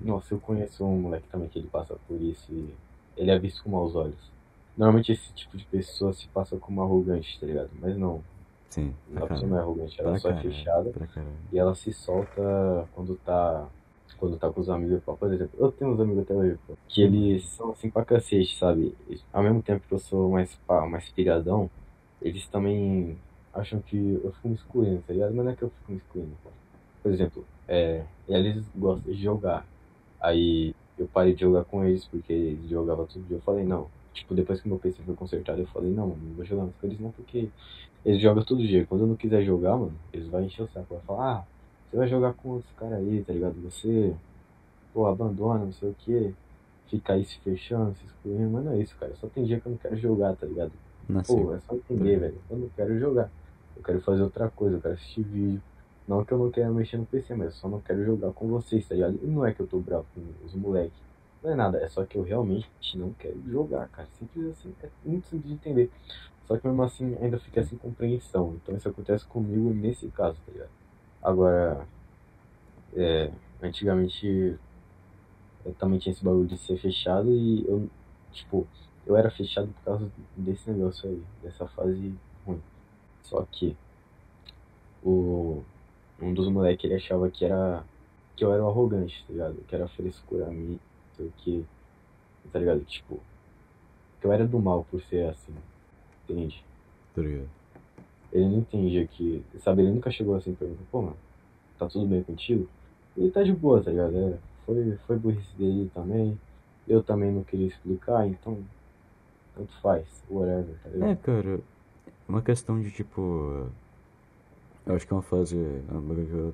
nossa, 0.02 0.34
eu 0.34 0.40
conheço 0.40 0.86
um 0.86 1.02
moleque 1.02 1.28
também 1.30 1.50
que 1.50 1.60
ele 1.60 1.68
passa 1.68 1.96
por 2.08 2.22
isso 2.22 2.52
e 2.52 2.74
ele 3.18 3.32
é 3.32 3.40
visto 3.40 3.64
com 3.64 3.72
maus 3.72 3.96
olhos. 3.96 4.32
Normalmente 4.78 5.12
esse 5.12 5.34
tipo 5.34 5.58
de 5.58 5.66
pessoa 5.66 6.14
se 6.14 6.28
passa 6.30 6.58
como 6.58 6.82
arrogante, 6.82 7.40
tá 7.40 7.46
ligado? 7.46 7.70
Mas 7.82 7.98
não, 7.98 8.24
Sim, 8.70 8.94
a 9.16 9.26
pessoa 9.26 9.48
não 9.48 9.58
é 9.58 9.62
arrogante, 9.62 10.00
ela 10.00 10.12
Pra 10.12 10.20
só 10.20 10.30
é 10.30 10.34
caralho, 10.34 10.54
fechada 10.54 10.92
e 11.52 11.60
ela 11.60 11.76
se 11.76 11.92
solta 11.92 12.88
quando 12.94 13.16
tá. 13.26 13.68
Quando 14.18 14.38
tá 14.38 14.50
com 14.50 14.60
os 14.60 14.70
amigos, 14.70 15.02
pô. 15.04 15.16
por 15.16 15.32
exemplo, 15.32 15.58
eu 15.58 15.72
tenho 15.72 15.92
uns 15.92 16.00
amigos 16.00 16.24
até 16.24 16.34
hoje, 16.34 16.60
pô, 16.68 16.74
que 16.90 17.02
eles 17.02 17.46
são 17.46 17.72
assim 17.72 17.90
pra 17.90 18.04
cacete, 18.04 18.58
sabe? 18.58 18.94
Ao 19.32 19.42
mesmo 19.42 19.62
tempo 19.62 19.88
que 19.88 19.94
eu 19.94 20.00
sou 20.00 20.30
mais, 20.32 20.54
pá, 20.68 20.86
mais 20.86 21.08
piradão, 21.10 21.70
eles 22.22 22.46
também 22.48 23.18
acham 23.54 23.80
que 23.80 24.20
eu 24.22 24.32
fico 24.34 24.50
me 24.50 24.56
excluindo, 24.56 25.04
tá 25.08 25.14
ligado? 25.14 25.34
Mas 25.34 25.46
não 25.46 25.52
é 25.54 25.56
que 25.56 25.62
eu 25.62 25.70
fico 25.70 25.92
me 25.92 25.98
excluindo, 26.00 26.36
pô. 26.44 26.50
Por 27.02 27.12
exemplo, 27.14 27.46
é, 27.68 28.04
eles 28.28 28.66
gostam 28.76 29.14
de 29.14 29.22
jogar. 29.22 29.66
Aí 30.22 30.76
eu 30.98 31.08
parei 31.08 31.34
de 31.34 31.42
jogar 31.42 31.64
com 31.64 31.84
eles 31.84 32.06
porque 32.06 32.34
eles 32.34 32.70
jogavam 32.70 33.06
todo 33.06 33.26
dia. 33.26 33.38
Eu 33.38 33.42
falei, 33.42 33.64
não. 33.64 33.88
Tipo, 34.14 34.36
depois 34.36 34.62
que 34.62 34.68
meu 34.68 34.78
PC 34.78 35.02
foi 35.04 35.16
consertado, 35.16 35.62
eu 35.62 35.68
falei, 35.68 35.92
não, 35.92 36.08
não 36.08 36.34
vou 36.36 36.46
jogar 36.46 36.64
mais 36.64 36.76
com 36.76 36.88
eles 36.88 37.00
não, 37.00 37.12
porque 37.12 37.50
eles 38.06 38.22
jogam 38.22 38.44
todo 38.44 38.66
dia. 38.66 38.86
Quando 38.86 39.02
eu 39.02 39.08
não 39.08 39.16
quiser 39.16 39.44
jogar, 39.44 39.78
mano, 39.78 39.94
eles 40.12 40.28
vão 40.28 40.44
encher 40.44 40.64
o 40.64 40.68
saco. 40.68 40.96
Vai 40.96 41.04
falar, 41.04 41.32
ah, 41.32 41.44
você 41.90 41.98
vai 41.98 42.08
jogar 42.08 42.34
com 42.34 42.50
outros 42.50 42.72
caras 42.78 43.00
aí, 43.00 43.24
tá 43.26 43.34
ligado? 43.34 43.56
Você, 43.64 44.14
pô, 44.94 45.08
abandona, 45.08 45.66
não 45.66 45.74
sei 45.74 45.90
o 45.90 45.96
que. 46.00 46.34
Fica 46.88 47.14
aí 47.14 47.24
se 47.24 47.38
fechando, 47.40 47.96
se 47.96 48.06
excluindo. 48.06 48.50
Mas 48.50 48.66
não 48.66 48.74
é 48.74 48.80
isso, 48.80 48.96
cara. 49.00 49.14
Só 49.16 49.28
tem 49.28 49.44
dia 49.46 49.60
que 49.60 49.68
eu 49.68 49.72
não 49.72 49.78
quero 49.78 49.96
jogar, 49.98 50.36
tá 50.36 50.46
ligado? 50.46 50.72
Pô, 51.28 51.54
é 51.54 51.60
só 51.62 51.76
entender, 51.76 52.20
velho. 52.20 52.38
Eu 52.50 52.58
não 52.58 52.70
quero 52.76 53.00
jogar. 53.00 53.30
Eu 53.78 53.84
quero 53.84 54.02
fazer 54.02 54.22
outra 54.22 54.50
coisa, 54.50 54.76
eu 54.78 54.82
quero 54.82 54.96
assistir 54.96 55.24
vídeo. 55.24 55.62
Não 56.10 56.26
que 56.26 56.32
eu 56.32 56.40
não 56.40 56.50
quero 56.50 56.74
mexer 56.74 56.98
no 56.98 57.06
PC, 57.06 57.36
mas 57.36 57.50
eu 57.50 57.54
só 57.54 57.70
não 57.70 57.80
quero 57.82 58.04
jogar 58.04 58.32
com 58.32 58.48
vocês, 58.48 58.88
tá 58.88 58.96
ligado? 58.96 59.20
E 59.22 59.28
não 59.28 59.46
é 59.46 59.54
que 59.54 59.60
eu 59.60 59.68
tô 59.68 59.80
bravo 59.80 60.08
com 60.16 60.22
os 60.44 60.56
moleques. 60.56 61.00
Não 61.44 61.52
é 61.52 61.56
nada, 61.56 61.78
é 61.78 61.88
só 61.88 62.04
que 62.04 62.18
eu 62.18 62.24
realmente 62.24 62.68
não 62.96 63.14
quero 63.14 63.40
jogar, 63.48 63.88
cara. 63.90 64.08
Simples 64.18 64.48
assim, 64.48 64.74
é 64.82 64.90
muito 65.06 65.28
simples 65.28 65.48
de 65.48 65.54
entender. 65.54 65.92
Só 66.48 66.58
que 66.58 66.68
mesmo 66.68 66.82
assim 66.82 67.16
ainda 67.22 67.38
fica 67.38 67.64
sem 67.64 67.78
compreensão. 67.78 68.56
Então 68.56 68.76
isso 68.76 68.90
acontece 68.90 69.24
comigo 69.26 69.70
nesse 69.70 70.08
caso, 70.08 70.36
tá 70.48 70.52
ligado? 70.52 70.72
Agora, 71.22 71.86
é, 72.96 73.32
antigamente 73.62 74.58
eu 75.64 75.74
também 75.76 76.00
tinha 76.00 76.12
esse 76.12 76.26
bagulho 76.26 76.48
de 76.48 76.58
ser 76.58 76.80
fechado 76.80 77.30
e 77.32 77.64
eu, 77.68 77.88
tipo, 78.32 78.68
eu 79.06 79.16
era 79.16 79.30
fechado 79.30 79.68
por 79.68 79.84
causa 79.84 80.12
desse 80.36 80.72
negócio 80.72 81.08
aí, 81.08 81.24
dessa 81.44 81.68
fase 81.68 82.16
ruim. 82.48 82.60
Só 83.22 83.46
que 83.52 83.78
o, 85.04 85.64
um 86.22 86.34
dos 86.34 86.48
moleques 86.50 86.86
ele 86.86 86.96
achava 86.96 87.30
que 87.30 87.46
era 87.46 87.84
que 88.36 88.44
eu 88.46 88.54
era 88.54 88.64
um 88.64 88.70
arrogante, 88.70 89.24
tá 89.28 89.34
ligado? 89.34 89.56
Que 89.68 89.76
era 89.76 89.88
frescura 89.90 90.48
a 90.48 90.50
mim, 90.50 90.80
sei 91.18 91.28
o 91.28 91.34
que, 91.38 91.66
tá 92.54 92.60
ligado? 92.60 92.80
Tipo, 92.86 93.20
que 94.22 94.28
eu 94.28 94.32
era 94.32 94.48
do 94.48 94.60
mal 94.60 94.86
por 94.90 95.02
ser 95.04 95.30
assim, 95.30 95.54
entende? 96.24 96.64
Tá 97.14 97.22
ligado? 97.22 97.50
Ele 98.32 98.46
não 98.46 98.60
entendia 98.60 99.06
que, 99.08 99.44
sabe, 99.60 99.82
ele 99.82 99.92
nunca 99.92 100.12
chegou 100.12 100.36
assim 100.36 100.54
pra 100.54 100.68
mim, 100.68 100.78
pô, 100.92 101.02
mano, 101.02 101.18
tá 101.78 101.88
tudo 101.88 102.06
bem 102.06 102.24
contigo? 102.24 102.68
Ele 103.18 103.32
tá 103.32 103.44
de 103.44 103.52
boa, 103.52 103.84
tá 103.84 103.92
ligado? 103.92 104.16
É, 104.16 104.38
foi, 104.66 104.98
foi 105.08 105.18
burrice 105.18 105.54
dele 105.58 105.92
também, 105.94 106.40
eu 106.88 107.04
também 107.04 107.32
não 107.32 107.44
queria 107.44 107.68
explicar, 107.68 108.26
então, 108.28 108.58
tanto 109.56 109.74
faz, 109.82 110.06
whatever, 110.30 110.76
tá 110.84 110.90
É, 110.90 110.94
ligado? 110.94 111.18
cara, 111.18 111.60
uma 112.28 112.42
questão 112.42 112.80
de 112.82 112.92
tipo. 112.92 113.68
Eu 114.90 114.96
acho 114.96 115.06
que 115.06 115.14
é 115.14 115.16
uma 115.16 115.22
fase. 115.22 115.56
é 115.56 115.94
bagulho 115.94 116.54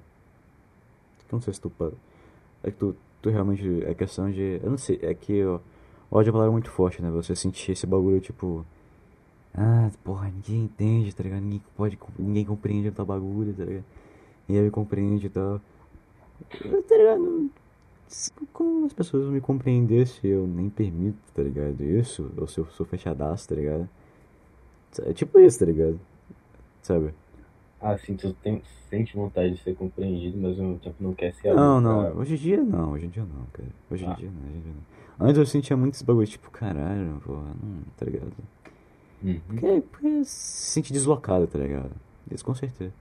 que 1.27 1.33
não 1.33 1.41
sei 1.41 1.53
se 1.53 1.61
tu. 1.61 1.71
É 2.61 2.69
que 2.69 2.77
tu, 2.77 2.95
tu 3.21 3.29
realmente. 3.29 3.83
É 3.85 3.93
questão 3.93 4.29
de. 4.29 4.59
Eu 4.61 4.69
não 4.69 4.77
sei, 4.77 4.99
é 5.01 5.13
que 5.13 5.43
ó, 5.45 5.59
ódio 6.11 6.29
é 6.29 6.31
uma 6.31 6.33
palavra 6.33 6.51
muito 6.51 6.69
forte, 6.69 7.01
né? 7.01 7.09
Você 7.11 7.33
sentir 7.33 7.71
esse 7.71 7.87
bagulho 7.87 8.19
tipo. 8.19 8.65
Ah, 9.53 9.89
porra, 10.03 10.29
ninguém 10.29 10.65
entende, 10.65 11.15
tá 11.15 11.23
ligado? 11.23 11.43
Ninguém 11.43 11.61
pode. 11.77 11.97
Ninguém 12.19 12.45
compreende 12.45 12.89
o 12.89 12.91
teu 12.91 13.05
bagulho, 13.05 13.53
tá 13.53 13.63
ligado? 13.63 13.85
Ninguém 14.49 14.65
me 14.65 14.71
compreende 14.71 15.27
e 15.27 15.29
tal. 15.29 15.61
Tá 16.49 16.97
ligado? 16.97 17.49
Como 18.51 18.85
as 18.85 18.93
pessoas 18.93 19.23
vão 19.23 19.31
me 19.31 19.41
compreender 19.41 20.05
se 20.07 20.27
eu 20.27 20.45
nem 20.45 20.69
permito, 20.69 21.17
tá 21.33 21.41
ligado? 21.41 21.81
Isso, 21.81 22.29
ou 22.37 22.47
se 22.47 22.59
eu 22.59 22.65
sou 22.67 22.85
fechadaço, 22.85 23.47
tá 23.47 23.55
ligado? 23.55 23.89
É 25.05 25.13
tipo 25.13 25.39
isso, 25.39 25.59
tá 25.59 25.65
ligado? 25.65 25.99
Sabe? 26.81 27.13
Ah, 27.87 27.91
assim, 27.91 28.15
tu 28.15 28.33
tem, 28.41 28.63
sente 28.89 29.15
vontade 29.15 29.53
de 29.53 29.61
ser 29.61 29.75
compreendido, 29.75 30.35
mas 30.39 30.57
ao 30.59 30.65
mesmo 30.65 30.79
tempo 30.79 30.95
não 30.99 31.13
quer 31.13 31.33
ser 31.35 31.53
Não, 31.53 31.79
não, 31.79 32.01
pra- 32.03 32.13
hoje 32.19 32.33
em 32.33 32.37
dia 32.37 32.63
não, 32.63 32.93
hoje 32.93 33.05
em 33.05 33.09
dia 33.09 33.21
não, 33.23 33.45
cara. 33.53 33.69
Hoje 33.91 34.03
em 34.05 34.09
Ah. 34.09 34.13
dia 34.15 34.31
não, 34.31 34.41
hoje 34.49 34.57
em 34.57 34.61
dia 34.61 34.71
não. 35.19 35.27
Antes 35.27 35.37
eu 35.37 35.45
sentia 35.45 35.77
muito 35.77 35.93
esse 35.93 36.03
bagulho, 36.03 36.25
tipo, 36.25 36.49
caralho, 36.49 37.21
porra, 37.23 37.43
não, 37.61 37.81
tá 37.95 38.05
ligado? 38.05 38.31
Uhum. 39.23 39.39
Porque, 39.47 39.83
porque 39.91 40.23
se 40.25 40.71
sente 40.71 40.91
deslocado, 40.91 41.45
tá 41.45 41.59
ligado? 41.59 41.91
Isso 42.31 42.43
com 42.43 42.55
certeza. 42.55 42.91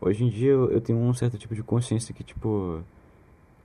Hoje 0.00 0.24
em 0.24 0.28
dia 0.28 0.52
eu, 0.52 0.70
eu 0.70 0.80
tenho 0.80 0.98
um 1.00 1.12
certo 1.12 1.36
tipo 1.36 1.54
de 1.54 1.62
consciência 1.64 2.14
que, 2.14 2.22
tipo. 2.22 2.80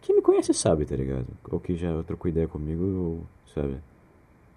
Quem 0.02 0.16
me 0.16 0.22
conhece 0.24 0.52
sabe, 0.54 0.84
tá 0.86 0.96
ligado? 0.96 1.28
Ou 1.52 1.60
que 1.60 1.76
já 1.76 2.02
trocou 2.04 2.28
ideia 2.30 2.48
comigo, 2.48 2.84
ou, 2.84 3.24
sabe? 3.54 3.78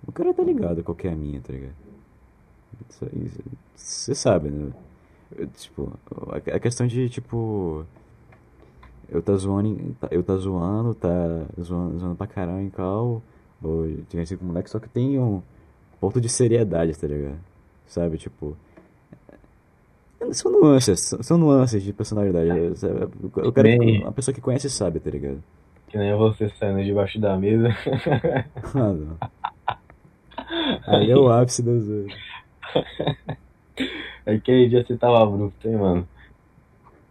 O 0.07 0.13
cara 0.13 0.33
tá 0.33 0.43
ligado 0.43 0.83
qual 0.83 0.95
que 0.95 1.07
é 1.07 1.13
a 1.13 1.17
minha, 1.17 1.41
tá 1.43 1.53
ligado? 1.53 1.75
Você 3.77 4.15
sabe, 4.15 4.49
né? 4.49 4.73
Eu, 5.37 5.47
tipo, 5.49 5.93
a 6.53 6.59
questão 6.59 6.87
de, 6.87 7.09
tipo. 7.09 7.85
Eu 9.09 9.21
tá 9.23 9.35
zoando, 9.35 9.97
tá- 10.01 10.09
eu 10.11 10.23
tá 10.23 10.37
zoando, 10.37 10.95
tá 10.95 11.09
zoando, 11.61 11.99
zoando 11.99 12.15
pra 12.15 12.27
caralho 12.29 12.61
em 12.63 12.71
cal, 12.71 13.21
ou 13.63 13.89
te 14.09 14.13
conheci 14.13 14.37
como 14.37 14.49
moleque, 14.53 14.71
só 14.71 14.79
que 14.79 14.89
tem 14.89 15.19
um 15.19 15.43
ponto 16.01 16.21
de 16.21 16.29
seriedade, 16.29 16.97
tá 16.97 17.07
ligado? 17.09 17.39
Sabe, 17.87 18.19
tipo. 18.19 18.57
São 20.33 20.53
nuances, 20.53 21.01
são, 21.01 21.23
são 21.23 21.39
nuances 21.39 21.83
de 21.83 21.93
personalidade. 21.93 22.79
sabe? 22.79 23.09
Eu 23.39 23.53
quero 23.53 23.67
Nem- 23.69 24.03
uma 24.03 24.13
pessoa 24.13 24.35
que 24.35 24.41
conhece 24.41 24.69
sabe, 24.71 25.01
tá 25.01 25.11
ligado? 25.11 25.43
Que 25.89 25.99
nem 25.99 26.15
você 26.17 26.49
saindo 26.51 26.85
debaixo 26.85 27.19
da 27.21 27.37
mesa. 27.37 27.69
Ah, 28.75 28.93
não. 28.93 29.17
Ali 30.87 31.11
é 31.11 31.17
o 31.17 31.29
ápice 31.31 31.63
da 31.63 31.73
zoeira. 31.79 32.15
Aquele 34.37 34.69
dia 34.69 34.85
você 34.85 34.97
tava 34.97 35.25
bruto, 35.27 35.69
hein, 35.69 35.77
mano? 35.77 36.09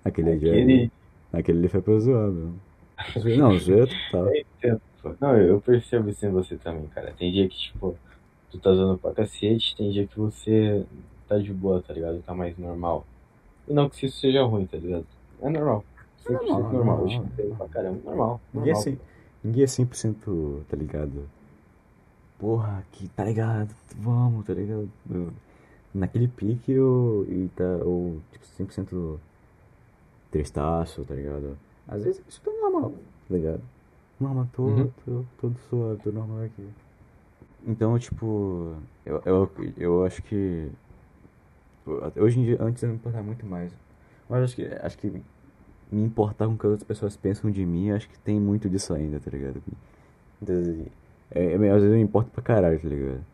Aquele 0.04 0.38
dia. 0.38 0.52
Aquele. 0.52 0.92
Aquele 1.34 1.60
ali 1.60 1.68
foi 1.68 1.82
pra 1.82 2.00
zoar, 2.00 2.30
meu. 2.32 2.54
Não, 3.38 3.58
zoeira 3.60 3.88
total. 4.12 5.16
Não, 5.22 5.38
eu 5.38 5.62
percebo 5.62 6.10
isso 6.10 6.26
em 6.26 6.32
você 6.32 6.58
também, 6.58 6.88
cara. 6.88 7.14
Tem 7.18 7.32
dia 7.32 7.48
que, 7.48 7.58
tipo, 7.58 7.96
tu 8.52 8.60
tá 8.60 8.74
zoando 8.74 8.98
pra 8.98 9.12
cacete, 9.14 9.76
tem 9.78 9.92
dia 9.92 10.06
que 10.08 10.20
você 10.20 10.86
tá 11.28 11.38
de 11.38 11.54
boa, 11.54 11.82
tá 11.82 11.94
ligado? 11.94 12.22
Tá 12.24 12.34
mais 12.34 12.58
normal. 12.58 13.06
E 13.68 13.74
não 13.74 13.88
que 13.90 14.06
isso 14.06 14.18
seja 14.20 14.44
ruim, 14.44 14.66
tá 14.66 14.78
ligado? 14.78 15.06
É 15.42 15.50
normal. 15.50 15.86
100% 16.28 16.42
normal, 16.72 16.98
normal. 17.08 17.26
pra 17.58 17.68
caramba. 17.70 18.00
Normal. 18.04 18.42
Ninguém 18.54 18.72
é, 18.72 18.74
normal. 18.74 18.84
100, 18.84 19.00
ninguém 19.44 19.64
é 19.64 19.68
100%, 19.68 20.62
tá 20.68 20.76
ligado? 20.76 21.30
Porra, 22.38 22.84
que 22.92 23.08
tá 23.10 23.24
ligado? 23.24 23.74
Vamos, 23.98 24.46
tá 24.46 24.54
ligado? 24.54 24.90
Eu- 25.10 25.32
naquele 25.94 26.28
pique 26.28 26.72
eu. 26.72 27.26
E 27.30 27.50
tá, 27.56 27.64
ou, 27.86 28.20
tipo, 28.32 28.46
100% 28.46 29.20
tristaço, 30.32 31.04
tá 31.06 31.16
ligado? 31.16 31.58
Às 31.88 32.04
vezes 32.04 32.24
isso 32.28 32.42
tá 32.42 32.52
normal, 32.52 32.92
tá 33.28 33.36
ligado? 33.36 33.62
Normal, 34.20 34.48
tô, 34.54 34.64
Uhum. 34.66 34.90
tô, 35.06 35.26
tô 35.40 35.52
suave, 35.70 36.02
tô 36.04 36.12
normal 36.12 36.44
aqui. 36.44 36.68
Então, 37.68 37.98
tipo, 38.00 38.76
eu, 39.06 39.22
eu, 39.26 39.52
eu 39.78 40.06
acho 40.06 40.22
que. 40.24 40.70
Hoje 42.16 42.40
em 42.40 42.44
dia, 42.46 42.58
antes 42.62 42.84
eu 42.84 42.90
me 42.90 42.96
importava 42.96 43.24
muito 43.24 43.46
mais. 43.46 43.72
Mas 44.30 44.44
acho 44.44 44.56
que, 44.56 44.66
acho 44.66 44.98
que 44.98 45.10
me 45.92 46.04
importar 46.04 46.48
com 46.48 46.54
o 46.54 46.58
que 46.58 46.66
as 46.68 46.72
outras 46.72 46.88
pessoas 46.88 47.18
pensam 47.18 47.50
de 47.50 47.66
mim, 47.66 47.92
acho 47.92 48.08
que 48.10 48.20
tem 48.20 48.40
muito 48.40 48.70
disso 48.70 48.94
ainda, 48.94 49.20
tá 49.20 49.32
ligado? 49.32 49.62
Então, 50.42 50.60
assim, 50.60 50.88
é, 51.32 51.46
é, 51.54 51.56
às 51.56 51.62
vezes 51.82 51.86
eu 51.92 51.98
me 51.98 52.02
importo 52.02 52.32
pra 52.32 52.44
caralho, 52.44 52.80
tá 52.80 52.88
ligado? 52.88 53.26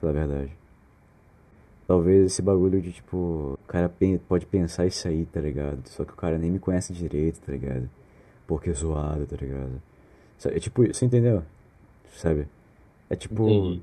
Pela 0.00 0.12
verdade. 0.12 0.52
Talvez 1.86 2.32
esse 2.32 2.42
bagulho 2.42 2.80
de 2.80 2.92
tipo, 2.92 3.58
o 3.62 3.68
cara 3.68 3.92
pode 4.28 4.44
pensar 4.46 4.86
isso 4.86 5.06
aí, 5.06 5.24
tá 5.26 5.40
ligado? 5.40 5.86
Só 5.88 6.04
que 6.04 6.12
o 6.12 6.16
cara 6.16 6.36
nem 6.36 6.50
me 6.50 6.58
conhece 6.58 6.92
direito, 6.92 7.40
tá 7.40 7.52
ligado? 7.52 7.88
Porque 8.46 8.70
é 8.70 8.72
zoado, 8.72 9.24
tá 9.26 9.36
ligado? 9.36 9.80
É 10.46 10.58
tipo, 10.58 10.84
você 10.86 11.04
entendeu? 11.04 11.42
Sabe? 12.16 12.48
É 13.08 13.14
tipo. 13.14 13.48
Entendi. 13.48 13.82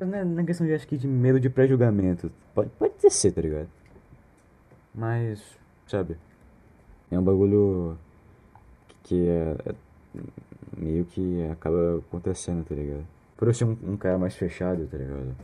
Não 0.00 0.14
é 0.14 0.24
na 0.24 0.44
questão 0.44 0.66
de 0.66 0.74
acho 0.74 0.86
que 0.86 0.96
de 0.96 1.08
medo 1.08 1.40
de 1.40 1.50
pré-julgamento. 1.50 2.30
Pode, 2.54 2.70
pode 2.78 2.94
ter 2.94 3.10
ser, 3.10 3.32
tá 3.32 3.40
ligado? 3.40 3.68
Mas, 4.94 5.42
sabe? 5.88 6.16
É 7.10 7.18
um 7.18 7.22
bagulho 7.22 7.98
que, 8.88 8.94
que 9.04 9.28
é, 9.28 9.56
é 9.66 9.74
meio 10.76 11.04
que 11.04 11.48
acaba 11.50 11.98
acontecendo, 11.98 12.64
tá 12.64 12.74
ligado? 12.74 13.04
Por 13.36 13.48
eu 13.48 13.54
ser 13.54 13.64
um, 13.64 13.76
um 13.84 13.96
cara 13.96 14.18
mais 14.18 14.36
fechado, 14.36 14.86
tá 14.86 14.96
ligado? 14.96 15.34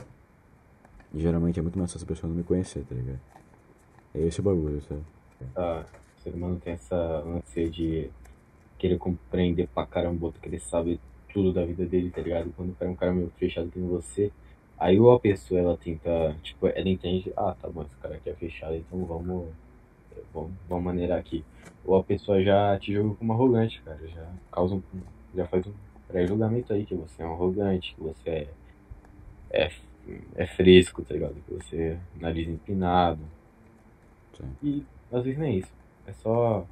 Geralmente 1.14 1.58
é 1.58 1.62
muito 1.62 1.78
mais 1.78 1.92
fácil 1.92 2.04
a 2.04 2.08
pessoa 2.08 2.28
não 2.28 2.36
me 2.36 2.44
conhecer, 2.44 2.84
tá 2.84 2.94
ligado? 2.94 3.20
É 4.14 4.20
esse 4.20 4.40
o 4.40 4.42
bagulho, 4.42 4.80
sabe? 4.82 5.02
Tá, 5.54 5.84
o 6.18 6.22
ser 6.22 6.34
humano 6.34 6.60
tem 6.62 6.74
essa 6.74 6.96
ânsia 6.96 7.68
de 7.68 8.10
querer 8.78 8.98
compreender 8.98 9.68
pra 9.68 9.86
caramba, 9.86 10.26
outro 10.26 10.40
querer 10.40 10.60
saber 10.60 10.98
tudo 11.32 11.52
da 11.52 11.64
vida 11.64 11.84
dele, 11.84 12.10
tá 12.10 12.20
ligado? 12.20 12.52
Quando 12.56 12.76
pega 12.76 12.90
um 12.90 12.96
cara 12.96 13.12
meio 13.12 13.30
fechado 13.38 13.70
que 13.70 13.78
você, 13.78 14.30
aí 14.78 14.98
ou 14.98 15.12
a 15.12 15.20
pessoa 15.20 15.60
ela 15.60 15.76
tenta, 15.76 16.36
tipo, 16.42 16.66
ela 16.66 16.88
entende, 16.88 17.32
ah, 17.36 17.54
tá 17.60 17.68
bom, 17.68 17.82
esse 17.82 17.96
cara 17.96 18.14
aqui 18.16 18.30
é 18.30 18.34
fechado, 18.34 18.74
então 18.74 19.04
vamos, 19.04 19.48
vamos, 20.32 20.52
vamos 20.68 20.84
maneirar 20.84 21.18
aqui. 21.18 21.44
Ou 21.84 21.96
a 21.96 22.04
pessoa 22.04 22.42
já 22.42 22.78
te 22.78 22.92
julga 22.92 23.16
como 23.16 23.32
arrogante, 23.32 23.80
cara, 23.82 24.00
já 24.06 24.26
causa 24.50 24.74
um, 24.74 24.82
já 25.34 25.46
faz 25.46 25.66
um 25.66 25.72
pré-julgamento 26.08 26.72
aí 26.72 26.84
que 26.84 26.94
você 26.94 27.22
é 27.22 27.26
um 27.26 27.32
arrogante, 27.32 27.94
que 27.94 28.00
você 28.00 28.30
é, 28.30 28.48
é, 29.50 29.70
é 30.34 30.46
fresco, 30.46 31.02
tá 31.02 31.14
ligado? 31.14 31.34
Que 31.46 31.54
você 31.54 31.76
é 31.76 31.98
nariz 32.20 32.48
empinado. 32.48 33.20
Sim. 34.36 34.56
E 34.62 34.86
às 35.12 35.24
vezes 35.24 35.38
nem 35.38 35.58
isso. 35.58 35.72
É 36.06 36.12
só 36.12 36.66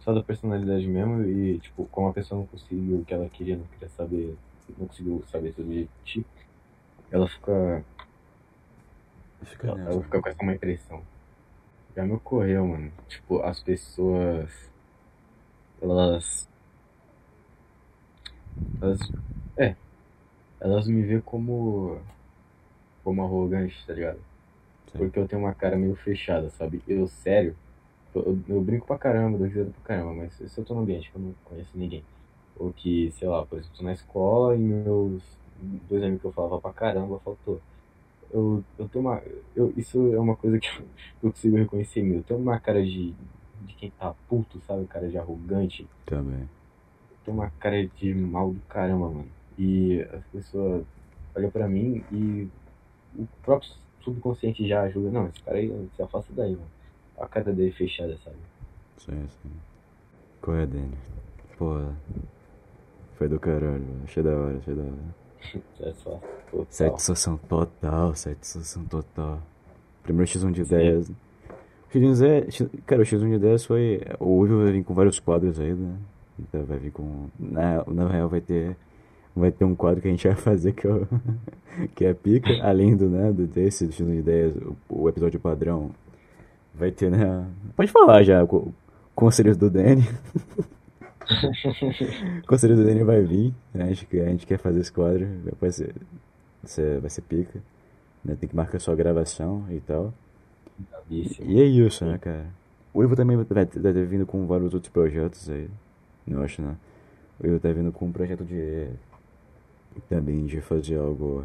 só 0.00 0.12
da 0.12 0.22
personalidade 0.22 0.86
mesmo 0.86 1.24
e 1.24 1.58
tipo, 1.58 1.84
como 1.86 2.08
a 2.08 2.12
pessoa 2.12 2.40
não 2.40 2.46
conseguiu 2.46 3.00
o 3.00 3.04
que 3.04 3.12
ela 3.12 3.28
queria, 3.28 3.56
não 3.56 3.64
queria 3.66 3.88
saber, 3.88 4.36
não 4.78 4.86
conseguiu 4.86 5.24
saber 5.30 5.52
tudo 5.52 5.68
de 5.68 5.88
ti, 6.04 6.24
ela 7.10 7.26
fica 7.28 7.84
Fica 9.42 9.68
ela, 9.68 9.80
ela 9.80 10.02
fica 10.02 10.20
com 10.20 10.28
essa 10.28 10.44
má 10.44 10.54
impressão. 10.54 11.02
Já 11.94 12.04
me 12.04 12.12
ocorreu, 12.12 12.66
mano. 12.66 12.92
Tipo, 13.08 13.42
as 13.42 13.62
pessoas 13.62 14.70
elas 15.80 16.48
elas 18.80 19.00
é, 19.56 19.76
elas 20.60 20.86
me 20.86 21.02
vê 21.02 21.20
como 21.20 22.00
como 23.06 23.22
arrogante, 23.22 23.86
tá 23.86 23.92
ligado? 23.92 24.18
Sim. 24.90 24.98
Porque 24.98 25.16
eu 25.16 25.28
tenho 25.28 25.42
uma 25.42 25.54
cara 25.54 25.76
meio 25.76 25.94
fechada, 25.94 26.50
sabe? 26.50 26.82
Eu, 26.88 27.06
sério, 27.06 27.54
eu, 28.12 28.36
eu 28.48 28.60
brinco 28.60 28.84
pra 28.84 28.98
caramba, 28.98 29.38
dou 29.38 29.46
risada 29.46 29.70
pra 29.70 29.94
caramba, 29.94 30.12
mas 30.12 30.32
se 30.34 30.58
eu 30.58 30.64
tô 30.64 30.74
num 30.74 30.80
ambiente 30.80 31.08
que 31.08 31.16
eu 31.16 31.22
não 31.22 31.32
conheço 31.44 31.70
ninguém, 31.72 32.02
ou 32.58 32.72
que, 32.72 33.12
sei 33.12 33.28
lá, 33.28 33.46
por 33.46 33.58
exemplo, 33.60 33.76
tô 33.78 33.84
na 33.84 33.92
escola 33.92 34.56
e 34.56 34.58
meus 34.58 35.22
dois 35.88 36.02
amigos 36.02 36.20
que 36.20 36.26
eu 36.26 36.32
falava 36.32 36.60
pra 36.60 36.72
caramba 36.72 37.20
faltou. 37.20 37.60
Eu, 38.32 38.64
eu 38.76 38.88
tenho 38.88 39.04
uma. 39.04 39.22
Eu, 39.54 39.72
isso 39.76 40.12
é 40.12 40.18
uma 40.18 40.34
coisa 40.34 40.58
que 40.58 40.66
eu, 41.22 41.30
consigo 41.30 41.56
reconhecer 41.56 42.02
mim. 42.02 42.16
Eu 42.16 42.22
tenho 42.24 42.40
uma 42.40 42.58
cara 42.58 42.82
de, 42.82 43.14
de 43.62 43.74
quem 43.76 43.88
tá 43.92 44.12
puto, 44.28 44.60
sabe? 44.66 44.84
Cara 44.86 45.08
de 45.08 45.16
arrogante. 45.16 45.86
Também. 46.04 46.48
Tem 47.24 47.32
uma 47.32 47.50
cara 47.50 47.86
de 47.86 48.12
mal 48.12 48.52
do 48.52 48.60
caramba, 48.62 49.08
mano. 49.08 49.28
E 49.56 50.00
as 50.12 50.24
pessoas 50.26 50.84
olham 51.36 51.50
pra 51.50 51.68
mim 51.68 52.04
e 52.10 52.48
o 53.18 53.28
próprio 53.42 53.70
subconsciente 54.02 54.66
já 54.66 54.88
julga. 54.88 55.10
Não, 55.10 55.26
esse 55.28 55.40
cara 55.42 55.58
aí 55.58 55.88
se 55.96 56.02
afasta 56.02 56.32
daí, 56.34 56.52
mano. 56.52 56.66
A 57.18 57.26
cara 57.26 57.52
dele 57.52 57.72
fechada, 57.72 58.16
sabe? 58.24 58.36
Sim, 58.98 59.26
sim. 59.42 59.50
Qual 60.42 60.56
é, 60.56 60.66
Dani? 60.66 60.92
Porra. 61.58 61.92
Foi 63.16 63.28
do 63.28 63.40
caralho, 63.40 63.80
mano. 63.80 64.00
Achei 64.04 64.22
da 64.22 64.30
hora, 64.30 64.56
achei 64.58 64.74
da 64.74 64.82
hora. 64.82 65.26
Satisfação 65.70 66.20
total. 66.50 66.66
Satisfação 66.70 67.36
total, 67.38 68.14
satisfação 68.14 68.84
total. 68.84 69.42
Primeiro 70.02 70.30
X1 70.30 70.52
de 70.52 70.60
ideias. 70.62 71.08
O 71.08 71.92
X1 71.92 72.00
de 72.00 72.06
ideias, 72.24 72.54
X- 72.54 72.68
cara, 72.86 73.02
o 73.02 73.04
X1 73.04 73.28
de 73.28 73.34
ideias 73.34 73.64
foi. 73.64 74.00
O 74.20 74.36
Ujo 74.38 74.62
vai 74.62 74.72
vir 74.72 74.84
com 74.84 74.94
vários 74.94 75.18
quadros 75.18 75.58
aí, 75.58 75.72
né? 75.72 75.96
Então 76.38 76.64
vai 76.64 76.78
vir 76.78 76.90
com. 76.90 77.28
Na, 77.38 77.84
na 77.86 78.08
real 78.08 78.28
vai 78.28 78.40
ter. 78.40 78.76
Vai 79.36 79.52
ter 79.52 79.64
um 79.66 79.74
quadro 79.74 80.00
que 80.00 80.08
a 80.08 80.10
gente 80.10 80.26
vai 80.26 80.36
fazer 80.36 80.72
que 80.72 80.86
é, 80.86 80.90
o, 80.90 81.06
que 81.94 82.04
é 82.06 82.14
pica, 82.14 82.50
além 82.62 82.96
do, 82.96 83.08
né, 83.08 83.30
desse, 83.32 83.86
X1 83.86 84.06
de 84.06 84.18
ideias, 84.18 84.56
o, 84.56 85.02
o 85.02 85.08
episódio 85.08 85.38
padrão. 85.38 85.90
Vai 86.74 86.90
ter, 86.90 87.10
né? 87.10 87.46
Pode 87.76 87.90
falar 87.92 88.22
já, 88.22 88.42
o 88.44 88.72
conselhos 89.14 89.56
do 89.56 89.70
Danny. 89.70 90.02
O 92.44 92.46
conselho 92.46 92.76
do 92.76 92.84
Danny 92.84 93.02
vai 93.02 93.20
vir, 93.20 93.52
né? 93.74 93.84
a, 93.84 93.86
gente, 93.88 94.06
quer- 94.06 94.28
a 94.28 94.30
gente 94.30 94.46
quer 94.46 94.58
fazer 94.58 94.78
esse 94.78 94.92
quadro, 94.92 95.26
vai 95.60 95.72
ser, 95.72 95.92
vai 97.00 97.10
ser, 97.10 97.22
pica, 97.22 97.60
né? 98.24 98.36
Tem 98.38 98.48
que 98.48 98.54
marcar 98.54 98.78
sua 98.78 98.94
gravação 98.94 99.64
e 99.68 99.80
tal. 99.80 100.14
Bravíssimo. 100.78 101.50
E 101.50 101.60
é 101.60 101.64
isso, 101.64 102.04
né, 102.04 102.16
cara? 102.18 102.46
O 102.94 103.02
Ivo 103.02 103.16
também 103.16 103.36
vai 103.36 103.44
ter, 103.66 104.06
vindo 104.06 104.24
com 104.24 104.46
vários 104.46 104.72
outros 104.72 104.92
projetos 104.92 105.50
aí, 105.50 105.68
eu 106.28 106.40
acho, 106.42 106.62
né? 106.62 106.76
O 107.40 107.46
Ivo 107.48 107.58
tá 107.58 107.72
vindo 107.72 107.90
com 107.90 108.06
um 108.06 108.12
projeto 108.12 108.44
de, 108.44 108.86
também 110.02 110.44
de 110.46 110.60
fazer 110.60 110.96
algo 110.98 111.44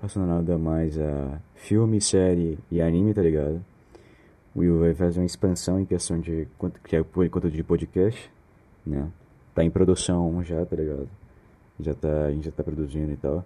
relacionado 0.00 0.50
a 0.52 0.58
mais 0.58 0.98
a 0.98 1.40
filme, 1.54 2.00
série 2.00 2.58
e 2.70 2.80
anime, 2.80 3.12
tá 3.14 3.22
ligado? 3.22 3.60
O 4.54 4.60
Will 4.60 4.78
vai 4.80 4.94
fazer 4.94 5.20
uma 5.20 5.26
expansão 5.26 5.78
em 5.80 5.84
questão 5.84 6.18
de 6.20 6.46
quanto 6.58 6.80
que 6.80 6.96
é 6.96 7.02
por 7.02 7.24
enquanto 7.24 7.50
de 7.50 7.62
podcast, 7.62 8.30
né? 8.86 9.08
Tá 9.54 9.62
em 9.64 9.70
produção 9.70 10.42
já, 10.44 10.64
tá 10.64 10.76
ligado? 10.76 11.08
Já 11.80 11.94
tá, 11.94 12.24
a 12.26 12.30
gente 12.32 12.44
já 12.44 12.52
tá 12.52 12.62
produzindo 12.62 13.12
e 13.12 13.16
tal. 13.16 13.44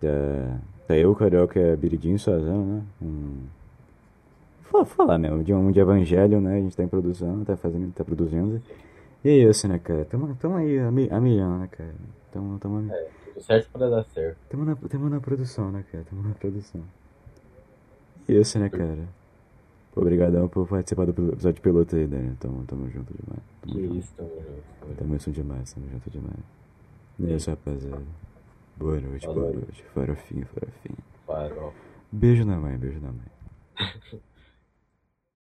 Tá, 0.00 0.58
tá 0.86 0.96
eu, 0.96 1.14
Carioca, 1.14 1.76
Biridinho, 1.76 2.18
Sazão, 2.18 2.64
né? 2.64 2.82
Um, 3.02 3.36
Fala, 4.62 4.84
falar 4.84 5.18
mesmo, 5.18 5.42
de 5.42 5.52
um 5.54 5.70
de 5.72 5.80
Evangelho, 5.80 6.40
né? 6.42 6.58
A 6.58 6.60
gente 6.60 6.76
tá 6.76 6.84
em 6.84 6.88
produção, 6.88 7.42
tá 7.44 7.56
fazendo, 7.56 7.90
tá 7.92 8.04
produzindo. 8.04 8.60
E 9.24 9.28
é 9.30 9.48
isso, 9.48 9.66
né, 9.66 9.78
cara? 9.78 10.04
Tamo, 10.04 10.36
tamo 10.38 10.56
aí 10.56 10.78
a, 10.78 10.90
mi- 10.90 11.08
a 11.10 11.18
milhão, 11.20 11.58
né, 11.58 11.68
cara? 11.70 11.94
Tamo, 12.30 12.58
tamo, 12.58 12.92
É, 12.92 13.06
tudo 13.34 13.42
certo 13.42 13.70
pra 13.70 13.88
dar 13.88 14.04
certo. 14.06 14.38
tamo, 14.48 14.64
na, 14.64 14.76
tamo 14.76 15.08
na 15.08 15.20
produção, 15.20 15.70
né, 15.70 15.84
cara? 15.90 16.04
Tamo 16.08 16.22
na 16.22 16.34
produção. 16.34 16.82
E 18.28 18.32
isso, 18.40 18.58
né, 18.58 18.68
cara? 18.68 19.08
Obrigadão 19.96 20.48
por 20.48 20.66
participar 20.68 21.06
do 21.06 21.32
episódio 21.32 21.60
piloto 21.62 21.96
aí, 21.96 22.06
Daniel. 22.06 22.34
Tamo, 22.38 22.64
tamo 22.66 22.88
junto 22.90 23.12
demais. 23.14 23.42
Tamo 23.62 23.74
Que 23.74 23.82
junto. 23.86 23.96
isso, 23.98 24.12
tamo 24.16 24.30
junto. 24.30 24.96
Tamo 24.98 25.18
junto 25.18 25.32
demais, 25.32 25.72
tamo 25.72 25.88
junto 25.90 26.10
demais. 26.10 26.38
E 27.18 27.26
é 27.32 27.36
isso, 27.36 27.50
rapaziada. 27.50 28.02
Boa 28.76 29.00
noite, 29.00 29.26
Falou. 29.26 29.40
boa 29.42 29.52
noite. 29.54 29.82
Farofinha, 29.94 30.46
farofinha. 30.46 30.98
Farol. 31.26 31.74
Beijo 32.12 32.44
na 32.44 32.56
mãe, 32.58 32.76
beijo 32.78 33.00
na 33.00 33.08
mãe. 33.12 34.20